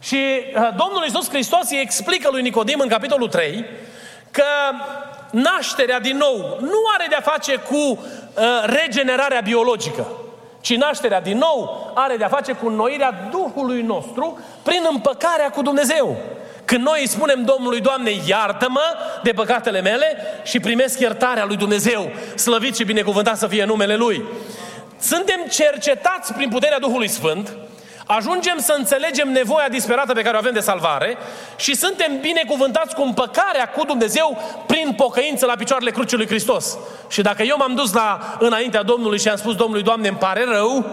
Și 0.00 0.16
uh, 0.16 0.68
Domnul 0.76 1.02
Iisus 1.04 1.28
Hristos 1.28 1.70
îi 1.70 1.80
explică 1.80 2.28
lui 2.30 2.42
Nicodim 2.42 2.78
în 2.80 2.88
capitolul 2.88 3.28
3 3.28 3.64
că 4.30 4.44
nașterea 5.30 6.00
din 6.00 6.16
nou 6.16 6.58
nu 6.60 6.80
are 6.94 7.06
de-a 7.08 7.20
face 7.20 7.56
cu 7.56 7.76
uh, 7.76 7.98
regenerarea 8.64 9.40
biologică, 9.40 10.06
ci 10.64 10.76
nașterea 10.76 11.20
din 11.20 11.38
nou 11.38 11.92
are 11.94 12.16
de-a 12.16 12.28
face 12.28 12.52
cu 12.52 12.66
înnoirea 12.66 13.28
Duhului 13.30 13.82
nostru 13.82 14.38
prin 14.62 14.86
împăcarea 14.90 15.50
cu 15.50 15.62
Dumnezeu. 15.62 16.16
Când 16.64 16.84
noi 16.84 17.00
îi 17.00 17.08
spunem 17.08 17.44
Domnului, 17.44 17.80
Doamne, 17.80 18.10
iartă-mă 18.26 18.80
de 19.22 19.32
păcatele 19.32 19.80
mele 19.80 20.16
și 20.44 20.60
primesc 20.60 21.00
iertarea 21.00 21.44
lui 21.44 21.56
Dumnezeu, 21.56 22.10
slăvit 22.34 22.76
și 22.76 22.84
binecuvântat 22.84 23.36
să 23.36 23.46
fie 23.46 23.64
numele 23.64 23.96
Lui. 23.96 24.24
Suntem 24.98 25.40
cercetați 25.50 26.32
prin 26.32 26.48
puterea 26.48 26.78
Duhului 26.78 27.08
Sfânt, 27.08 27.56
ajungem 28.06 28.58
să 28.58 28.74
înțelegem 28.78 29.32
nevoia 29.32 29.68
disperată 29.68 30.12
pe 30.12 30.22
care 30.22 30.36
o 30.36 30.38
avem 30.38 30.52
de 30.52 30.60
salvare 30.60 31.16
și 31.56 31.74
suntem 31.76 32.20
binecuvântați 32.20 32.94
cu 32.94 33.02
împăcarea 33.02 33.68
cu 33.68 33.84
Dumnezeu 33.84 34.38
prin 34.66 34.92
pocăință 34.96 35.46
la 35.46 35.54
picioarele 35.54 35.90
crucii 35.90 36.16
lui 36.16 36.26
Hristos. 36.26 36.78
Și 37.08 37.22
dacă 37.22 37.42
eu 37.42 37.56
m-am 37.58 37.74
dus 37.74 37.92
la 37.92 38.36
înaintea 38.38 38.82
Domnului 38.82 39.18
și 39.18 39.28
am 39.28 39.36
spus 39.36 39.54
Domnului, 39.54 39.82
Doamne, 39.82 40.08
îmi 40.08 40.16
pare 40.16 40.44
rău, 40.44 40.86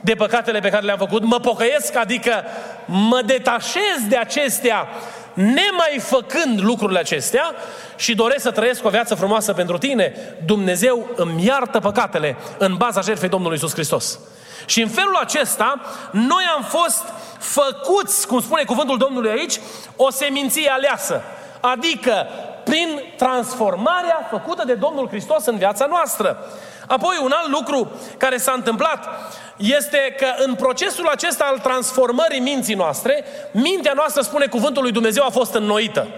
de 0.00 0.14
păcatele 0.14 0.58
pe 0.58 0.68
care 0.68 0.84
le-am 0.84 0.98
făcut, 0.98 1.24
mă 1.24 1.40
pocăiesc, 1.40 1.96
adică 1.96 2.44
mă 2.86 3.22
detașez 3.26 4.06
de 4.08 4.16
acestea, 4.16 4.88
nemai 5.34 5.98
făcând 5.98 6.60
lucrurile 6.60 6.98
acestea 6.98 7.54
și 7.96 8.14
doresc 8.14 8.42
să 8.42 8.50
trăiesc 8.50 8.84
o 8.84 8.88
viață 8.88 9.14
frumoasă 9.14 9.52
pentru 9.52 9.78
tine, 9.78 10.12
Dumnezeu 10.46 11.08
îmi 11.16 11.44
iartă 11.44 11.80
păcatele 11.80 12.36
în 12.58 12.74
baza 12.76 13.00
jertfei 13.00 13.28
Domnului 13.28 13.56
Isus 13.56 13.72
Hristos. 13.72 14.18
Și 14.66 14.82
în 14.82 14.88
felul 14.88 15.16
acesta, 15.16 15.80
noi 16.10 16.44
am 16.56 16.62
fost 16.62 17.02
făcuți, 17.38 18.26
cum 18.26 18.40
spune 18.40 18.64
cuvântul 18.64 18.98
Domnului 18.98 19.30
aici, 19.30 19.60
o 19.96 20.10
seminție 20.10 20.70
aleasă. 20.70 21.22
Adică 21.60 22.26
prin 22.64 23.02
transformarea 23.16 24.28
făcută 24.30 24.64
de 24.66 24.74
Domnul 24.74 25.08
Hristos 25.08 25.46
în 25.46 25.58
viața 25.58 25.86
noastră. 25.86 26.38
Apoi, 26.86 27.16
un 27.22 27.32
alt 27.34 27.48
lucru 27.48 27.90
care 28.18 28.36
s-a 28.36 28.52
întâmplat 28.52 29.08
este 29.56 30.14
că 30.18 30.26
în 30.44 30.54
procesul 30.54 31.06
acesta 31.08 31.44
al 31.44 31.58
transformării 31.58 32.40
minții 32.40 32.74
noastre, 32.74 33.24
mintea 33.52 33.92
noastră, 33.94 34.22
spune 34.22 34.46
cuvântul 34.46 34.82
lui 34.82 34.92
Dumnezeu, 34.92 35.24
a 35.24 35.30
fost 35.30 35.54
înnoită. 35.54 36.08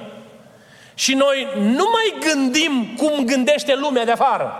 Și 0.94 1.14
noi 1.14 1.48
nu 1.54 1.88
mai 1.92 2.30
gândim 2.30 2.94
cum 2.96 3.24
gândește 3.24 3.74
lumea 3.74 4.04
de 4.04 4.10
afară. 4.10 4.54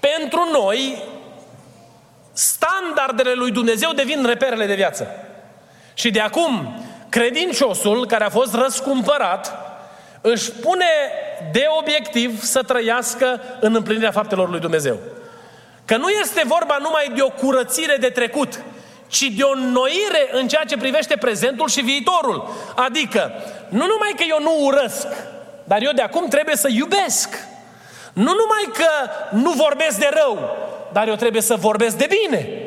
Pentru 0.00 0.48
noi, 0.52 1.02
standardele 2.36 3.32
lui 3.32 3.50
Dumnezeu 3.50 3.92
devin 3.92 4.24
reperele 4.26 4.66
de 4.66 4.74
viață. 4.74 5.06
Și 5.94 6.10
de 6.10 6.20
acum, 6.20 6.82
credinciosul 7.08 8.06
care 8.06 8.24
a 8.24 8.28
fost 8.28 8.54
răscumpărat, 8.54 9.54
își 10.20 10.50
pune 10.50 10.86
de 11.52 11.66
obiectiv 11.78 12.42
să 12.42 12.62
trăiască 12.62 13.40
în 13.60 13.74
împlinirea 13.74 14.10
faptelor 14.10 14.50
lui 14.50 14.60
Dumnezeu. 14.60 14.98
Că 15.84 15.96
nu 15.96 16.08
este 16.08 16.42
vorba 16.46 16.76
numai 16.80 17.12
de 17.14 17.22
o 17.22 17.28
curățire 17.28 17.96
de 17.96 18.08
trecut, 18.08 18.62
ci 19.06 19.22
de 19.22 19.42
o 19.42 19.50
înnoire 19.50 20.28
în 20.32 20.48
ceea 20.48 20.64
ce 20.64 20.76
privește 20.76 21.16
prezentul 21.16 21.68
și 21.68 21.80
viitorul. 21.80 22.48
Adică, 22.74 23.32
nu 23.68 23.86
numai 23.86 24.12
că 24.16 24.24
eu 24.28 24.40
nu 24.40 24.64
urăsc, 24.64 25.06
dar 25.64 25.82
eu 25.82 25.92
de 25.92 26.02
acum 26.02 26.28
trebuie 26.28 26.56
să 26.56 26.68
iubesc. 26.70 27.28
Nu 28.12 28.32
numai 28.40 28.68
că 28.72 29.10
nu 29.30 29.50
vorbesc 29.50 29.98
de 29.98 30.10
rău, 30.12 30.56
dar 30.92 31.08
eu 31.08 31.14
trebuie 31.14 31.42
să 31.42 31.54
vorbesc 31.54 31.96
de 31.96 32.08
bine. 32.08 32.66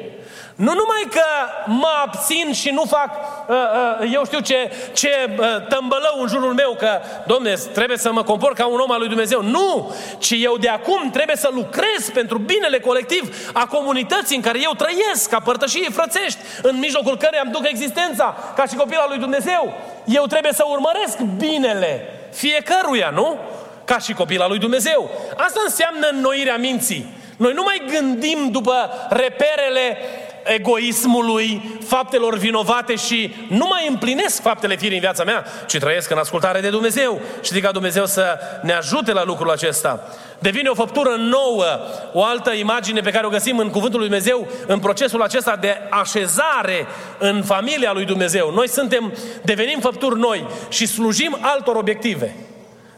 Nu 0.66 0.74
numai 0.74 1.04
că 1.10 1.26
mă 1.66 1.90
abțin 2.06 2.54
și 2.54 2.70
nu 2.70 2.84
fac, 2.84 3.10
uh, 3.48 3.56
uh, 4.02 4.12
eu 4.14 4.26
știu 4.26 4.40
ce, 4.40 4.72
ce 4.94 5.10
uh, 5.30 5.46
tămbălău 5.70 6.22
în 6.22 6.28
jurul 6.28 6.54
meu, 6.54 6.76
că, 6.80 7.00
domne, 7.28 7.54
trebuie 7.74 7.98
să 7.98 8.12
mă 8.12 8.24
comport 8.24 8.56
ca 8.56 8.66
un 8.66 8.80
om 8.80 8.92
al 8.92 9.00
lui 9.00 9.08
Dumnezeu. 9.08 9.42
Nu! 9.42 9.96
Ci 10.18 10.34
eu 10.40 10.58
de 10.58 10.70
acum 10.70 11.10
trebuie 11.10 11.36
să 11.36 11.50
lucrez 11.52 12.10
pentru 12.14 12.38
binele 12.38 12.80
colectiv 12.80 13.52
a 13.54 13.66
comunității 13.66 14.36
în 14.36 14.42
care 14.42 14.60
eu 14.62 14.72
trăiesc, 14.78 15.30
ca 15.30 15.40
părtășie 15.40 15.90
frățești, 15.90 16.40
în 16.62 16.80
mijlocul 16.80 17.18
căreia 17.18 17.42
îmi 17.44 17.54
duc 17.54 17.68
existența, 17.68 18.36
ca 18.56 18.66
și 18.66 18.76
copil 18.76 18.98
al 18.98 19.10
lui 19.10 19.18
Dumnezeu. 19.18 19.74
Eu 20.06 20.26
trebuie 20.26 20.54
să 20.54 20.64
urmăresc 20.68 21.20
binele 21.20 22.14
fiecăruia, 22.32 23.10
nu? 23.10 23.38
Ca 23.86 23.98
și 23.98 24.14
copil 24.14 24.42
al 24.42 24.50
lui 24.50 24.60
Dumnezeu. 24.60 25.10
Asta 25.38 25.62
înseamnă 25.66 26.08
înnoirea 26.12 26.58
minții. 26.58 27.18
Noi 27.40 27.54
nu 27.54 27.64
mai 27.64 27.82
gândim 27.92 28.52
după 28.52 28.90
reperele 29.10 29.98
egoismului, 30.44 31.78
faptelor 31.88 32.38
vinovate 32.38 32.96
și 32.96 33.36
nu 33.48 33.68
mai 33.70 33.88
împlinesc 33.88 34.42
faptele 34.42 34.76
firii 34.76 34.96
în 34.96 35.02
viața 35.02 35.24
mea, 35.24 35.46
ci 35.68 35.78
trăiesc 35.78 36.10
în 36.12 36.18
ascultare 36.18 36.60
de 36.60 36.70
Dumnezeu. 36.70 37.22
Și 37.42 37.54
zic 37.54 37.64
ca 37.64 37.72
Dumnezeu 37.72 38.06
să 38.06 38.40
ne 38.62 38.74
ajute 38.74 39.12
la 39.12 39.24
lucrul 39.24 39.52
acesta. 39.52 40.04
Devine 40.40 40.70
o 40.70 40.74
făptură 40.74 41.16
nouă, 41.18 41.66
o 42.14 42.24
altă 42.24 42.52
imagine 42.52 43.02
pe 43.02 43.12
care 43.12 43.26
o 43.26 43.30
găsim 43.30 43.58
în 43.58 43.70
Cuvântul 43.70 44.00
lui 44.00 44.10
Dumnezeu, 44.10 44.48
în 44.68 44.80
procesul 44.80 45.22
acesta 45.22 45.56
de 45.56 45.78
așezare 45.90 46.88
în 47.18 47.44
familia 47.44 47.92
lui 47.92 48.06
Dumnezeu. 48.06 48.52
Noi 48.52 48.70
suntem, 48.70 49.14
devenim 49.44 49.80
făpturi 49.80 50.20
noi 50.20 50.48
și 50.70 50.88
slujim 50.88 51.38
altor 51.42 51.76
obiective. 51.76 52.36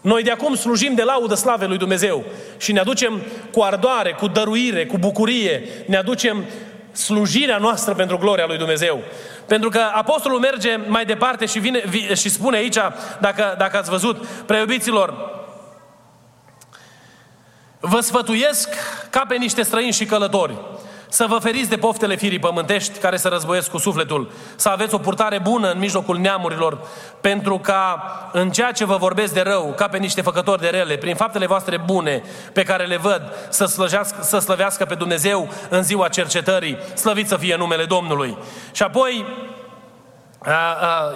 Noi 0.01 0.23
de 0.23 0.31
acum 0.31 0.55
slujim 0.55 0.93
de 0.93 1.03
laudă 1.03 1.35
slave 1.35 1.65
lui 1.65 1.77
Dumnezeu 1.77 2.23
și 2.57 2.71
ne 2.71 2.79
aducem 2.79 3.21
cu 3.51 3.61
ardoare, 3.61 4.11
cu 4.11 4.27
dăruire, 4.27 4.85
cu 4.85 4.97
bucurie, 4.97 5.63
ne 5.87 5.97
aducem 5.97 6.45
slujirea 6.91 7.57
noastră 7.57 7.93
pentru 7.93 8.17
gloria 8.17 8.45
lui 8.45 8.57
Dumnezeu. 8.57 9.03
Pentru 9.47 9.69
că 9.69 9.79
apostolul 9.93 10.39
merge 10.39 10.75
mai 10.87 11.05
departe 11.05 11.45
și, 11.45 11.59
vine, 11.59 11.83
și 12.15 12.29
spune 12.29 12.57
aici, 12.57 12.77
dacă, 13.19 13.55
dacă 13.57 13.77
ați 13.77 13.89
văzut, 13.89 14.25
preiubiților, 14.25 15.39
vă 17.79 17.99
sfătuiesc 17.99 18.69
ca 19.09 19.25
pe 19.27 19.35
niște 19.35 19.61
străini 19.61 19.91
și 19.91 20.05
călători 20.05 20.57
să 21.11 21.25
vă 21.29 21.37
feriți 21.37 21.69
de 21.69 21.77
poftele 21.77 22.15
firii 22.15 22.39
pământești 22.39 22.99
care 22.99 23.15
se 23.17 23.27
războiesc 23.27 23.69
cu 23.69 23.77
sufletul, 23.77 24.31
să 24.55 24.69
aveți 24.69 24.93
o 24.93 24.97
purtare 24.97 25.39
bună 25.39 25.71
în 25.71 25.79
mijlocul 25.79 26.17
neamurilor, 26.17 26.87
pentru 27.21 27.59
ca 27.59 28.03
în 28.31 28.51
ceea 28.51 28.71
ce 28.71 28.85
vă 28.85 28.95
vorbesc 28.95 29.33
de 29.33 29.41
rău, 29.41 29.73
ca 29.75 29.87
pe 29.87 29.97
niște 29.97 30.21
făcători 30.21 30.61
de 30.61 30.67
rele, 30.67 30.95
prin 30.95 31.15
faptele 31.15 31.45
voastre 31.45 31.77
bune 31.77 32.23
pe 32.53 32.63
care 32.63 32.85
le 32.85 32.97
văd, 32.97 33.21
să, 33.49 33.65
slăjească, 33.65 34.21
să 34.21 34.39
slăvească 34.39 34.85
pe 34.85 34.95
Dumnezeu 34.95 35.49
în 35.69 35.83
ziua 35.83 36.07
cercetării, 36.07 36.77
slăvit 36.95 37.27
să 37.27 37.37
fie 37.37 37.55
numele 37.55 37.85
Domnului. 37.85 38.37
Și 38.71 38.83
apoi, 38.83 39.25
a, 40.39 40.51
a, 40.51 41.13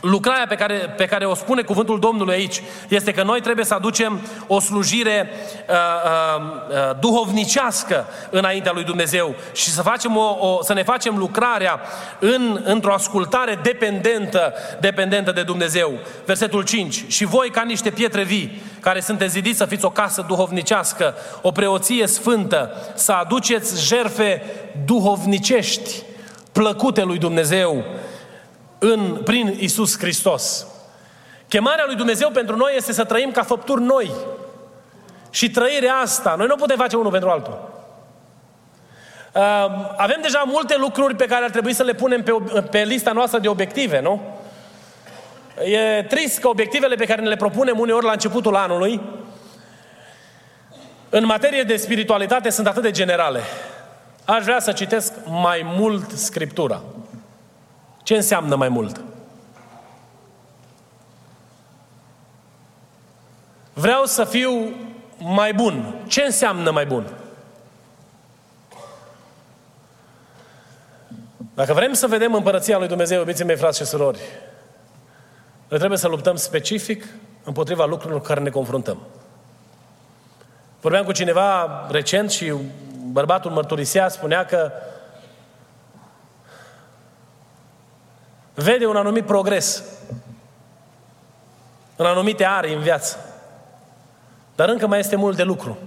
lucrarea 0.00 0.46
pe 0.46 0.54
care, 0.54 0.74
pe 0.74 1.06
care 1.06 1.24
o 1.24 1.34
spune 1.34 1.62
cuvântul 1.62 2.00
Domnului 2.00 2.34
aici 2.34 2.62
este 2.88 3.12
că 3.12 3.22
noi 3.22 3.40
trebuie 3.40 3.64
să 3.64 3.74
aducem 3.74 4.20
o 4.46 4.60
slujire 4.60 5.30
uh, 5.68 5.74
uh, 5.74 6.42
uh, 6.68 6.96
duhovnicească 7.00 8.06
înaintea 8.30 8.72
lui 8.72 8.84
Dumnezeu 8.84 9.34
și 9.52 9.70
să, 9.70 9.82
facem 9.82 10.16
o, 10.16 10.36
o, 10.40 10.62
să 10.62 10.72
ne 10.72 10.82
facem 10.82 11.16
lucrarea 11.16 11.80
în, 12.18 12.60
într-o 12.64 12.92
ascultare 12.92 13.58
dependentă, 13.62 14.52
dependentă 14.80 15.32
de 15.32 15.42
Dumnezeu. 15.42 15.92
Versetul 16.24 16.62
5. 16.62 17.04
Și 17.06 17.24
voi 17.24 17.50
ca 17.50 17.62
niște 17.62 17.90
pietre 17.90 18.22
vii 18.22 18.62
care 18.80 19.00
sunteți 19.00 19.32
zidiți 19.32 19.58
să 19.58 19.64
fiți 19.64 19.84
o 19.84 19.90
casă 19.90 20.24
duhovnicească, 20.28 21.14
o 21.42 21.50
preoție 21.50 22.06
sfântă, 22.06 22.72
să 22.94 23.12
aduceți 23.12 23.86
jerfe 23.86 24.42
duhovnicești 24.84 26.02
plăcute 26.52 27.02
lui 27.02 27.18
Dumnezeu 27.18 27.84
în, 28.78 29.20
prin 29.24 29.56
Isus 29.58 29.98
Hristos. 29.98 30.66
Chemarea 31.48 31.84
lui 31.86 31.96
Dumnezeu 31.96 32.30
pentru 32.30 32.56
noi 32.56 32.72
este 32.76 32.92
să 32.92 33.04
trăim 33.04 33.30
ca 33.30 33.42
făpturi 33.42 33.82
noi. 33.82 34.10
Și 35.30 35.50
trăirea 35.50 35.94
asta, 35.94 36.34
noi 36.38 36.46
nu 36.46 36.56
putem 36.56 36.76
face 36.76 36.96
unul 36.96 37.10
pentru 37.10 37.28
altul. 37.28 37.76
Avem 39.96 40.18
deja 40.22 40.42
multe 40.46 40.76
lucruri 40.76 41.16
pe 41.16 41.26
care 41.26 41.44
ar 41.44 41.50
trebui 41.50 41.72
să 41.72 41.82
le 41.82 41.92
punem 41.92 42.22
pe, 42.22 42.32
pe 42.70 42.82
lista 42.82 43.12
noastră 43.12 43.38
de 43.38 43.48
obiective, 43.48 44.00
nu? 44.00 44.20
E 45.64 46.02
trist 46.02 46.38
că 46.38 46.48
obiectivele 46.48 46.94
pe 46.94 47.04
care 47.04 47.22
ne 47.22 47.28
le 47.28 47.36
propunem 47.36 47.78
uneori 47.78 48.04
la 48.04 48.12
începutul 48.12 48.56
anului, 48.56 49.00
în 51.10 51.24
materie 51.24 51.62
de 51.62 51.76
spiritualitate, 51.76 52.50
sunt 52.50 52.66
atât 52.66 52.82
de 52.82 52.90
generale. 52.90 53.40
Aș 54.24 54.42
vrea 54.42 54.60
să 54.60 54.72
citesc 54.72 55.12
mai 55.26 55.62
mult 55.64 56.10
Scriptura. 56.10 56.82
Ce 58.08 58.14
înseamnă 58.14 58.56
mai 58.56 58.68
mult? 58.68 59.00
Vreau 63.72 64.04
să 64.04 64.24
fiu 64.24 64.74
mai 65.18 65.54
bun. 65.54 65.94
Ce 66.06 66.22
înseamnă 66.22 66.70
mai 66.70 66.86
bun? 66.86 67.06
Dacă 71.54 71.72
vrem 71.72 71.92
să 71.92 72.06
vedem 72.06 72.34
împărăția 72.34 72.78
lui 72.78 72.88
Dumnezeu, 72.88 73.18
iubiții 73.18 73.44
mei, 73.44 73.56
frați 73.56 73.78
și 73.78 73.84
surori, 73.84 74.20
noi 75.68 75.78
trebuie 75.78 75.98
să 75.98 76.08
luptăm 76.08 76.36
specific 76.36 77.04
împotriva 77.44 77.84
lucrurilor 77.84 78.20
cu 78.20 78.26
care 78.26 78.40
ne 78.40 78.50
confruntăm. 78.50 78.98
Vorbeam 80.80 81.04
cu 81.04 81.12
cineva 81.12 81.86
recent 81.90 82.30
și 82.30 82.52
bărbatul 83.12 83.50
mărturisea, 83.50 84.08
spunea 84.08 84.44
că 84.44 84.72
vede 88.60 88.86
un 88.86 88.96
anumit 88.96 89.24
progres 89.24 89.82
în 91.96 92.06
anumite 92.06 92.44
arii 92.44 92.74
în 92.74 92.80
viață. 92.80 93.16
Dar 94.54 94.68
încă 94.68 94.86
mai 94.86 94.98
este 94.98 95.16
mult 95.16 95.36
de 95.36 95.42
lucru. 95.42 95.78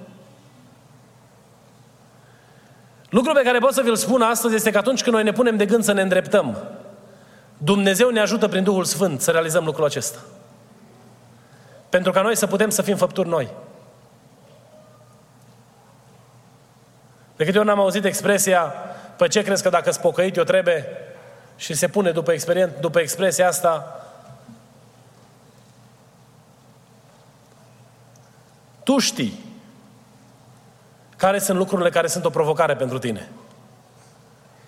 Lucrul 3.09 3.35
pe 3.35 3.41
care 3.41 3.57
pot 3.57 3.73
să 3.73 3.81
vi-l 3.81 3.95
spun 3.95 4.21
astăzi 4.21 4.55
este 4.55 4.71
că 4.71 4.77
atunci 4.77 5.03
când 5.03 5.15
noi 5.15 5.23
ne 5.23 5.31
punem 5.31 5.57
de 5.57 5.65
gând 5.65 5.83
să 5.83 5.91
ne 5.91 6.01
îndreptăm, 6.01 6.57
Dumnezeu 7.57 8.09
ne 8.09 8.19
ajută 8.19 8.47
prin 8.47 8.63
Duhul 8.63 8.83
Sfânt 8.83 9.21
să 9.21 9.31
realizăm 9.31 9.65
lucrul 9.65 9.85
acesta. 9.85 10.19
Pentru 11.89 12.11
ca 12.11 12.21
noi 12.21 12.37
să 12.37 12.47
putem 12.47 12.69
să 12.69 12.81
fim 12.81 12.95
făpturi 12.95 13.29
noi. 13.29 13.49
De 17.35 17.45
câte 17.45 17.57
ori 17.57 17.67
n-am 17.67 17.79
auzit 17.79 18.05
expresia, 18.05 18.61
pe 19.17 19.27
ce 19.27 19.41
crezi 19.41 19.63
că 19.63 19.69
dacă 19.69 19.91
spocăit 19.91 20.35
eu 20.35 20.43
trebuie? 20.43 20.85
Și 21.61 21.73
se 21.73 21.87
pune 21.87 22.11
după, 22.11 22.33
experien- 22.33 22.79
după 22.79 22.99
expresia 22.99 23.47
asta, 23.47 24.05
tu 28.83 28.97
știi 28.97 29.39
care 31.17 31.39
sunt 31.39 31.57
lucrurile 31.57 31.89
care 31.89 32.07
sunt 32.07 32.25
o 32.25 32.29
provocare 32.29 32.75
pentru 32.75 32.99
tine. 32.99 33.29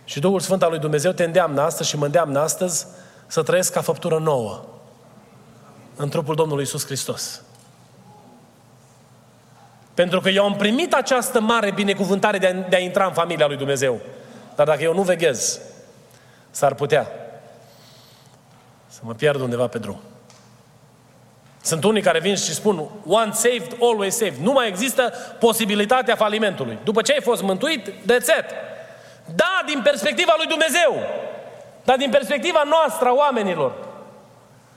Și 0.06 0.20
Duhul 0.20 0.40
Sfânt 0.40 0.64
al 0.64 0.70
lui 0.70 0.80
Dumnezeu 0.80 1.12
te 1.12 1.24
îndeamnă 1.24 1.62
astăzi 1.62 1.90
și 1.90 1.98
mă 1.98 2.06
îndeamnă 2.06 2.40
astăzi 2.40 2.86
să 3.28 3.44
trăiesc 3.44 3.74
ca 3.74 3.82
făptură 3.82 4.20
nouă 4.20 4.64
în 5.96 6.10
trupul 6.10 6.36
Domnului 6.36 6.64
Isus 6.64 6.86
Hristos. 6.86 7.42
Pentru 9.94 10.20
că 10.20 10.30
eu 10.30 10.44
am 10.44 10.56
primit 10.56 10.94
această 10.94 11.40
mare 11.40 11.72
binecuvântare 11.72 12.38
de 12.38 12.48
a, 12.48 12.70
de 12.70 12.76
a 12.76 12.80
intra 12.80 13.06
în 13.06 13.14
familia 13.14 13.48
lui 13.48 13.58
Dumnezeu. 13.58 14.02
Dar 14.56 14.66
dacă 14.66 14.82
eu 14.82 14.94
nu 14.94 15.02
veghez, 15.02 15.60
s-ar 16.54 16.74
putea 16.74 17.08
să 18.88 19.00
mă 19.04 19.14
pierd 19.14 19.40
undeva 19.40 19.68
pe 19.68 19.78
drum. 19.78 20.02
Sunt 21.62 21.84
unii 21.84 22.02
care 22.02 22.20
vin 22.20 22.36
și 22.36 22.54
spun, 22.54 22.90
one 23.08 23.32
saved, 23.32 23.78
always 23.82 24.18
saved. 24.18 24.38
Nu 24.42 24.52
mai 24.52 24.68
există 24.68 25.14
posibilitatea 25.40 26.16
falimentului. 26.16 26.78
După 26.84 27.02
ce 27.02 27.12
ai 27.12 27.22
fost 27.22 27.42
mântuit, 27.42 27.90
that's 27.90 28.38
it. 28.40 28.46
Da, 29.36 29.62
din 29.66 29.82
perspectiva 29.84 30.34
lui 30.38 30.48
Dumnezeu. 30.48 30.96
Dar 31.84 31.98
din 31.98 32.10
perspectiva 32.10 32.64
noastră, 32.70 33.08
a 33.08 33.14
oamenilor. 33.14 33.74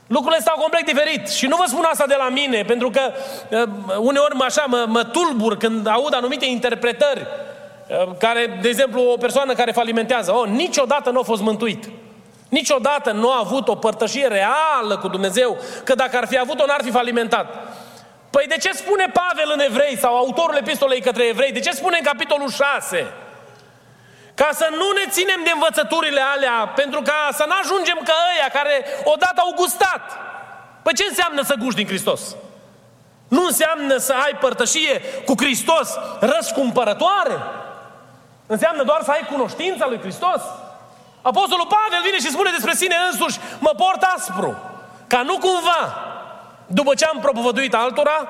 Lucrurile 0.07 0.41
stau 0.41 0.57
complet 0.61 0.85
diferit. 0.85 1.29
Și 1.29 1.47
nu 1.47 1.57
vă 1.57 1.65
spun 1.67 1.85
asta 1.91 2.07
de 2.07 2.17
la 2.19 2.29
mine, 2.29 2.63
pentru 2.63 2.91
că 2.91 3.01
uh, 3.51 3.97
uneori 3.99 4.35
mă, 4.35 4.45
așa 4.45 4.65
mă, 4.67 4.85
mă 4.89 5.05
tulbur 5.05 5.57
când 5.57 5.87
aud 5.87 6.15
anumite 6.15 6.47
interpretări 6.47 7.21
uh, 7.21 7.56
care, 8.19 8.59
de 8.61 8.69
exemplu, 8.69 9.03
o 9.03 9.17
persoană 9.17 9.55
care 9.55 9.73
falimentează, 9.73 10.33
oh, 10.33 10.49
niciodată 10.49 11.11
nu 11.11 11.19
a 11.19 11.23
fost 11.23 11.43
mântuit. 11.43 11.89
Niciodată 12.49 13.11
nu 13.11 13.31
a 13.31 13.39
avut 13.39 13.69
o 13.69 13.75
părtășie 13.75 14.27
reală 14.27 14.99
cu 15.01 15.09
Dumnezeu, 15.09 15.59
că 15.85 15.95
dacă 15.95 16.17
ar 16.17 16.27
fi 16.27 16.39
avut-o, 16.39 16.67
n-ar 16.67 16.81
fi 16.83 16.91
falimentat. 16.91 17.47
Păi 18.31 18.45
de 18.49 18.57
ce 18.57 18.73
spune 18.73 19.13
Pavel 19.13 19.51
în 19.55 19.61
Evrei 19.61 19.97
sau 19.99 20.17
autorul 20.17 20.57
epistolei 20.57 21.01
către 21.01 21.25
Evrei? 21.25 21.53
De 21.53 21.61
ce 21.61 21.71
spune 21.71 21.97
în 21.99 22.05
capitolul 22.05 22.51
6? 22.51 23.07
Ca 24.35 24.49
să 24.53 24.69
nu 24.71 24.89
ne 24.99 25.11
ținem 25.11 25.41
de 25.45 25.51
învățăturile 25.55 26.21
alea, 26.35 26.73
pentru 26.75 27.03
ca 27.03 27.29
să 27.33 27.45
nu 27.47 27.55
ajungem 27.63 27.99
ca 28.05 28.15
ăia 28.33 28.49
care 28.53 28.85
odată 29.05 29.41
au 29.41 29.53
gustat. 29.57 30.03
Păi 30.83 30.95
ce 30.95 31.05
înseamnă 31.09 31.43
să 31.43 31.55
guști 31.59 31.81
din 31.81 31.87
Hristos? 31.87 32.37
Nu 33.29 33.45
înseamnă 33.45 33.97
să 33.97 34.15
ai 34.25 34.33
părtășie 34.41 35.03
cu 35.25 35.35
Hristos 35.37 35.89
răscumpărătoare? 36.21 37.37
Înseamnă 38.47 38.83
doar 38.83 39.01
să 39.03 39.11
ai 39.11 39.29
cunoștința 39.33 39.87
lui 39.87 40.01
Hristos? 40.01 40.41
Apostolul 41.23 41.67
Pavel 41.67 42.03
vine 42.05 42.19
și 42.19 42.31
spune 42.31 42.51
despre 42.51 42.75
sine 42.75 42.95
însuși, 43.11 43.39
mă 43.59 43.73
port 43.77 44.03
aspru, 44.17 44.57
ca 45.07 45.23
nu 45.23 45.39
cumva, 45.39 45.83
după 46.67 46.95
ce 46.95 47.05
am 47.05 47.19
propovăduit 47.21 47.75
altora, 47.75 48.29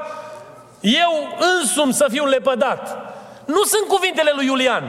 eu 0.81 1.37
însumi 1.59 1.93
să 1.93 2.07
fiu 2.11 2.25
lepădat. 2.25 3.15
Nu 3.45 3.63
sunt 3.63 3.89
cuvintele 3.89 4.33
lui 4.35 4.47
Iulian, 4.47 4.85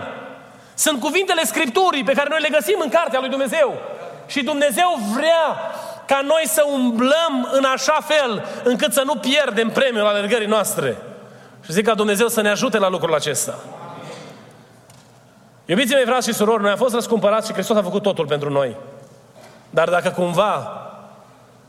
sunt 0.74 1.00
cuvintele 1.00 1.44
Scripturii 1.44 2.04
pe 2.04 2.14
care 2.14 2.30
noi 2.30 2.42
le 2.42 2.50
găsim 2.50 2.80
în 2.80 2.90
cartea 2.90 3.20
lui 3.20 3.30
Dumnezeu. 3.30 3.74
Și 4.28 4.44
Dumnezeu 4.44 5.00
vrea 5.14 5.72
ca 6.08 6.22
noi 6.22 6.44
să 6.46 6.64
umblăm 6.68 7.50
în 7.52 7.64
așa 7.64 7.98
fel 8.08 8.46
încât 8.64 8.94
să 8.94 9.02
nu 9.06 9.16
pierdem 9.16 9.70
premiul 9.70 10.08
alergării 10.08 10.48
noastre. 10.48 10.98
Și 11.66 11.72
zic 11.72 11.86
ca 11.86 11.94
Dumnezeu 11.94 12.28
să 12.28 12.42
ne 12.42 12.50
ajute 12.50 12.78
la 12.78 12.90
lucrul 12.90 13.14
acesta. 13.14 13.60
Iubiții 15.70 15.96
mei, 15.96 16.06
frați 16.06 16.28
și 16.28 16.34
surori, 16.34 16.62
noi 16.62 16.72
am 16.72 16.78
fost 16.78 16.94
răscumpărați 16.94 17.48
și 17.48 17.54
Hristos 17.54 17.78
a 17.78 17.84
făcut 17.84 18.02
totul 18.02 18.26
pentru 18.26 18.50
noi. 18.50 18.76
Dar 19.70 19.90
dacă 19.90 20.10
cumva, 20.10 20.82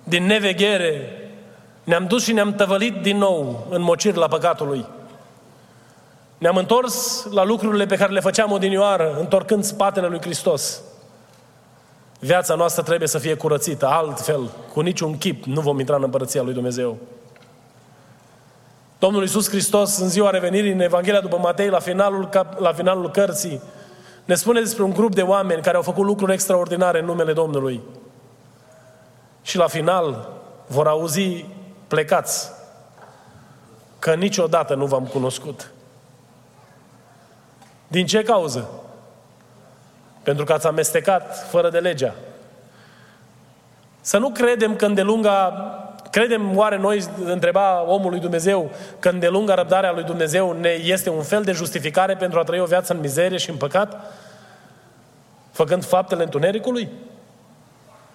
din 0.05 0.26
neveghere, 0.26 1.11
ne-am 1.84 2.07
dus 2.07 2.22
și 2.22 2.32
ne-am 2.32 2.55
tăvălit 2.55 3.03
din 3.03 3.16
nou 3.16 3.66
în 3.70 3.82
mocir 3.82 4.14
la 4.14 4.28
păcatul 4.28 4.66
lui, 4.66 4.86
ne-am 6.38 6.57
întors 6.57 7.26
la 7.30 7.44
lucrurile 7.44 7.86
pe 7.86 7.96
care 7.96 8.12
le 8.12 8.20
făceam 8.20 8.53
odinioară, 8.53 9.16
întorcând 9.18 9.64
spatele 9.64 10.07
lui 10.07 10.20
Hristos. 10.20 10.80
Viața 12.20 12.55
noastră 12.55 12.82
trebuie 12.82 13.09
să 13.09 13.18
fie 13.18 13.34
curățită, 13.34 13.86
altfel, 13.86 14.51
cu 14.72 14.80
niciun 14.80 15.18
chip, 15.18 15.44
nu 15.44 15.61
vom 15.61 15.78
intra 15.78 15.96
în 15.96 16.03
împărăția 16.03 16.42
lui 16.42 16.55
Dumnezeu. 16.55 16.96
Domnul 18.99 19.22
Iisus 19.22 19.49
Hristos, 19.49 19.99
în 19.99 20.09
ziua 20.09 20.30
revenirii, 20.30 20.72
în 20.72 20.80
Evanghelia 20.80 21.20
după 21.20 21.38
Matei, 21.38 21.68
la 21.68 21.78
finalul, 21.78 22.28
la 22.59 22.72
finalul 22.72 23.11
cărții, 23.11 23.61
ne 24.29 24.35
spune 24.35 24.61
despre 24.61 24.83
un 24.83 24.91
grup 24.91 25.14
de 25.14 25.22
oameni 25.22 25.62
care 25.62 25.76
au 25.76 25.83
făcut 25.83 26.05
lucruri 26.05 26.33
extraordinare 26.33 26.99
în 26.99 27.05
numele 27.05 27.33
Domnului. 27.33 27.81
Și 29.43 29.57
la 29.57 29.66
final 29.66 30.29
vor 30.66 30.87
auzi 30.87 31.45
plecați 31.87 32.51
că 33.99 34.14
niciodată 34.14 34.74
nu 34.74 34.87
v-am 34.87 35.07
cunoscut. 35.07 35.72
Din 37.87 38.07
ce 38.07 38.22
cauză? 38.22 38.68
Pentru 40.22 40.45
că 40.45 40.53
ați 40.53 40.66
amestecat 40.66 41.49
fără 41.51 41.70
de 41.70 41.79
legea. 41.79 42.14
Să 44.01 44.18
nu 44.18 44.31
credem 44.31 44.76
că 44.76 44.87
îndelunga 44.87 45.53
Credem 46.19 46.57
oare 46.57 46.77
noi, 46.77 47.05
întreba 47.25 47.85
omul 47.87 48.11
lui 48.11 48.21
Dumnezeu, 48.21 48.71
că 48.99 49.09
îndelunga 49.09 49.55
răbdarea 49.55 49.93
lui 49.93 50.03
Dumnezeu 50.03 50.53
ne 50.53 50.69
este 50.69 51.11
un 51.11 51.23
fel 51.23 51.43
de 51.43 51.53
justificare 51.53 52.14
pentru 52.14 52.39
a 52.39 52.43
trăi 52.43 52.61
o 52.61 52.64
viață 52.64 52.93
în 52.93 53.01
mizerie 53.01 53.37
și 53.37 53.51
în 53.51 53.57
păcat? 53.57 54.14
Făcând 55.51 55.85
faptele 55.85 56.23
întunericului? 56.23 56.89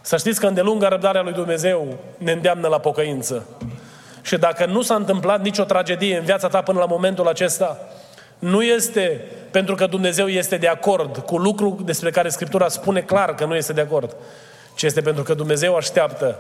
Să 0.02 0.18
știți 0.18 0.40
că 0.40 0.48
îndelunga 0.48 0.88
răbdarea 0.88 1.22
lui 1.22 1.34
Dumnezeu 1.34 1.98
ne 2.18 2.32
îndeamnă 2.32 2.68
la 2.68 2.80
pocăință. 2.80 3.46
Și 4.22 4.38
dacă 4.38 4.66
nu 4.66 4.82
s-a 4.82 4.96
întâmplat 4.96 5.42
nicio 5.42 5.64
tragedie 5.64 6.18
în 6.18 6.24
viața 6.24 6.48
ta 6.48 6.62
până 6.62 6.80
la 6.80 6.86
momentul 6.86 7.28
acesta, 7.28 7.78
nu 8.40 8.64
este 8.64 9.22
pentru 9.52 9.76
că 9.76 9.86
Dumnezeu 9.86 10.28
este 10.28 10.58
de 10.58 10.68
acord 10.68 11.18
cu 11.18 11.38
lucru 11.38 11.82
despre 11.86 12.10
care 12.10 12.30
Scriptura 12.30 12.68
spune 12.68 13.02
clar 13.02 13.36
că 13.36 13.46
nu 13.46 13.56
este 13.56 13.74
de 13.74 13.82
acord, 13.82 14.16
ci 14.76 14.84
este 14.84 15.02
pentru 15.02 15.24
că 15.24 15.34
Dumnezeu 15.34 15.76
așteaptă 15.76 16.40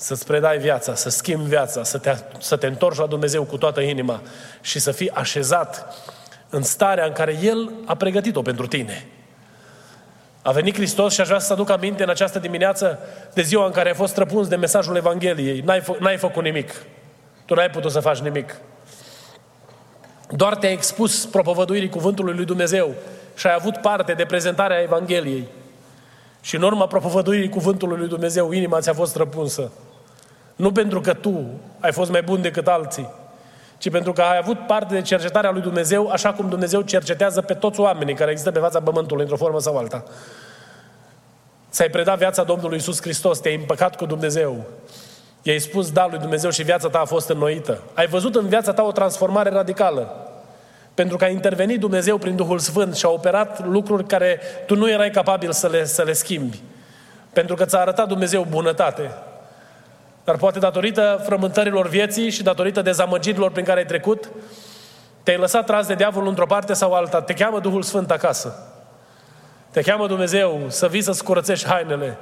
să-ți 0.00 0.26
predai 0.26 0.58
viața, 0.58 0.94
să 0.94 1.08
schimbi 1.08 1.48
viața, 1.48 1.82
să 1.82 1.98
te, 1.98 2.16
să 2.38 2.56
te 2.56 2.66
întorci 2.66 2.98
la 2.98 3.06
Dumnezeu 3.06 3.44
cu 3.44 3.56
toată 3.56 3.80
inima 3.80 4.22
și 4.60 4.78
să 4.78 4.90
fii 4.90 5.10
așezat 5.10 5.94
în 6.48 6.62
starea 6.62 7.04
în 7.04 7.12
care 7.12 7.38
El 7.42 7.70
a 7.84 7.94
pregătit-o 7.94 8.42
pentru 8.42 8.66
tine. 8.66 9.06
A 10.42 10.50
venit 10.50 10.74
Hristos 10.74 11.14
și 11.14 11.20
aș 11.20 11.26
vrea 11.26 11.38
să 11.38 11.52
aduc 11.52 11.70
aminte 11.70 12.02
în 12.02 12.08
această 12.08 12.38
dimineață 12.38 12.98
de 13.34 13.42
ziua 13.42 13.66
în 13.66 13.72
care 13.72 13.88
ai 13.88 13.94
fost 13.94 14.12
străpuns 14.12 14.48
de 14.48 14.56
mesajul 14.56 14.96
Evangheliei. 14.96 15.60
N-ai, 15.60 15.80
fă, 15.80 15.96
n-ai 15.98 16.16
făcut 16.16 16.42
nimic. 16.42 16.82
Tu 17.44 17.54
n-ai 17.54 17.70
putut 17.70 17.90
să 17.90 18.00
faci 18.00 18.18
nimic. 18.18 18.56
Doar 20.30 20.56
te-ai 20.56 20.72
expus 20.72 21.26
propovăduirii 21.26 21.88
cuvântului 21.88 22.34
lui 22.34 22.44
Dumnezeu 22.44 22.94
și 23.36 23.46
ai 23.46 23.54
avut 23.54 23.76
parte 23.76 24.12
de 24.12 24.24
prezentarea 24.24 24.80
Evangheliei. 24.80 25.48
Și 26.40 26.56
în 26.56 26.62
urma 26.62 26.86
propovăduirii 26.86 27.48
cuvântului 27.48 27.98
lui 27.98 28.08
Dumnezeu, 28.08 28.52
inima 28.52 28.80
ți-a 28.80 28.94
fost 28.94 29.16
răpunsă. 29.16 29.72
Nu 30.58 30.72
pentru 30.72 31.00
că 31.00 31.14
tu 31.14 31.44
ai 31.80 31.92
fost 31.92 32.10
mai 32.10 32.22
bun 32.22 32.42
decât 32.42 32.66
alții, 32.66 33.08
ci 33.78 33.90
pentru 33.90 34.12
că 34.12 34.22
ai 34.22 34.38
avut 34.38 34.66
parte 34.66 34.94
de 34.94 35.02
cercetarea 35.02 35.50
lui 35.50 35.60
Dumnezeu, 35.60 36.08
așa 36.10 36.32
cum 36.32 36.48
Dumnezeu 36.48 36.80
cercetează 36.80 37.40
pe 37.40 37.54
toți 37.54 37.80
oamenii 37.80 38.14
care 38.14 38.30
există 38.30 38.50
pe 38.50 38.58
fața 38.58 38.80
pământului, 38.80 39.22
într-o 39.22 39.36
formă 39.36 39.60
sau 39.60 39.76
alta. 39.76 40.04
Ți-ai 41.70 41.88
predat 41.88 42.18
viața 42.18 42.42
Domnului 42.42 42.76
Isus 42.76 43.00
Hristos, 43.00 43.38
te-ai 43.38 43.54
împăcat 43.54 43.96
cu 43.96 44.06
Dumnezeu. 44.06 44.64
I-ai 45.42 45.58
spus 45.58 45.90
da 45.90 46.06
lui 46.10 46.18
Dumnezeu 46.18 46.50
și 46.50 46.62
viața 46.62 46.88
ta 46.88 46.98
a 46.98 47.04
fost 47.04 47.28
înnoită. 47.28 47.82
Ai 47.94 48.06
văzut 48.06 48.34
în 48.34 48.48
viața 48.48 48.72
ta 48.72 48.82
o 48.82 48.92
transformare 48.92 49.50
radicală. 49.50 50.30
Pentru 50.94 51.16
că 51.16 51.24
a 51.24 51.28
intervenit 51.28 51.80
Dumnezeu 51.80 52.18
prin 52.18 52.36
Duhul 52.36 52.58
Sfânt 52.58 52.96
și 52.96 53.06
a 53.06 53.08
operat 53.08 53.66
lucruri 53.66 54.04
care 54.04 54.40
tu 54.66 54.76
nu 54.76 54.90
erai 54.90 55.10
capabil 55.10 55.52
să 55.52 55.68
le, 55.68 55.84
să 55.84 56.02
le 56.02 56.12
schimbi. 56.12 56.60
Pentru 57.32 57.54
că 57.54 57.64
ți-a 57.64 57.78
arătat 57.78 58.08
Dumnezeu 58.08 58.46
bunătate. 58.50 59.10
Dar 60.28 60.36
poate 60.36 60.58
datorită 60.58 61.22
frământărilor 61.24 61.88
vieții 61.88 62.30
și 62.30 62.42
datorită 62.42 62.82
dezamăgirilor 62.82 63.50
prin 63.50 63.64
care 63.64 63.78
ai 63.78 63.86
trecut, 63.86 64.30
te-ai 65.22 65.36
lăsat 65.36 65.66
tras 65.66 65.86
de 65.86 65.94
diavol 65.94 66.26
într-o 66.26 66.46
parte 66.46 66.72
sau 66.72 66.92
alta. 66.92 67.20
Te 67.20 67.32
cheamă 67.32 67.60
Duhul 67.60 67.82
Sfânt 67.82 68.10
acasă. 68.10 68.72
Te 69.70 69.80
cheamă 69.80 70.06
Dumnezeu 70.06 70.60
să 70.66 70.86
vii 70.86 71.02
să-ți 71.02 71.24
curățești 71.24 71.66
hainele. 71.66 72.18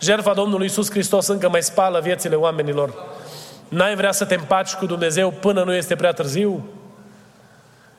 Jertfa 0.00 0.32
Domnului 0.32 0.66
Iisus 0.66 0.90
Hristos 0.90 1.26
încă 1.26 1.48
mai 1.48 1.62
spală 1.62 2.00
viețile 2.00 2.34
oamenilor. 2.34 2.94
N-ai 3.68 3.94
vrea 3.94 4.12
să 4.12 4.24
te 4.24 4.34
împaci 4.34 4.74
cu 4.74 4.86
Dumnezeu 4.86 5.30
până 5.30 5.64
nu 5.64 5.74
este 5.74 5.96
prea 5.96 6.12
târziu? 6.12 6.68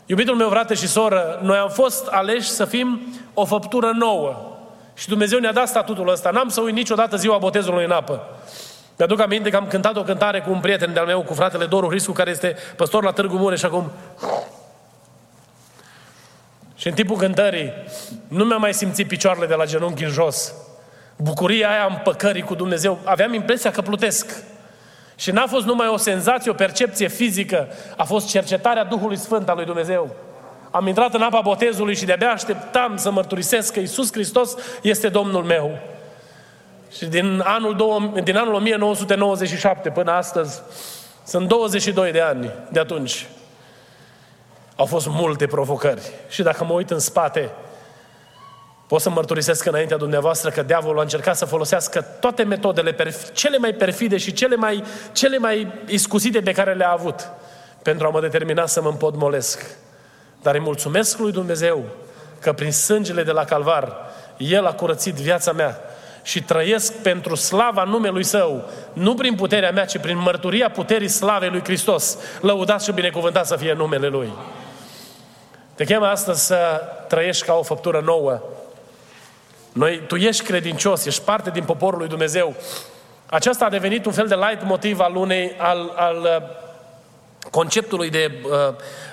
Iubitul 0.06 0.36
meu, 0.36 0.50
frate 0.50 0.74
și 0.74 0.88
soră, 0.88 1.40
noi 1.44 1.58
am 1.58 1.70
fost 1.70 2.08
aleși 2.08 2.50
să 2.50 2.66
fim 2.66 3.02
o 3.34 3.46
făptură 3.46 3.92
nouă. 3.94 4.58
Și 4.94 5.08
Dumnezeu 5.08 5.40
ne-a 5.40 5.54
dat 5.54 5.68
statutul 5.68 6.10
ăsta. 6.10 6.30
N-am 6.30 6.50
să 6.50 6.62
uit 6.62 6.74
niciodată 6.74 7.16
ziua 7.16 7.38
botezului 7.38 7.84
în 7.84 7.92
apă. 7.92 8.26
Mi-aduc 9.02 9.20
aminte 9.20 9.50
că 9.50 9.56
am 9.56 9.68
cântat 9.68 9.96
o 9.96 10.04
cântare 10.04 10.42
cu 10.42 10.52
un 10.52 10.60
prieten 10.60 10.94
de-al 10.94 11.06
meu, 11.06 11.22
cu 11.22 11.34
fratele 11.34 11.66
Doru 11.66 11.88
Hriscu, 11.90 12.12
care 12.12 12.30
este 12.30 12.56
păstor 12.76 13.04
la 13.04 13.12
Târgu 13.12 13.38
Mureș 13.38 13.64
acum. 13.64 13.92
Și 16.76 16.88
în 16.88 16.94
timpul 16.94 17.18
cântării 17.18 17.74
nu 18.28 18.44
mi-am 18.44 18.60
mai 18.60 18.74
simțit 18.74 19.08
picioarele 19.08 19.46
de 19.46 19.54
la 19.54 19.66
genunchi 19.66 20.04
în 20.04 20.10
jos. 20.10 20.54
Bucuria 21.16 21.70
aia 21.70 21.88
împăcării 21.90 22.42
cu 22.42 22.56
Dumnezeu. 22.56 23.00
Aveam 23.04 23.34
impresia 23.34 23.72
că 23.72 23.82
plutesc. 23.82 24.44
Și 25.16 25.32
n-a 25.32 25.48
fost 25.48 25.66
numai 25.66 25.88
o 25.88 25.98
senzație, 25.98 26.52
o 26.52 26.54
percepție 26.54 27.08
fizică, 27.08 27.68
a 27.98 28.04
fost 28.04 28.28
cercetarea 28.28 28.84
Duhului 28.84 29.18
Sfânt 29.18 29.50
al 29.50 29.56
lui 29.56 29.66
Dumnezeu. 29.66 30.16
Am 30.72 30.88
intrat 30.88 31.14
în 31.14 31.22
apa 31.22 31.42
botezului 31.42 31.96
și 31.96 32.06
de-abia 32.06 32.32
așteptam 32.32 32.98
să 32.98 33.12
mărturisesc 33.12 33.74
că 33.74 33.80
Isus 33.80 34.12
Hristos 34.12 34.56
este 34.82 35.10
Domnul 35.10 35.44
meu. 35.44 35.80
Și 36.98 37.06
din 37.06 37.42
anul, 37.46 37.76
două, 37.76 38.12
din 38.24 38.38
anul 38.38 38.54
1997 38.54 39.90
până 39.90 40.12
astăzi, 40.12 40.62
sunt 41.26 41.48
22 41.48 42.12
de 42.12 42.22
ani 42.22 42.52
de 42.72 42.80
atunci. 42.80 43.28
Au 44.76 44.86
fost 44.86 45.08
multe 45.08 45.48
provocări. 45.48 46.12
Și 46.30 46.42
dacă 46.44 46.64
mă 46.64 46.74
uit 46.74 46.92
în 46.92 47.00
spate, 47.00 47.52
pot 48.88 49.02
să 49.02 49.10
mărturisesc 49.10 49.66
înaintea 49.66 49.98
dumneavoastră 49.98 50.50
că 50.50 50.62
diavolul 50.62 51.00
a 51.00 51.02
încercat 51.02 51.38
să 51.38 51.46
folosească 51.46 52.02
toate 52.02 52.44
metodele 52.44 52.96
cele 53.34 53.58
mai 53.58 53.74
perfide 53.74 54.18
și 54.18 54.34
cele 54.34 54.56
mai, 54.56 54.84
cele 55.12 55.38
mai 55.38 55.68
iscusite 55.88 56.42
pe 56.42 56.52
care 56.52 56.74
le-a 56.74 56.92
avut 56.92 57.30
pentru 57.82 58.08
a 58.08 58.10
mă 58.10 58.22
determina 58.22 58.66
să 58.66 58.82
mă 58.82 58.90
împodmolesc. 58.90 59.66
Dar 60.42 60.54
îi 60.54 60.60
mulțumesc 60.60 61.18
lui 61.18 61.32
Dumnezeu 61.32 61.84
că 62.40 62.54
prin 62.54 62.72
sângele 62.72 63.24
de 63.24 63.32
la 63.32 63.44
Calvar 63.44 63.96
El 64.38 64.66
a 64.66 64.74
curățit 64.74 65.14
viața 65.14 65.52
mea 65.52 65.82
și 66.24 66.44
trăiesc 66.44 66.94
pentru 67.02 67.36
slava 67.36 67.84
numelui 67.84 68.24
Său, 68.24 68.70
nu 68.94 69.16
prin 69.16 69.36
puterea 69.36 69.72
mea, 69.72 69.86
ci 69.86 69.98
prin 69.98 70.18
mărturia 70.18 70.70
puterii 70.70 71.08
slavei 71.08 71.50
lui 71.50 71.64
Hristos. 71.64 72.18
Lăudați 72.42 72.86
și 72.86 72.92
binecuvântat 72.92 73.46
să 73.46 73.56
fie 73.56 73.74
numele 73.74 74.08
Lui. 74.08 74.34
Te 75.76 75.84
chem 75.86 76.04
astăzi 76.04 76.46
să 76.46 76.82
trăiești 77.08 77.46
ca 77.46 77.54
o 77.54 77.64
făptură 77.64 78.02
nouă. 78.06 78.42
Noi, 79.72 80.02
tu 80.08 80.16
ești 80.16 80.44
credincios, 80.44 81.06
ești 81.06 81.22
parte 81.22 81.50
din 81.50 81.64
poporul 81.64 82.00
lui 82.00 82.08
Dumnezeu. 82.08 82.56
Aceasta 83.26 83.66
a 83.66 83.70
devenit 83.70 84.06
un 84.06 84.12
fel 84.12 84.28
de 84.28 84.36
light 84.36 84.64
motiv 84.64 85.00
al 85.00 85.16
unei, 85.16 85.56
al, 85.58 85.94
al 85.96 86.18
uh, 86.18 86.48
conceptului 87.50 88.10
de 88.10 88.32
uh, 88.44 88.52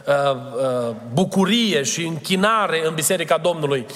uh, 0.07 0.37
uh, 0.37 0.95
bucurie 1.13 1.83
și 1.83 2.07
închinare 2.07 2.87
în 2.87 2.95
Biserica 2.95 3.39
Domnului. 3.39 3.87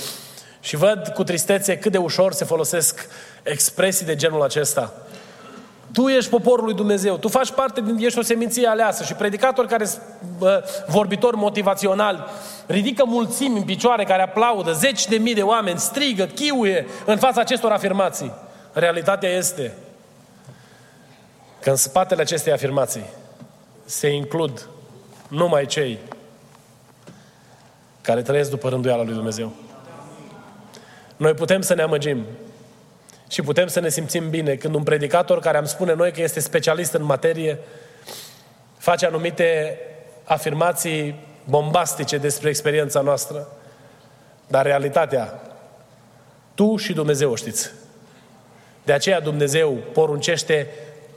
Și 0.62 0.76
văd 0.76 1.08
cu 1.14 1.24
tristețe 1.24 1.78
cât 1.78 1.92
de 1.92 1.98
ușor 1.98 2.32
se 2.32 2.44
folosesc 2.44 3.08
expresii 3.42 4.06
de 4.06 4.16
genul 4.16 4.42
acesta. 4.42 4.92
Tu 5.92 6.08
ești 6.08 6.30
poporul 6.30 6.64
lui 6.64 6.74
Dumnezeu, 6.74 7.16
tu 7.16 7.28
faci 7.28 7.50
parte 7.50 7.80
din, 7.80 7.96
ești 7.98 8.18
o 8.18 8.22
seminție 8.22 8.66
aleasă 8.66 9.04
și 9.04 9.14
predicatori 9.14 9.68
care 9.68 9.84
sunt 9.84 10.02
vorbitori 10.86 11.36
motivaționali, 11.36 12.24
ridică 12.66 13.04
mulțimi 13.06 13.56
în 13.56 13.64
picioare 13.64 14.04
care 14.04 14.22
aplaudă, 14.22 14.72
zeci 14.72 15.06
de 15.06 15.16
mii 15.16 15.34
de 15.34 15.42
oameni 15.42 15.78
strigă, 15.78 16.24
chiuie 16.24 16.86
în 17.06 17.18
fața 17.18 17.40
acestor 17.40 17.72
afirmații. 17.72 18.32
Realitatea 18.72 19.28
este 19.28 19.74
că 21.60 21.70
în 21.70 21.76
spatele 21.76 22.22
acestei 22.22 22.52
afirmații 22.52 23.04
se 23.84 24.08
includ 24.08 24.68
numai 25.28 25.66
cei 25.66 25.98
care 28.00 28.22
trăiesc 28.22 28.50
după 28.50 28.68
rânduiala 28.68 29.02
lui 29.02 29.14
Dumnezeu. 29.14 29.52
Noi 31.22 31.34
putem 31.34 31.60
să 31.60 31.74
ne 31.74 31.82
amăgim 31.82 32.24
și 33.28 33.42
putem 33.42 33.66
să 33.66 33.80
ne 33.80 33.88
simțim 33.88 34.30
bine 34.30 34.54
când 34.54 34.74
un 34.74 34.82
predicator 34.82 35.38
care 35.38 35.56
am 35.56 35.64
spune 35.64 35.94
noi 35.94 36.12
că 36.12 36.22
este 36.22 36.40
specialist 36.40 36.92
în 36.92 37.04
materie 37.04 37.58
face 38.78 39.06
anumite 39.06 39.78
afirmații 40.24 41.14
bombastice 41.44 42.16
despre 42.16 42.48
experiența 42.48 43.00
noastră. 43.00 43.48
Dar 44.46 44.64
realitatea, 44.64 45.40
tu 46.54 46.76
și 46.76 46.92
Dumnezeu 46.92 47.30
o 47.30 47.34
știți. 47.34 47.70
De 48.84 48.92
aceea 48.92 49.20
Dumnezeu 49.20 49.78
poruncește 49.92 50.66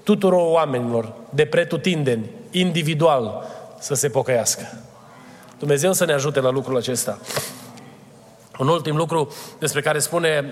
tuturor 0.03 0.51
oamenilor 0.51 1.14
de 1.30 1.45
pretutindeni, 1.45 2.30
individual, 2.51 3.45
să 3.80 3.93
se 3.93 4.10
pocăiască. 4.10 4.78
Dumnezeu 5.60 5.93
să 5.93 6.06
ne 6.06 6.14
ajute 6.14 6.39
la 6.39 6.49
lucrul 6.49 6.78
acesta. 6.78 7.20
Un 8.58 8.68
ultim 8.68 8.95
lucru 8.95 9.34
despre 9.60 9.82
care 9.82 9.99
spune 9.99 10.45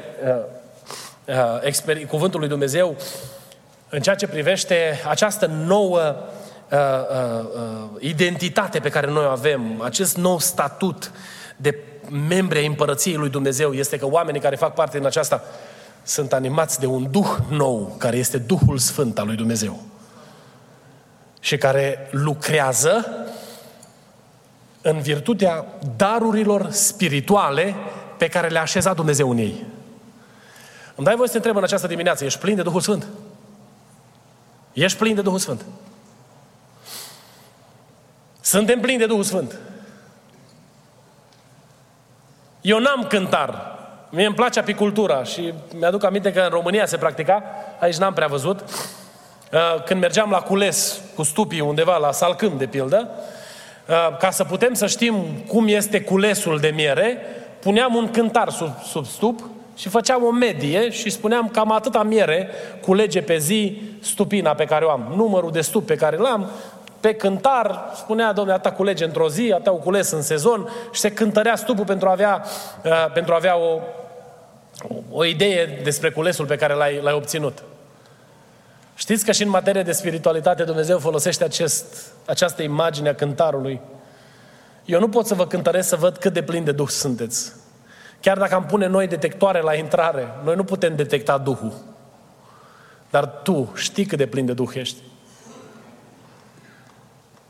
uh, 1.27 1.65
uh, 1.87 2.05
cuvântul 2.07 2.39
lui 2.39 2.49
Dumnezeu 2.49 2.97
în 3.89 4.01
ceea 4.01 4.15
ce 4.15 4.27
privește 4.27 5.01
această 5.07 5.45
nouă 5.45 6.15
uh, 6.71 6.77
uh, 6.79 7.45
uh, 7.55 7.89
identitate 7.99 8.79
pe 8.79 8.89
care 8.89 9.07
noi 9.07 9.25
o 9.25 9.29
avem, 9.29 9.81
acest 9.81 10.17
nou 10.17 10.39
statut 10.39 11.11
de 11.57 11.77
membri 12.27 12.57
ai 12.57 12.65
împărăției 12.65 13.15
lui 13.15 13.29
Dumnezeu, 13.29 13.73
este 13.73 13.97
că 13.97 14.05
oamenii 14.05 14.41
care 14.41 14.55
fac 14.55 14.73
parte 14.73 14.97
din 14.97 15.07
aceasta 15.07 15.43
sunt 16.03 16.33
animați 16.33 16.79
de 16.79 16.85
un 16.85 17.11
duh 17.11 17.37
nou, 17.49 17.95
care 17.97 18.17
este 18.17 18.37
Duhul 18.37 18.77
Sfânt 18.77 19.19
al 19.19 19.25
lui 19.25 19.35
Dumnezeu. 19.35 19.81
Și 21.39 21.57
care 21.57 22.07
lucrează 22.11 23.05
în 24.85 24.99
virtutea 24.99 25.65
darurilor 25.95 26.69
spirituale 26.69 27.75
pe 28.17 28.27
care 28.27 28.47
le-a 28.47 28.61
așezat 28.61 28.95
Dumnezeu 28.95 29.29
în 29.29 29.37
ei. 29.37 29.65
Îmi 30.95 31.05
dai 31.05 31.15
voi 31.15 31.25
să 31.25 31.31
te 31.31 31.37
întreb 31.37 31.55
în 31.55 31.63
această 31.63 31.87
dimineață, 31.87 32.25
ești 32.25 32.39
plin 32.39 32.55
de 32.55 32.61
Duhul 32.61 32.81
Sfânt? 32.81 33.07
Ești 34.73 34.97
plin 34.97 35.15
de 35.15 35.21
Duhul 35.21 35.39
Sfânt? 35.39 35.65
Suntem 38.41 38.79
plini 38.79 38.99
de 38.99 39.05
Duhul 39.05 39.23
Sfânt. 39.23 39.59
Eu 42.61 42.79
n-am 42.79 43.05
cântar. 43.09 43.71
Mie 44.09 44.25
îmi 44.25 44.35
place 44.35 44.59
apicultura 44.59 45.23
și 45.23 45.53
mi-aduc 45.75 46.03
aminte 46.03 46.33
că 46.33 46.39
în 46.39 46.49
România 46.49 46.85
se 46.85 46.97
practica, 46.97 47.43
aici 47.79 47.97
n-am 47.97 48.13
prea 48.13 48.27
văzut, 48.27 48.61
uh, 48.61 49.83
când 49.83 49.99
mergeam 49.99 50.29
la 50.29 50.41
cules 50.41 51.01
cu 51.15 51.23
stupii 51.23 51.59
undeva 51.59 51.97
la 51.97 52.11
Salcâm, 52.11 52.57
de 52.57 52.65
pildă, 52.65 53.09
uh, 53.09 53.41
ca 54.19 54.29
să 54.31 54.43
putem 54.43 54.73
să 54.73 54.87
știm 54.87 55.15
cum 55.47 55.67
este 55.67 56.01
culesul 56.01 56.59
de 56.59 56.67
miere, 56.67 57.17
puneam 57.59 57.95
un 57.95 58.09
cântar 58.11 58.49
sub, 58.49 58.69
sub 58.83 59.05
stup 59.05 59.49
și 59.75 59.89
făceam 59.89 60.23
o 60.23 60.31
medie 60.31 60.89
și 60.89 61.09
spuneam 61.09 61.49
cam 61.49 61.71
atâta 61.71 62.03
miere 62.03 62.49
culege 62.81 63.21
pe 63.21 63.37
zi 63.37 63.81
stupina 63.99 64.53
pe 64.53 64.65
care 64.65 64.85
o 64.85 64.89
am. 64.89 65.13
Numărul 65.15 65.51
de 65.51 65.61
stup 65.61 65.85
pe 65.85 65.95
care 65.95 66.17
l-am, 66.17 66.49
pe 66.99 67.13
cântar, 67.13 67.91
spunea, 67.95 68.33
domnule, 68.33 68.55
atâta 68.57 68.75
culege 68.75 69.03
într-o 69.03 69.29
zi, 69.29 69.51
atâta 69.53 69.71
o 69.71 69.75
cules 69.75 70.11
în 70.11 70.21
sezon 70.21 70.69
și 70.91 70.99
se 70.99 71.11
cântărea 71.11 71.55
stupul 71.55 71.85
pentru 71.85 72.07
a 72.07 72.11
avea, 72.11 72.43
uh, 72.85 73.11
pentru 73.13 73.33
a 73.33 73.35
avea 73.35 73.57
o, 73.57 73.79
o 75.11 75.25
idee 75.25 75.79
despre 75.83 76.09
culesul 76.09 76.45
pe 76.45 76.55
care 76.55 76.73
l-ai, 76.73 76.99
l-ai 77.01 77.13
obținut. 77.13 77.63
Știți 78.95 79.25
că 79.25 79.31
și 79.31 79.43
în 79.43 79.49
materie 79.49 79.83
de 79.83 79.91
spiritualitate 79.91 80.63
Dumnezeu 80.63 80.99
folosește 80.99 81.43
acest, 81.43 82.11
această 82.25 82.61
imagine 82.61 83.09
a 83.09 83.15
cântarului. 83.15 83.81
Eu 84.85 84.99
nu 84.99 85.09
pot 85.09 85.25
să 85.25 85.33
vă 85.33 85.47
cântăresc 85.47 85.87
să 85.87 85.95
văd 85.95 86.17
cât 86.17 86.33
de 86.33 86.43
plin 86.43 86.63
de 86.63 86.71
Duh 86.71 86.87
sunteți. 86.87 87.53
Chiar 88.19 88.37
dacă 88.37 88.55
am 88.55 88.65
pune 88.65 88.87
noi 88.87 89.07
detectoare 89.07 89.61
la 89.61 89.73
intrare, 89.73 90.27
noi 90.43 90.55
nu 90.55 90.63
putem 90.63 90.95
detecta 90.95 91.37
Duhul. 91.37 91.73
Dar 93.09 93.25
tu 93.25 93.71
știi 93.75 94.05
cât 94.05 94.17
de 94.17 94.27
plin 94.27 94.45
de 94.45 94.53
Duh 94.53 94.71
ești. 94.73 95.01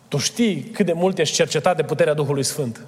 Tu 0.08 0.18
știi 0.18 0.64
cât 0.64 0.86
de 0.86 0.94
mult 0.94 1.18
ești 1.18 1.36
cercetat 1.36 1.76
de 1.76 1.84
puterea 1.84 2.14
Duhului 2.14 2.44
Sfânt. 2.44 2.86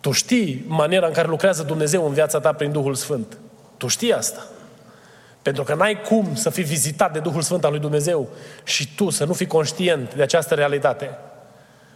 Tu 0.00 0.10
știi 0.10 0.64
maniera 0.68 1.06
în 1.06 1.12
care 1.12 1.28
lucrează 1.28 1.62
Dumnezeu 1.62 2.06
în 2.06 2.12
viața 2.12 2.40
ta 2.40 2.52
prin 2.52 2.72
Duhul 2.72 2.94
Sfânt. 2.94 3.38
Tu 3.76 3.86
știi 3.86 4.12
asta. 4.12 4.46
Pentru 5.44 5.62
că 5.62 5.74
n-ai 5.74 6.00
cum 6.00 6.34
să 6.34 6.50
fii 6.50 6.62
vizitat 6.62 7.12
de 7.12 7.18
Duhul 7.18 7.42
Sfânt 7.42 7.64
al 7.64 7.70
lui 7.70 7.80
Dumnezeu 7.80 8.28
și 8.62 8.88
tu 8.96 9.10
să 9.10 9.24
nu 9.24 9.32
fii 9.32 9.46
conștient 9.46 10.14
de 10.14 10.22
această 10.22 10.54
realitate. 10.54 11.18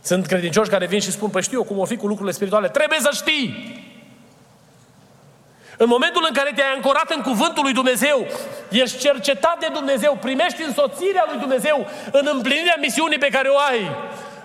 Sunt 0.02 0.26
credincioși 0.26 0.70
care 0.70 0.86
vin 0.86 1.00
și 1.00 1.10
spun, 1.10 1.28
păi 1.28 1.42
știu 1.42 1.62
cum 1.64 1.78
o 1.78 1.84
fi 1.84 1.96
cu 1.96 2.06
lucrurile 2.06 2.34
spirituale. 2.34 2.68
Trebuie 2.68 2.98
să 3.00 3.10
știi! 3.12 3.76
În 5.76 5.86
momentul 5.88 6.24
în 6.28 6.34
care 6.34 6.52
te-ai 6.54 6.72
ancorat 6.74 7.10
în 7.10 7.22
cuvântul 7.22 7.62
lui 7.62 7.72
Dumnezeu, 7.72 8.26
ești 8.68 8.98
cercetat 8.98 9.56
de 9.60 9.68
Dumnezeu, 9.72 10.18
primești 10.20 10.62
însoțirea 10.62 11.24
lui 11.30 11.38
Dumnezeu 11.38 11.86
în 12.12 12.28
împlinirea 12.32 12.76
misiunii 12.80 13.18
pe 13.18 13.28
care 13.32 13.48
o 13.48 13.58
ai, 13.70 13.96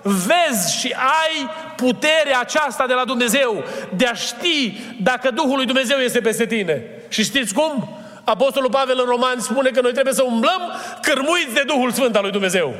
vezi 0.02 0.78
și 0.78 0.94
ai 0.96 1.50
puterea 1.76 2.40
aceasta 2.40 2.86
de 2.86 2.92
la 2.92 3.04
Dumnezeu 3.04 3.64
de 3.96 4.06
a 4.06 4.14
ști 4.14 4.80
dacă 5.02 5.30
Duhul 5.30 5.56
lui 5.56 5.66
Dumnezeu 5.66 5.98
este 5.98 6.20
peste 6.20 6.46
tine. 6.46 6.82
Și 7.08 7.22
știți 7.22 7.54
cum? 7.54 8.03
Apostolul 8.24 8.70
Pavel 8.70 8.98
în 8.98 9.04
Roman 9.04 9.40
spune 9.40 9.70
că 9.70 9.80
noi 9.80 9.92
trebuie 9.92 10.14
să 10.14 10.22
umblăm 10.22 10.62
cârmuiți 11.02 11.54
de 11.54 11.62
Duhul 11.66 11.92
Sfânt 11.92 12.16
al 12.16 12.22
lui 12.22 12.30
Dumnezeu. 12.30 12.74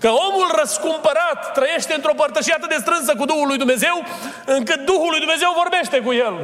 Că 0.00 0.08
omul 0.08 0.48
răscumpărat 0.60 1.52
trăiește 1.52 1.94
într-o 1.94 2.14
părtășie 2.14 2.54
atât 2.56 2.68
de 2.68 2.78
strânsă 2.80 3.14
cu 3.14 3.24
Duhul 3.24 3.46
lui 3.46 3.56
Dumnezeu, 3.56 4.04
încât 4.46 4.80
Duhul 4.84 5.10
lui 5.10 5.18
Dumnezeu 5.18 5.50
vorbește 5.62 5.98
cu 5.98 6.12
el. 6.12 6.34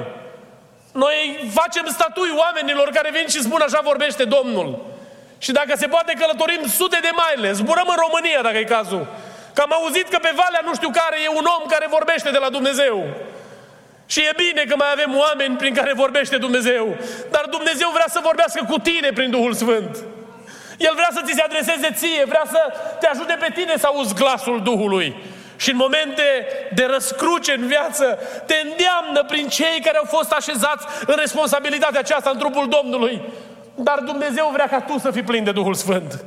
Noi 0.92 1.50
facem 1.60 1.86
statui 1.88 2.32
oamenilor 2.36 2.88
care 2.90 3.10
vin 3.10 3.26
și 3.28 3.42
spun 3.42 3.60
așa 3.60 3.80
vorbește 3.84 4.24
Domnul. 4.24 4.86
Și 5.38 5.52
dacă 5.52 5.72
se 5.76 5.86
poate 5.86 6.12
călătorim 6.20 6.62
sute 6.78 6.98
de 7.02 7.10
maile, 7.22 7.52
zburăm 7.52 7.88
în 7.88 7.98
România 8.04 8.40
dacă 8.42 8.58
e 8.58 8.74
cazul. 8.76 9.06
Că 9.54 9.60
am 9.60 9.72
auzit 9.72 10.08
că 10.08 10.18
pe 10.22 10.32
Valea 10.34 10.62
nu 10.64 10.74
știu 10.74 10.90
care 10.90 11.16
e 11.24 11.28
un 11.28 11.46
om 11.56 11.64
care 11.68 11.86
vorbește 11.90 12.30
de 12.30 12.38
la 12.38 12.48
Dumnezeu. 12.48 13.06
Și 14.12 14.20
e 14.20 14.32
bine 14.36 14.62
că 14.68 14.74
mai 14.76 14.90
avem 14.92 15.12
oameni 15.24 15.56
prin 15.56 15.74
care 15.74 15.92
vorbește 16.04 16.36
Dumnezeu. 16.36 16.96
Dar 17.30 17.44
Dumnezeu 17.50 17.88
vrea 17.92 18.08
să 18.08 18.20
vorbească 18.22 18.60
cu 18.68 18.78
tine 18.78 19.10
prin 19.14 19.30
Duhul 19.30 19.54
Sfânt. 19.54 19.92
El 20.78 20.92
vrea 20.94 21.08
să 21.12 21.22
ți 21.24 21.32
se 21.32 21.42
adreseze 21.42 21.88
ție, 21.94 22.24
vrea 22.24 22.46
să 22.50 22.60
te 23.00 23.06
ajute 23.06 23.36
pe 23.40 23.50
tine 23.54 23.74
să 23.78 23.86
auzi 23.86 24.14
glasul 24.14 24.62
Duhului. 24.62 25.16
Și 25.56 25.70
în 25.70 25.76
momente 25.76 26.46
de 26.74 26.84
răscruce 26.90 27.52
în 27.52 27.66
viață, 27.66 28.18
te 28.46 28.54
îndeamnă 28.62 29.24
prin 29.24 29.48
cei 29.48 29.80
care 29.84 29.96
au 29.96 30.04
fost 30.16 30.32
așezați 30.32 30.86
în 31.06 31.14
responsabilitatea 31.18 32.00
aceasta 32.00 32.30
în 32.30 32.38
trupul 32.38 32.68
Domnului. 32.68 33.22
Dar 33.74 33.98
Dumnezeu 33.98 34.50
vrea 34.52 34.68
ca 34.68 34.80
tu 34.80 34.98
să 34.98 35.10
fii 35.10 35.22
plin 35.22 35.44
de 35.44 35.52
Duhul 35.52 35.74
Sfânt. 35.74 36.24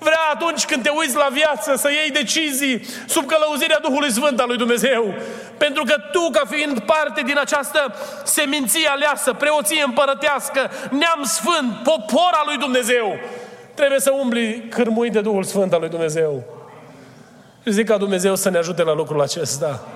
Vrea 0.00 0.24
atunci 0.34 0.64
când 0.64 0.82
te 0.82 0.88
uiți 0.88 1.16
la 1.16 1.28
viață 1.32 1.74
să 1.76 1.88
iei 1.90 2.10
decizii 2.10 2.84
sub 3.06 3.26
călăuzirea 3.26 3.78
Duhului 3.82 4.10
Sfânt 4.10 4.40
al 4.40 4.48
lui 4.48 4.56
Dumnezeu. 4.56 5.14
Pentru 5.58 5.82
că 5.84 5.94
tu, 6.12 6.30
ca 6.32 6.42
fiind 6.50 6.78
parte 6.78 7.20
din 7.22 7.38
această 7.38 7.94
seminție 8.24 8.88
aleasă, 8.88 9.32
preoție 9.32 9.82
împărătească, 9.82 10.70
neam 10.90 11.22
sfânt, 11.22 11.82
popor 11.82 12.30
al 12.32 12.44
lui 12.46 12.56
Dumnezeu, 12.56 13.18
trebuie 13.74 14.00
să 14.00 14.10
umbli 14.10 14.66
cârmuit 14.70 15.12
de 15.12 15.20
Duhul 15.20 15.44
Sfânt 15.44 15.72
al 15.72 15.80
lui 15.80 15.88
Dumnezeu. 15.88 16.44
Și 17.62 17.72
zic 17.72 17.86
ca 17.86 17.96
Dumnezeu 17.96 18.34
să 18.34 18.50
ne 18.50 18.58
ajute 18.58 18.82
la 18.82 18.94
lucrul 18.94 19.20
acesta. 19.20 19.88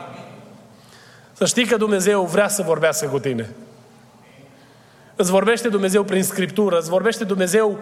Să 1.33 1.45
știi 1.45 1.67
că 1.67 1.77
Dumnezeu 1.77 2.23
vrea 2.23 2.49
să 2.49 2.63
vorbească 2.63 3.07
cu 3.07 3.19
tine. 3.19 3.51
Îți 5.17 5.31
vorbește 5.31 5.69
Dumnezeu 5.69 6.05
prin 6.05 6.23
Scriptură, 6.23 6.79
îți 6.79 6.89
vorbește 6.89 7.25
Dumnezeu 7.25 7.79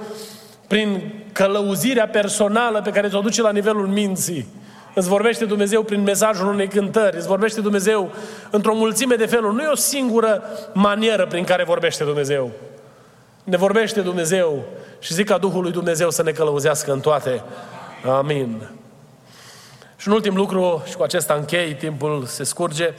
prin 0.73 1.13
călăuzirea 1.33 2.09
personală 2.09 2.83
pe 2.83 2.91
care 2.91 3.09
ți-o 3.09 3.21
duce 3.21 3.43
la 3.43 3.51
nivelul 3.51 3.87
minții. 3.87 4.47
Îți 4.95 5.09
vorbește 5.09 5.45
Dumnezeu 5.45 5.83
prin 5.83 6.03
mesajul 6.03 6.47
unei 6.47 6.69
cântări, 6.69 7.17
îți 7.17 7.27
vorbește 7.27 7.61
Dumnezeu 7.61 8.11
într-o 8.51 8.75
mulțime 8.75 9.15
de 9.15 9.27
feluri. 9.27 9.55
Nu 9.55 9.63
e 9.63 9.67
o 9.67 9.75
singură 9.75 10.43
manieră 10.73 11.27
prin 11.27 11.45
care 11.45 11.65
vorbește 11.65 12.05
Dumnezeu. 12.05 12.51
Ne 13.45 13.57
vorbește 13.57 14.01
Dumnezeu 14.01 14.65
și 14.99 15.15
zic 15.15 15.27
ca 15.27 15.39
Duhul 15.39 15.63
lui 15.63 15.73
Dumnezeu 15.73 16.11
să 16.11 16.23
ne 16.23 16.31
călăuzească 16.31 16.93
în 16.93 17.01
toate. 17.01 17.43
Amin. 18.07 18.69
Și 19.97 20.09
un 20.09 20.15
ultim 20.15 20.35
lucru, 20.35 20.83
și 20.89 20.97
cu 20.97 21.03
acesta 21.03 21.35
închei, 21.35 21.75
timpul 21.75 22.25
se 22.27 22.45
scurge. 22.45 22.95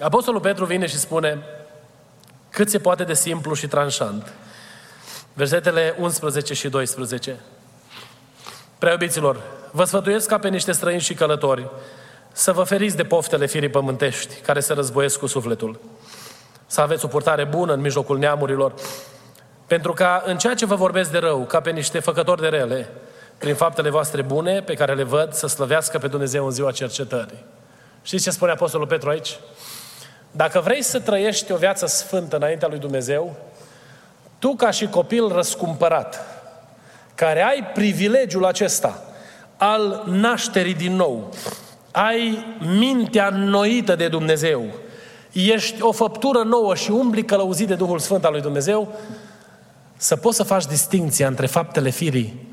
Apostolul 0.00 0.40
Petru 0.40 0.64
vine 0.64 0.86
și 0.86 0.98
spune 0.98 1.38
cât 2.50 2.70
se 2.70 2.78
poate 2.78 3.04
de 3.04 3.14
simplu 3.14 3.54
și 3.54 3.66
tranșant. 3.66 4.32
Versetele 5.36 5.96
11 5.98 6.54
și 6.54 6.68
12. 6.68 7.36
Preobiților, 8.78 9.40
vă 9.70 9.84
sfătuiesc 9.84 10.28
ca 10.28 10.38
pe 10.38 10.48
niște 10.48 10.72
străini 10.72 11.00
și 11.00 11.14
călători 11.14 11.68
să 12.32 12.52
vă 12.52 12.62
feriți 12.62 12.96
de 12.96 13.04
poftele 13.04 13.46
firii 13.46 13.68
pământești 13.68 14.34
care 14.34 14.60
se 14.60 14.72
războiesc 14.72 15.18
cu 15.18 15.26
sufletul. 15.26 15.80
Să 16.66 16.80
aveți 16.80 17.04
o 17.04 17.08
purtare 17.08 17.44
bună 17.44 17.72
în 17.72 17.80
mijlocul 17.80 18.18
neamurilor, 18.18 18.74
pentru 19.66 19.92
ca 19.92 20.22
în 20.26 20.38
ceea 20.38 20.54
ce 20.54 20.66
vă 20.66 20.74
vorbesc 20.74 21.10
de 21.10 21.18
rău, 21.18 21.44
ca 21.44 21.60
pe 21.60 21.70
niște 21.70 21.98
făcători 21.98 22.40
de 22.40 22.48
rele, 22.48 22.88
prin 23.38 23.54
faptele 23.54 23.90
voastre 23.90 24.22
bune 24.22 24.62
pe 24.62 24.74
care 24.74 24.94
le 24.94 25.02
văd, 25.02 25.32
să 25.32 25.46
slăvească 25.46 25.98
pe 25.98 26.06
Dumnezeu 26.06 26.44
în 26.44 26.50
ziua 26.50 26.70
cercetării. 26.70 27.44
Știți 28.02 28.22
ce 28.22 28.30
spune 28.30 28.50
Apostolul 28.50 28.86
Petru 28.86 29.08
aici? 29.08 29.38
Dacă 30.30 30.60
vrei 30.60 30.82
să 30.82 31.00
trăiești 31.00 31.52
o 31.52 31.56
viață 31.56 31.86
sfântă 31.86 32.36
înaintea 32.36 32.68
lui 32.68 32.78
Dumnezeu, 32.78 33.36
tu 34.44 34.54
ca 34.56 34.70
și 34.70 34.86
copil 34.86 35.28
răscumpărat, 35.28 36.20
care 37.14 37.42
ai 37.42 37.70
privilegiul 37.74 38.44
acesta 38.44 39.02
al 39.56 40.02
nașterii 40.06 40.74
din 40.74 40.96
nou, 40.96 41.32
ai 41.90 42.44
mintea 42.78 43.26
înnoită 43.26 43.94
de 43.94 44.08
Dumnezeu, 44.08 44.64
ești 45.32 45.82
o 45.82 45.92
făptură 45.92 46.42
nouă 46.42 46.74
și 46.74 46.90
umbli 46.90 47.24
călăuzit 47.24 47.66
de 47.66 47.74
Duhul 47.74 47.98
Sfânt 47.98 48.24
al 48.24 48.32
lui 48.32 48.40
Dumnezeu, 48.40 48.94
să 49.96 50.16
poți 50.16 50.36
să 50.36 50.42
faci 50.42 50.66
distinția 50.66 51.26
între 51.26 51.46
faptele 51.46 51.90
firii 51.90 52.48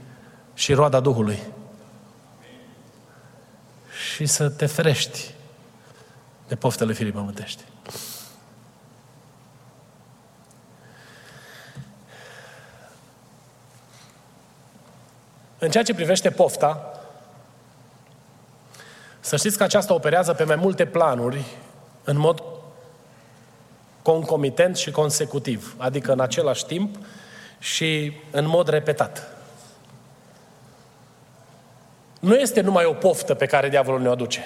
și 0.53 0.73
roada 0.73 0.99
Duhului. 0.99 1.39
Și 4.13 4.25
să 4.25 4.49
te 4.49 4.65
ferești 4.65 5.33
de 6.47 6.55
poftele 6.55 6.93
firii 6.93 7.11
pământești. 7.11 7.63
În 15.63 15.69
ceea 15.69 15.83
ce 15.83 15.93
privește 15.93 16.29
pofta, 16.29 16.99
să 19.19 19.35
știți 19.35 19.57
că 19.57 19.63
aceasta 19.63 19.93
operează 19.93 20.33
pe 20.33 20.43
mai 20.43 20.55
multe 20.55 20.85
planuri, 20.85 21.43
în 22.03 22.17
mod 22.17 22.43
concomitent 24.01 24.77
și 24.77 24.91
consecutiv, 24.91 25.75
adică 25.77 26.11
în 26.11 26.19
același 26.19 26.65
timp 26.65 26.95
și 27.59 28.13
în 28.31 28.47
mod 28.47 28.67
repetat. 28.67 29.27
Nu 32.19 32.35
este 32.35 32.61
numai 32.61 32.85
o 32.85 32.93
poftă 32.93 33.33
pe 33.33 33.45
care 33.45 33.69
diavolul 33.69 34.01
ne-o 34.01 34.11
aduce. 34.11 34.43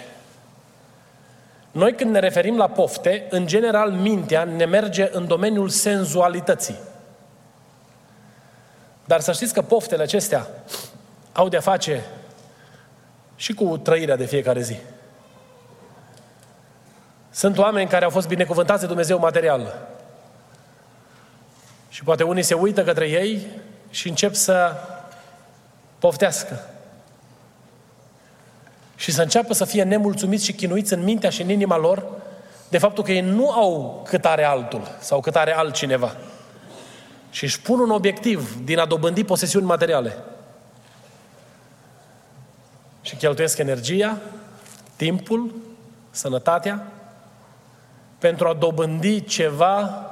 Noi 1.71 1.95
când 1.95 2.11
ne 2.11 2.19
referim 2.19 2.57
la 2.57 2.69
pofte, 2.69 3.27
în 3.29 3.47
general 3.47 3.91
mintea 3.91 4.43
ne 4.43 4.65
merge 4.65 5.09
în 5.11 5.27
domeniul 5.27 5.69
senzualității. 5.69 6.77
Dar 9.05 9.19
să 9.19 9.31
știți 9.31 9.53
că 9.53 9.61
poftele 9.61 10.03
acestea 10.03 10.47
au 11.35 11.49
de-a 11.49 11.59
face 11.59 12.05
și 13.35 13.53
cu 13.53 13.77
trăirea 13.77 14.15
de 14.15 14.25
fiecare 14.25 14.61
zi. 14.61 14.75
Sunt 17.29 17.57
oameni 17.57 17.89
care 17.89 18.03
au 18.03 18.09
fost 18.09 18.27
binecuvântați 18.27 18.81
de 18.81 18.87
Dumnezeu 18.87 19.19
material. 19.19 19.87
Și 21.89 22.03
poate 22.03 22.23
unii 22.23 22.43
se 22.43 22.53
uită 22.53 22.83
către 22.83 23.09
ei 23.09 23.47
și 23.89 24.09
încep 24.09 24.33
să 24.33 24.73
poftească. 25.99 26.69
Și 28.95 29.11
să 29.11 29.21
înceapă 29.21 29.53
să 29.53 29.65
fie 29.65 29.83
nemulțumiți 29.83 30.45
și 30.45 30.53
chinuiți 30.53 30.93
în 30.93 31.03
mintea 31.03 31.29
și 31.29 31.41
în 31.41 31.49
inima 31.49 31.77
lor 31.77 32.05
de 32.69 32.77
faptul 32.77 33.03
că 33.03 33.11
ei 33.11 33.21
nu 33.21 33.51
au 33.51 34.01
cât 34.07 34.25
are 34.25 34.43
altul 34.43 34.95
sau 34.99 35.19
cât 35.19 35.35
are 35.35 35.55
altcineva. 35.55 36.15
Și 37.29 37.43
își 37.43 37.61
pun 37.61 37.79
un 37.79 37.89
obiectiv 37.89 38.63
din 38.63 38.79
a 38.79 38.85
dobândi 38.85 39.23
posesiuni 39.23 39.65
materiale 39.65 40.17
și 43.05 43.15
cheltuiesc 43.15 43.57
energia, 43.57 44.17
timpul, 44.95 45.55
sănătatea 46.11 46.87
pentru 48.17 48.47
a 48.47 48.53
dobândi 48.53 49.23
ceva 49.23 50.05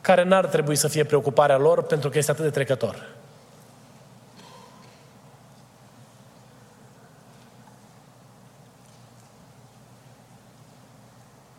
care 0.00 0.24
n-ar 0.24 0.46
trebui 0.46 0.76
să 0.76 0.88
fie 0.88 1.04
preocuparea 1.04 1.56
lor 1.56 1.82
pentru 1.82 2.08
că 2.08 2.18
este 2.18 2.30
atât 2.30 2.44
de 2.44 2.50
trecător. 2.50 3.08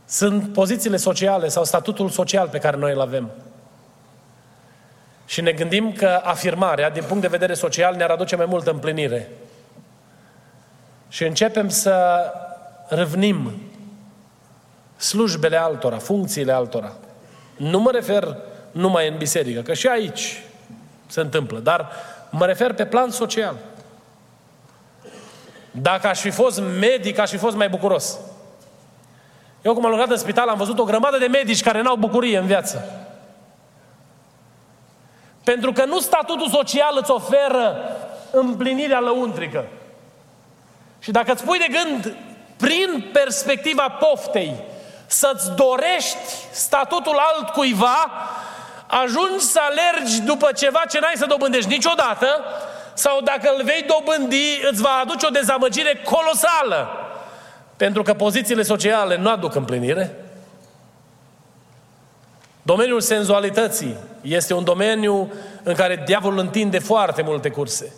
Sunt 0.06 0.54
pozițiile 0.54 0.98
sociale 0.98 1.48
sau 1.48 1.64
statutul 1.64 2.10
social 2.10 2.48
pe 2.48 2.58
care 2.58 2.78
noi 2.78 2.94
îl 2.94 3.02
avem. 3.02 3.30
Și 5.26 5.42
ne 5.42 5.52
gândim 5.52 5.94
că 5.94 6.22
afirmarea, 6.24 6.90
din 6.90 7.04
punct 7.04 7.22
de 7.22 7.28
vedere 7.28 7.54
social, 7.54 7.96
ne-ar 7.96 8.10
aduce 8.10 8.36
mai 8.36 8.46
multă 8.46 8.72
împlinire 8.72 9.30
și 11.12 11.24
începem 11.24 11.70
să 11.70 12.26
râvnim 12.88 13.52
slujbele 14.98 15.58
altora, 15.58 15.98
funcțiile 15.98 16.52
altora. 16.52 16.94
Nu 17.58 17.80
mă 17.80 17.92
refer 17.92 18.38
numai 18.72 19.08
în 19.08 19.18
biserică, 19.18 19.62
că 19.62 19.74
și 19.74 19.88
aici 19.88 20.44
se 21.08 21.20
întâmplă, 21.20 21.60
dar 21.60 21.92
mă 22.30 22.46
refer 22.46 22.74
pe 22.74 22.86
plan 22.86 23.10
social. 23.10 23.56
Dacă 25.72 26.08
aș 26.08 26.20
fi 26.20 26.30
fost 26.30 26.62
medic, 26.80 27.20
aș 27.20 27.30
fi 27.30 27.38
fost 27.38 27.56
mai 27.56 27.70
bucuros. 27.70 28.20
Eu 29.62 29.74
cum 29.74 29.86
am 29.86 29.92
lucrat 29.92 30.10
în 30.10 30.18
spital, 30.18 30.48
am 30.48 30.58
văzut 30.58 30.80
o 30.80 30.84
grămadă 30.84 31.18
de 31.18 31.28
medici 31.28 31.64
care 31.64 31.82
n-au 31.82 31.96
bucurie 31.96 32.38
în 32.38 32.46
viață. 32.46 33.06
Pentru 35.44 35.72
că 35.72 35.86
nu 35.86 36.00
statutul 36.00 36.50
social 36.50 36.98
îți 37.02 37.12
oferă 37.12 37.76
împlinirea 38.32 39.00
lăuntrică. 39.00 39.66
Și 41.02 41.12
dacă 41.12 41.32
îți 41.32 41.44
pui 41.44 41.58
de 41.58 41.68
gând, 41.72 42.16
prin 42.58 43.10
perspectiva 43.14 43.90
poftei, 43.90 44.56
să-ți 45.06 45.52
dorești 45.56 46.18
statutul 46.52 47.22
altcuiva, 47.36 48.12
ajungi 48.88 49.44
să 49.44 49.60
alergi 49.62 50.22
după 50.22 50.52
ceva 50.56 50.82
ce 50.90 51.00
n-ai 51.00 51.14
să 51.16 51.26
dobândești 51.26 51.70
niciodată, 51.70 52.28
sau 52.94 53.22
dacă 53.22 53.54
îl 53.58 53.64
vei 53.64 53.86
dobândi, 53.88 54.60
îți 54.72 54.82
va 54.82 55.02
aduce 55.02 55.26
o 55.26 55.30
dezamăgire 55.30 56.02
colosală. 56.04 56.90
Pentru 57.78 58.02
că 58.02 58.14
pozițiile 58.14 58.64
sociale 58.64 59.18
nu 59.18 59.30
aduc 59.30 59.56
împlinire. 59.56 60.16
Domeniul 62.62 63.02
senzualității 63.02 63.96
este 64.22 64.54
un 64.54 64.64
domeniu 64.64 65.34
în 65.64 65.74
care 65.74 66.02
diavolul 66.06 66.40
întinde 66.40 66.80
foarte 66.80 67.22
multe 67.22 67.50
curse. 67.50 67.94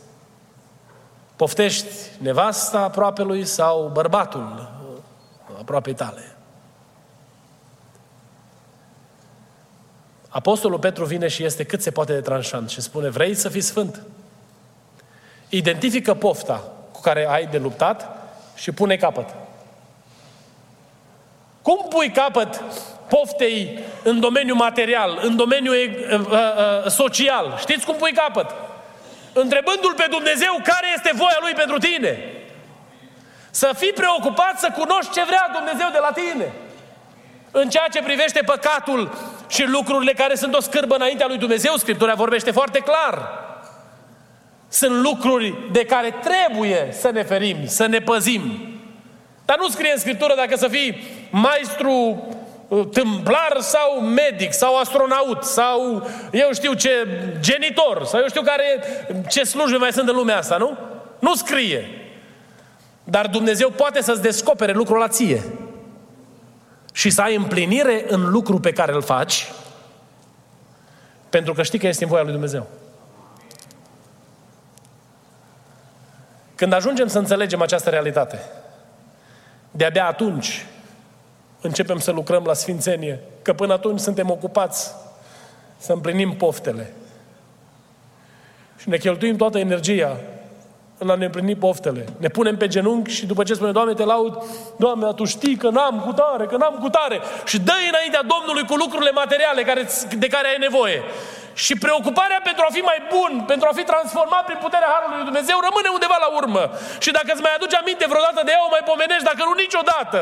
Poftești 1.44 1.88
nevasta 2.18 2.80
aproape 2.80 3.22
lui 3.22 3.46
sau 3.46 3.90
bărbatul 3.94 4.72
aproape 5.60 5.94
tale. 5.94 6.36
Apostolul 10.30 10.80
Petru 10.80 11.06
vine 11.06 11.28
și 11.28 11.44
este 11.44 11.64
cât 11.64 11.82
se 11.82 11.92
poate 11.92 12.14
de 12.14 12.22
tranșant 12.22 12.70
și 12.70 12.82
spune, 12.82 13.10
vrei 13.10 13.36
să 13.36 13.50
fii 13.50 13.62
sfânt? 13.62 14.02
Identifică 15.50 16.14
pofta 16.14 16.64
cu 16.92 17.02
care 17.02 17.28
ai 17.30 17.46
de 17.46 17.58
luptat 17.58 18.18
și 18.56 18.72
pune 18.72 18.96
capăt. 18.96 19.36
Cum 21.62 21.86
pui 21.90 22.12
capăt 22.12 22.62
poftei 23.08 23.80
în 24.04 24.20
domeniul 24.20 24.58
material, 24.58 25.20
în 25.22 25.36
domeniul 25.36 25.76
uh, 25.76 26.20
uh, 26.20 26.28
uh, 26.30 26.90
social? 26.90 27.58
Știți 27.60 27.86
cum 27.86 27.96
pui 27.96 28.14
capăt? 28.14 28.63
Întrebându-L 29.34 29.94
pe 29.96 30.08
Dumnezeu 30.10 30.54
care 30.64 30.88
este 30.96 31.12
voia 31.14 31.38
Lui 31.42 31.54
pentru 31.54 31.78
tine. 31.78 32.20
Să 33.52 33.72
fii 33.78 33.94
preocupat 33.94 34.60
să 34.60 34.70
cunoști 34.78 35.12
ce 35.12 35.24
vrea 35.24 35.50
Dumnezeu 35.54 35.90
de 35.92 35.98
la 36.02 36.12
tine. 36.12 36.52
În 37.52 37.70
ceea 37.70 37.88
ce 37.92 38.02
privește 38.02 38.42
păcatul 38.46 39.18
și 39.48 39.64
lucrurile 39.64 40.14
care 40.14 40.36
sunt 40.36 40.56
o 40.56 40.60
scârbă 40.62 40.96
înaintea 40.96 41.28
lui 41.28 41.38
Dumnezeu, 41.38 41.76
Scriptura 41.76 42.14
vorbește 42.14 42.52
foarte 42.52 42.80
clar. 42.80 43.42
Sunt 44.68 45.02
lucruri 45.02 45.54
de 45.72 45.86
care 45.86 46.16
trebuie 46.22 46.88
să 46.92 47.10
ne 47.12 47.24
ferim, 47.24 47.58
să 47.68 47.86
ne 47.86 48.00
păzim. 48.00 48.42
Dar 49.46 49.58
nu 49.58 49.70
scrie 49.70 49.92
în 49.92 50.00
Scriptură 50.00 50.36
dacă 50.36 50.56
să 50.56 50.68
fii 50.68 51.04
maestru 51.30 51.92
uh, 51.92 52.43
tâmplar 52.92 53.58
sau 53.60 54.02
medic 54.02 54.54
sau 54.54 54.78
astronaut 54.78 55.44
sau 55.44 56.08
eu 56.32 56.54
știu 56.54 56.74
ce 56.74 56.90
genitor 57.40 58.06
sau 58.06 58.20
eu 58.20 58.28
știu 58.28 58.42
care 58.42 58.84
ce 59.30 59.44
slujbe 59.44 59.78
mai 59.78 59.92
sunt 59.92 60.10
în 60.10 60.16
lumea 60.16 60.38
asta, 60.38 60.58
nu? 60.58 60.78
Nu 61.20 61.36
scrie. 61.36 61.88
Dar 63.04 63.28
Dumnezeu 63.28 63.70
poate 63.70 64.02
să-ți 64.02 64.22
descopere 64.22 64.72
lucrul 64.72 64.98
la 64.98 65.08
ție 65.08 65.44
și 66.94 67.10
să 67.10 67.22
ai 67.22 67.36
împlinire 67.36 68.06
în 68.08 68.30
lucru 68.30 68.60
pe 68.60 68.72
care 68.72 68.94
îl 68.94 69.02
faci 69.02 69.52
pentru 71.30 71.54
că 71.54 71.64
știi 71.64 71.80
că 71.80 71.88
este 71.88 72.04
în 72.04 72.10
voia 72.10 72.24
lui 72.24 72.32
Dumnezeu. 72.32 72.68
Când 76.56 76.74
ajungem 76.74 77.08
să 77.08 77.18
înțelegem 77.18 77.62
această 77.62 77.90
realitate, 77.90 78.40
de-abia 79.72 80.08
atunci 80.08 80.66
începem 81.68 82.00
să 82.00 82.12
lucrăm 82.12 82.44
la 82.46 82.54
sfințenie, 82.54 83.20
că 83.42 83.54
până 83.54 83.74
atunci 83.74 84.00
suntem 84.00 84.30
ocupați 84.30 84.92
să 85.78 85.94
împlinim 85.94 86.36
poftele. 86.36 86.94
Și 88.78 88.90
ne 88.90 88.98
cheltuim 88.98 89.36
toată 89.36 89.58
energia 89.60 90.18
în 91.04 91.10
a 91.10 91.16
ne 91.16 91.26
împlini 91.26 91.56
poftele. 91.56 92.04
Ne 92.18 92.28
punem 92.28 92.58
pe 92.58 92.68
genunchi 92.68 93.12
și 93.18 93.26
după 93.32 93.44
ce 93.44 93.54
spune, 93.54 93.72
Doamne, 93.78 93.94
te 93.94 94.06
laud, 94.14 94.34
Doamne, 94.84 95.14
Tu 95.20 95.26
știi 95.36 95.56
că 95.62 95.70
n-am 95.70 95.96
cu 96.06 96.12
tare, 96.22 96.46
că 96.52 96.58
n-am 96.58 96.78
cu 96.84 96.90
tare. 96.98 97.18
Și 97.46 97.58
dă 97.68 97.76
înaintea 97.90 98.24
Domnului 98.34 98.66
cu 98.70 98.76
lucrurile 98.84 99.12
materiale 99.22 99.62
care, 99.70 99.82
de 100.24 100.28
care 100.36 100.48
ai 100.48 100.66
nevoie. 100.68 101.00
Și 101.64 101.74
preocuparea 101.86 102.40
pentru 102.50 102.64
a 102.68 102.74
fi 102.78 102.82
mai 102.92 103.00
bun, 103.16 103.34
pentru 103.52 103.68
a 103.70 103.78
fi 103.80 103.84
transformat 103.92 104.44
prin 104.46 104.60
puterea 104.66 104.92
Harului 104.94 105.18
Lui 105.18 105.30
Dumnezeu 105.30 105.58
rămâne 105.68 105.90
undeva 105.98 106.18
la 106.26 106.30
urmă. 106.40 106.64
Și 107.04 107.12
dacă 107.18 107.30
îți 107.32 107.46
mai 107.46 107.56
aduci 107.56 107.80
aminte 107.82 108.06
vreodată 108.12 108.42
de 108.46 108.52
ea, 108.56 108.64
o 108.68 108.74
mai 108.76 108.84
pomenești, 108.92 109.30
dacă 109.30 109.42
nu 109.48 109.54
niciodată. 109.66 110.20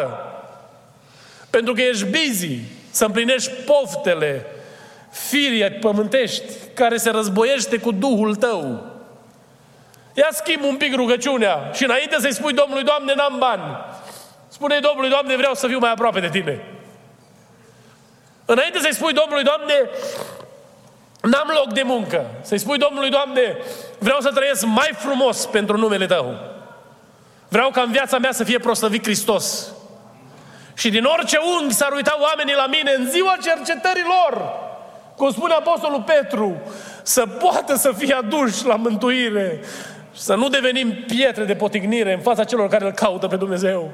Pentru 1.52 1.74
că 1.74 1.82
ești 1.82 2.06
busy 2.06 2.60
să 2.92 3.06
împlinești 3.06 3.52
poftele 3.52 4.46
firii 5.12 5.70
pământești 5.70 6.44
care 6.74 6.98
se 6.98 7.10
războiește 7.10 7.78
cu 7.78 7.92
Duhul 7.92 8.36
tău. 8.36 8.86
Ia 10.14 10.28
schimb 10.32 10.64
un 10.64 10.76
pic 10.76 10.96
rugăciunea 10.96 11.72
și 11.74 11.84
înainte 11.84 12.16
să-i 12.20 12.34
spui 12.34 12.54
Domnului, 12.54 12.84
Doamne, 12.84 13.14
n-am 13.16 13.36
bani. 13.40 13.64
Spune 14.48 14.80
Domnului, 14.80 15.10
Doamne, 15.10 15.36
vreau 15.36 15.54
să 15.54 15.68
fiu 15.68 15.80
mai 15.80 15.92
aproape 15.92 16.20
de 16.20 16.30
Tine. 16.30 16.64
Înainte 18.46 18.80
să-i 18.80 18.94
spui 18.94 19.14
Domnului, 19.14 19.44
Doamne, 19.44 19.74
n-am 21.22 21.52
loc 21.56 21.74
de 21.74 21.82
muncă. 21.82 22.26
Să-i 22.42 22.58
spui 22.58 22.78
Domnului, 22.78 23.10
Doamne, 23.10 23.58
vreau 24.00 24.20
să 24.20 24.30
trăiesc 24.30 24.66
mai 24.66 24.90
frumos 24.98 25.46
pentru 25.46 25.78
numele 25.78 26.06
Tău. 26.06 26.40
Vreau 27.48 27.70
ca 27.70 27.82
în 27.82 27.92
viața 27.92 28.18
mea 28.18 28.32
să 28.32 28.44
fie 28.44 28.60
proslăvit 28.60 29.04
Hristos. 29.04 29.74
Și 30.82 30.90
din 30.90 31.04
orice 31.04 31.38
unghi 31.60 31.74
s-ar 31.74 31.92
uita 31.92 32.18
oamenii 32.22 32.54
la 32.54 32.68
mine 32.68 32.94
în 32.98 33.10
ziua 33.10 33.36
cercetărilor, 33.42 34.54
cum 35.16 35.32
spune 35.32 35.54
Apostolul 35.54 36.02
Petru, 36.02 36.62
să 37.04 37.26
poată 37.26 37.76
să 37.76 37.92
fie 37.98 38.14
aduși 38.14 38.66
la 38.66 38.76
mântuire, 38.76 39.60
să 40.14 40.36
nu 40.36 40.50
devenim 40.50 41.04
pietre 41.08 41.44
de 41.44 41.56
potignire 41.56 42.14
în 42.14 42.20
fața 42.20 42.44
celor 42.44 42.68
care 42.68 42.86
îl 42.86 42.92
caută 42.92 43.28
pe 43.28 43.36
Dumnezeu. 43.36 43.92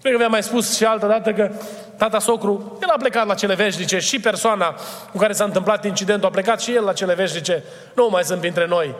Cred 0.00 0.12
că 0.12 0.18
vi-am 0.18 0.30
mai 0.30 0.42
spus 0.42 0.76
și 0.76 0.84
altă 0.84 1.06
dată 1.06 1.32
că 1.32 1.50
tata 1.96 2.18
socru, 2.18 2.78
el 2.82 2.88
a 2.88 2.96
plecat 2.98 3.26
la 3.26 3.34
cele 3.34 3.54
veșnice 3.54 3.98
și 3.98 4.20
persoana 4.20 4.74
cu 5.12 5.18
care 5.18 5.32
s-a 5.32 5.44
întâmplat 5.44 5.84
incidentul 5.84 6.28
a 6.28 6.30
plecat 6.30 6.60
și 6.60 6.74
el 6.74 6.84
la 6.84 6.92
cele 6.92 7.14
veșnice. 7.14 7.62
Nu 7.94 8.08
mai 8.10 8.24
sunt 8.24 8.40
printre 8.40 8.66
noi. 8.66 8.94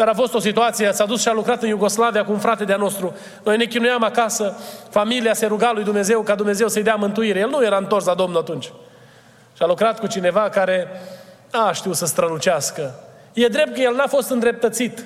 Dar 0.00 0.08
a 0.08 0.14
fost 0.14 0.34
o 0.34 0.38
situație, 0.38 0.92
s-a 0.92 1.04
dus 1.04 1.20
și 1.20 1.28
a 1.28 1.32
lucrat 1.32 1.62
în 1.62 1.68
Iugoslavia 1.68 2.24
cu 2.24 2.32
un 2.32 2.38
frate 2.38 2.64
de-a 2.64 2.76
nostru. 2.76 3.16
Noi 3.44 3.56
ne 3.56 3.64
chinuiam 3.64 4.02
acasă, 4.02 4.56
familia 4.90 5.34
se 5.34 5.46
ruga 5.46 5.72
lui 5.74 5.84
Dumnezeu 5.84 6.20
ca 6.22 6.34
Dumnezeu 6.34 6.68
să-i 6.68 6.82
dea 6.82 6.94
mântuire. 6.94 7.38
El 7.38 7.48
nu 7.48 7.64
era 7.64 7.76
întors 7.76 8.04
la 8.04 8.14
Domnul 8.14 8.40
atunci. 8.40 8.64
Și 9.56 9.62
a 9.62 9.66
lucrat 9.66 9.98
cu 9.98 10.06
cineva 10.06 10.48
care 10.48 10.88
a 11.50 11.72
știu 11.72 11.92
să 11.92 12.06
strălucească. 12.06 12.94
E 13.32 13.46
drept 13.46 13.74
că 13.74 13.80
el 13.80 13.94
n-a 13.94 14.06
fost 14.06 14.30
îndreptățit 14.30 15.04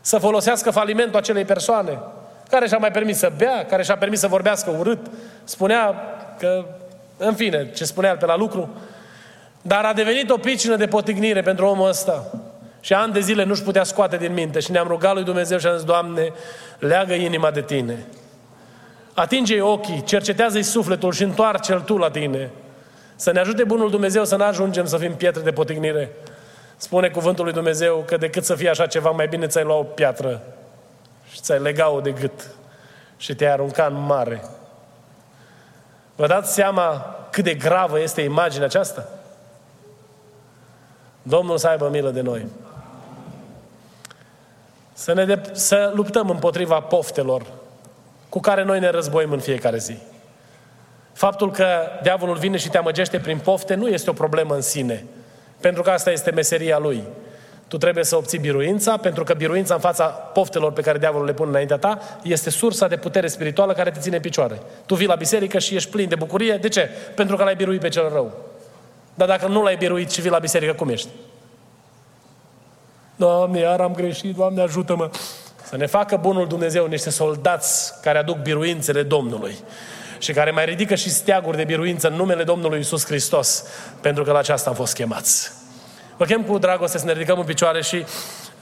să 0.00 0.18
folosească 0.18 0.70
falimentul 0.70 1.18
acelei 1.18 1.44
persoane 1.44 1.98
care 2.50 2.66
și-a 2.66 2.78
mai 2.78 2.90
permis 2.90 3.18
să 3.18 3.32
bea, 3.36 3.66
care 3.66 3.82
și-a 3.82 3.96
permis 3.96 4.20
să 4.20 4.26
vorbească 4.26 4.70
urât. 4.78 5.06
Spunea 5.44 5.94
că, 6.38 6.64
în 7.16 7.34
fine, 7.34 7.70
ce 7.70 7.84
spunea 7.84 8.16
pe 8.16 8.26
la 8.26 8.36
lucru, 8.36 8.68
dar 9.62 9.84
a 9.84 9.92
devenit 9.92 10.30
o 10.30 10.36
pricină 10.36 10.76
de 10.76 10.86
potignire 10.86 11.42
pentru 11.42 11.66
omul 11.66 11.88
ăsta. 11.88 12.24
Și 12.88 12.94
ani 12.94 13.12
de 13.12 13.20
zile 13.20 13.44
nu-și 13.44 13.62
putea 13.62 13.84
scoate 13.84 14.16
din 14.16 14.32
minte. 14.32 14.60
Și 14.60 14.70
ne-am 14.70 14.88
rugat 14.88 15.14
lui 15.14 15.24
Dumnezeu 15.24 15.58
și 15.58 15.66
am 15.66 15.76
zis, 15.76 15.84
Doamne, 15.84 16.32
leagă 16.78 17.14
inima 17.14 17.50
de 17.50 17.62
Tine. 17.62 18.06
Atinge-i 19.14 19.60
ochii, 19.60 20.02
cercetează-i 20.02 20.62
sufletul 20.62 21.12
și 21.12 21.22
întoarce-l 21.22 21.80
Tu 21.80 21.96
la 21.96 22.10
Tine. 22.10 22.50
Să 23.16 23.32
ne 23.32 23.40
ajute 23.40 23.64
Bunul 23.64 23.90
Dumnezeu 23.90 24.24
să 24.24 24.36
nu 24.36 24.44
ajungem 24.44 24.86
să 24.86 24.96
fim 24.96 25.14
pietre 25.14 25.42
de 25.42 25.52
potignire. 25.52 26.10
Spune 26.76 27.08
cuvântul 27.08 27.44
lui 27.44 27.52
Dumnezeu 27.52 28.04
că 28.06 28.16
decât 28.16 28.44
să 28.44 28.54
fie 28.54 28.68
așa 28.68 28.86
ceva, 28.86 29.10
mai 29.10 29.28
bine 29.28 29.46
ți-ai 29.46 29.64
lua 29.64 29.76
o 29.76 29.82
piatră 29.82 30.42
și 31.30 31.40
ți-ai 31.40 31.58
lega-o 31.58 32.00
de 32.00 32.10
gât 32.10 32.50
și 33.16 33.34
te-ai 33.34 33.52
arunca 33.52 33.86
în 33.86 34.04
mare. 34.04 34.44
Vă 36.16 36.26
dați 36.26 36.54
seama 36.54 37.16
cât 37.30 37.44
de 37.44 37.54
gravă 37.54 38.00
este 38.00 38.20
imaginea 38.20 38.66
aceasta? 38.66 39.08
Domnul 41.22 41.58
să 41.58 41.68
aibă 41.68 41.88
milă 41.88 42.10
de 42.10 42.20
noi. 42.20 42.46
Să, 44.98 45.12
ne 45.12 45.24
de- 45.24 45.40
să 45.52 45.92
luptăm 45.94 46.30
împotriva 46.30 46.80
poftelor 46.80 47.42
cu 48.28 48.40
care 48.40 48.64
noi 48.64 48.80
ne 48.80 48.90
războim 48.90 49.32
în 49.32 49.38
fiecare 49.38 49.78
zi. 49.78 49.96
Faptul 51.12 51.50
că 51.50 51.66
diavolul 52.02 52.36
vine 52.36 52.56
și 52.56 52.68
te 52.68 52.78
amăgește 52.78 53.18
prin 53.18 53.38
pofte 53.38 53.74
nu 53.74 53.88
este 53.88 54.10
o 54.10 54.12
problemă 54.12 54.54
în 54.54 54.60
sine, 54.60 55.04
pentru 55.60 55.82
că 55.82 55.90
asta 55.90 56.10
este 56.10 56.30
meseria 56.30 56.78
lui. 56.78 57.02
Tu 57.68 57.76
trebuie 57.78 58.04
să 58.04 58.16
obții 58.16 58.38
biruința, 58.38 58.96
pentru 58.96 59.24
că 59.24 59.34
biruința 59.34 59.74
în 59.74 59.80
fața 59.80 60.04
poftelor 60.06 60.72
pe 60.72 60.80
care 60.80 60.98
diavolul 60.98 61.26
le 61.26 61.32
pune 61.32 61.50
înaintea 61.50 61.76
ta 61.78 61.98
este 62.22 62.50
sursa 62.50 62.88
de 62.88 62.96
putere 62.96 63.26
spirituală 63.26 63.72
care 63.72 63.90
te 63.90 64.00
ține 64.00 64.16
în 64.16 64.22
picioare. 64.22 64.60
Tu 64.86 64.94
vii 64.94 65.06
la 65.06 65.14
biserică 65.14 65.58
și 65.58 65.74
ești 65.74 65.90
plin 65.90 66.08
de 66.08 66.14
bucurie. 66.14 66.56
De 66.56 66.68
ce? 66.68 66.90
Pentru 67.14 67.36
că 67.36 67.44
l-ai 67.44 67.56
biruit 67.56 67.80
pe 67.80 67.88
cel 67.88 68.08
rău. 68.12 68.32
Dar 69.14 69.28
dacă 69.28 69.46
nu 69.46 69.62
l-ai 69.62 69.76
biruit 69.76 70.10
și 70.10 70.20
vii 70.20 70.30
la 70.30 70.38
biserică, 70.38 70.72
cum 70.72 70.88
ești? 70.88 71.08
Doamne, 73.18 73.58
iar 73.58 73.80
am 73.80 73.92
greșit, 73.92 74.34
Doamne, 74.34 74.62
ajută-mă. 74.62 75.10
Să 75.64 75.76
ne 75.76 75.86
facă 75.86 76.16
bunul 76.16 76.46
Dumnezeu 76.46 76.86
niște 76.86 77.10
soldați 77.10 78.00
care 78.02 78.18
aduc 78.18 78.36
biruințele 78.36 79.02
Domnului 79.02 79.56
și 80.18 80.32
care 80.32 80.50
mai 80.50 80.64
ridică 80.64 80.94
și 80.94 81.10
steaguri 81.10 81.56
de 81.56 81.64
biruință 81.64 82.08
în 82.08 82.14
numele 82.14 82.44
Domnului 82.44 82.78
Isus 82.78 83.04
Hristos, 83.04 83.64
pentru 84.00 84.24
că 84.24 84.32
la 84.32 84.38
aceasta 84.38 84.70
am 84.70 84.76
fost 84.76 84.94
chemați. 84.94 85.52
Vă 86.16 86.24
chem 86.24 86.42
cu 86.42 86.58
dragoste 86.58 86.98
să 86.98 87.04
ne 87.04 87.12
ridicăm 87.12 87.38
în 87.38 87.44
picioare 87.44 87.82
și 87.82 88.04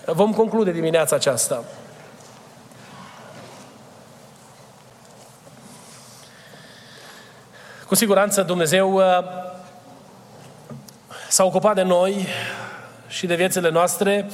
vom 0.05 0.33
conclude 0.33 0.71
dimineața 0.71 1.17
aceasta. 1.17 1.65
Cu 7.87 7.95
siguranță 7.95 8.43
Dumnezeu 8.43 8.95
uh, 8.95 9.03
s-a 11.29 11.45
ocupat 11.45 11.75
de 11.75 11.83
noi 11.83 12.27
și 13.09 13.27
de 13.27 13.35
viețile 13.35 13.71
noastre 13.71 14.27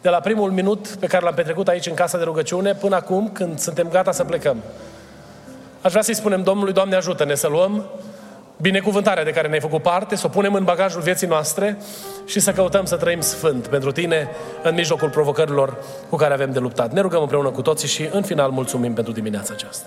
de 0.00 0.08
la 0.08 0.20
primul 0.20 0.50
minut 0.50 0.88
pe 0.88 1.06
care 1.06 1.24
l-am 1.24 1.34
petrecut 1.34 1.68
aici 1.68 1.86
în 1.86 1.94
casa 1.94 2.18
de 2.18 2.24
rugăciune 2.24 2.74
până 2.74 2.96
acum 2.96 3.30
când 3.32 3.58
suntem 3.58 3.88
gata 3.88 4.12
să 4.12 4.24
plecăm. 4.24 4.62
Aș 5.80 5.90
vrea 5.90 6.02
să-i 6.02 6.14
spunem 6.14 6.42
Domnului, 6.42 6.72
Doamne 6.72 6.96
ajută-ne 6.96 7.34
să 7.34 7.48
luăm 7.48 7.86
binecuvântarea 8.56 9.24
de 9.24 9.30
care 9.30 9.48
ne-ai 9.48 9.60
făcut 9.60 9.82
parte, 9.82 10.16
să 10.16 10.26
o 10.26 10.28
punem 10.28 10.54
în 10.54 10.64
bagajul 10.64 11.00
vieții 11.00 11.26
noastre 11.26 11.78
și 12.26 12.40
să 12.40 12.52
căutăm 12.52 12.84
să 12.84 12.96
trăim 12.96 13.20
sfânt 13.20 13.66
pentru 13.66 13.92
Tine 13.92 14.28
în 14.62 14.74
mijlocul 14.74 15.10
provocărilor 15.10 15.76
cu 16.08 16.16
care 16.16 16.34
avem 16.34 16.52
de 16.52 16.58
luptat. 16.58 16.92
Ne 16.92 17.00
rugăm 17.00 17.20
împreună 17.20 17.50
cu 17.50 17.62
toții 17.62 17.88
și 17.88 18.08
în 18.12 18.22
final 18.22 18.50
mulțumim 18.50 18.94
pentru 18.94 19.12
dimineața 19.12 19.52
aceasta. 19.54 19.86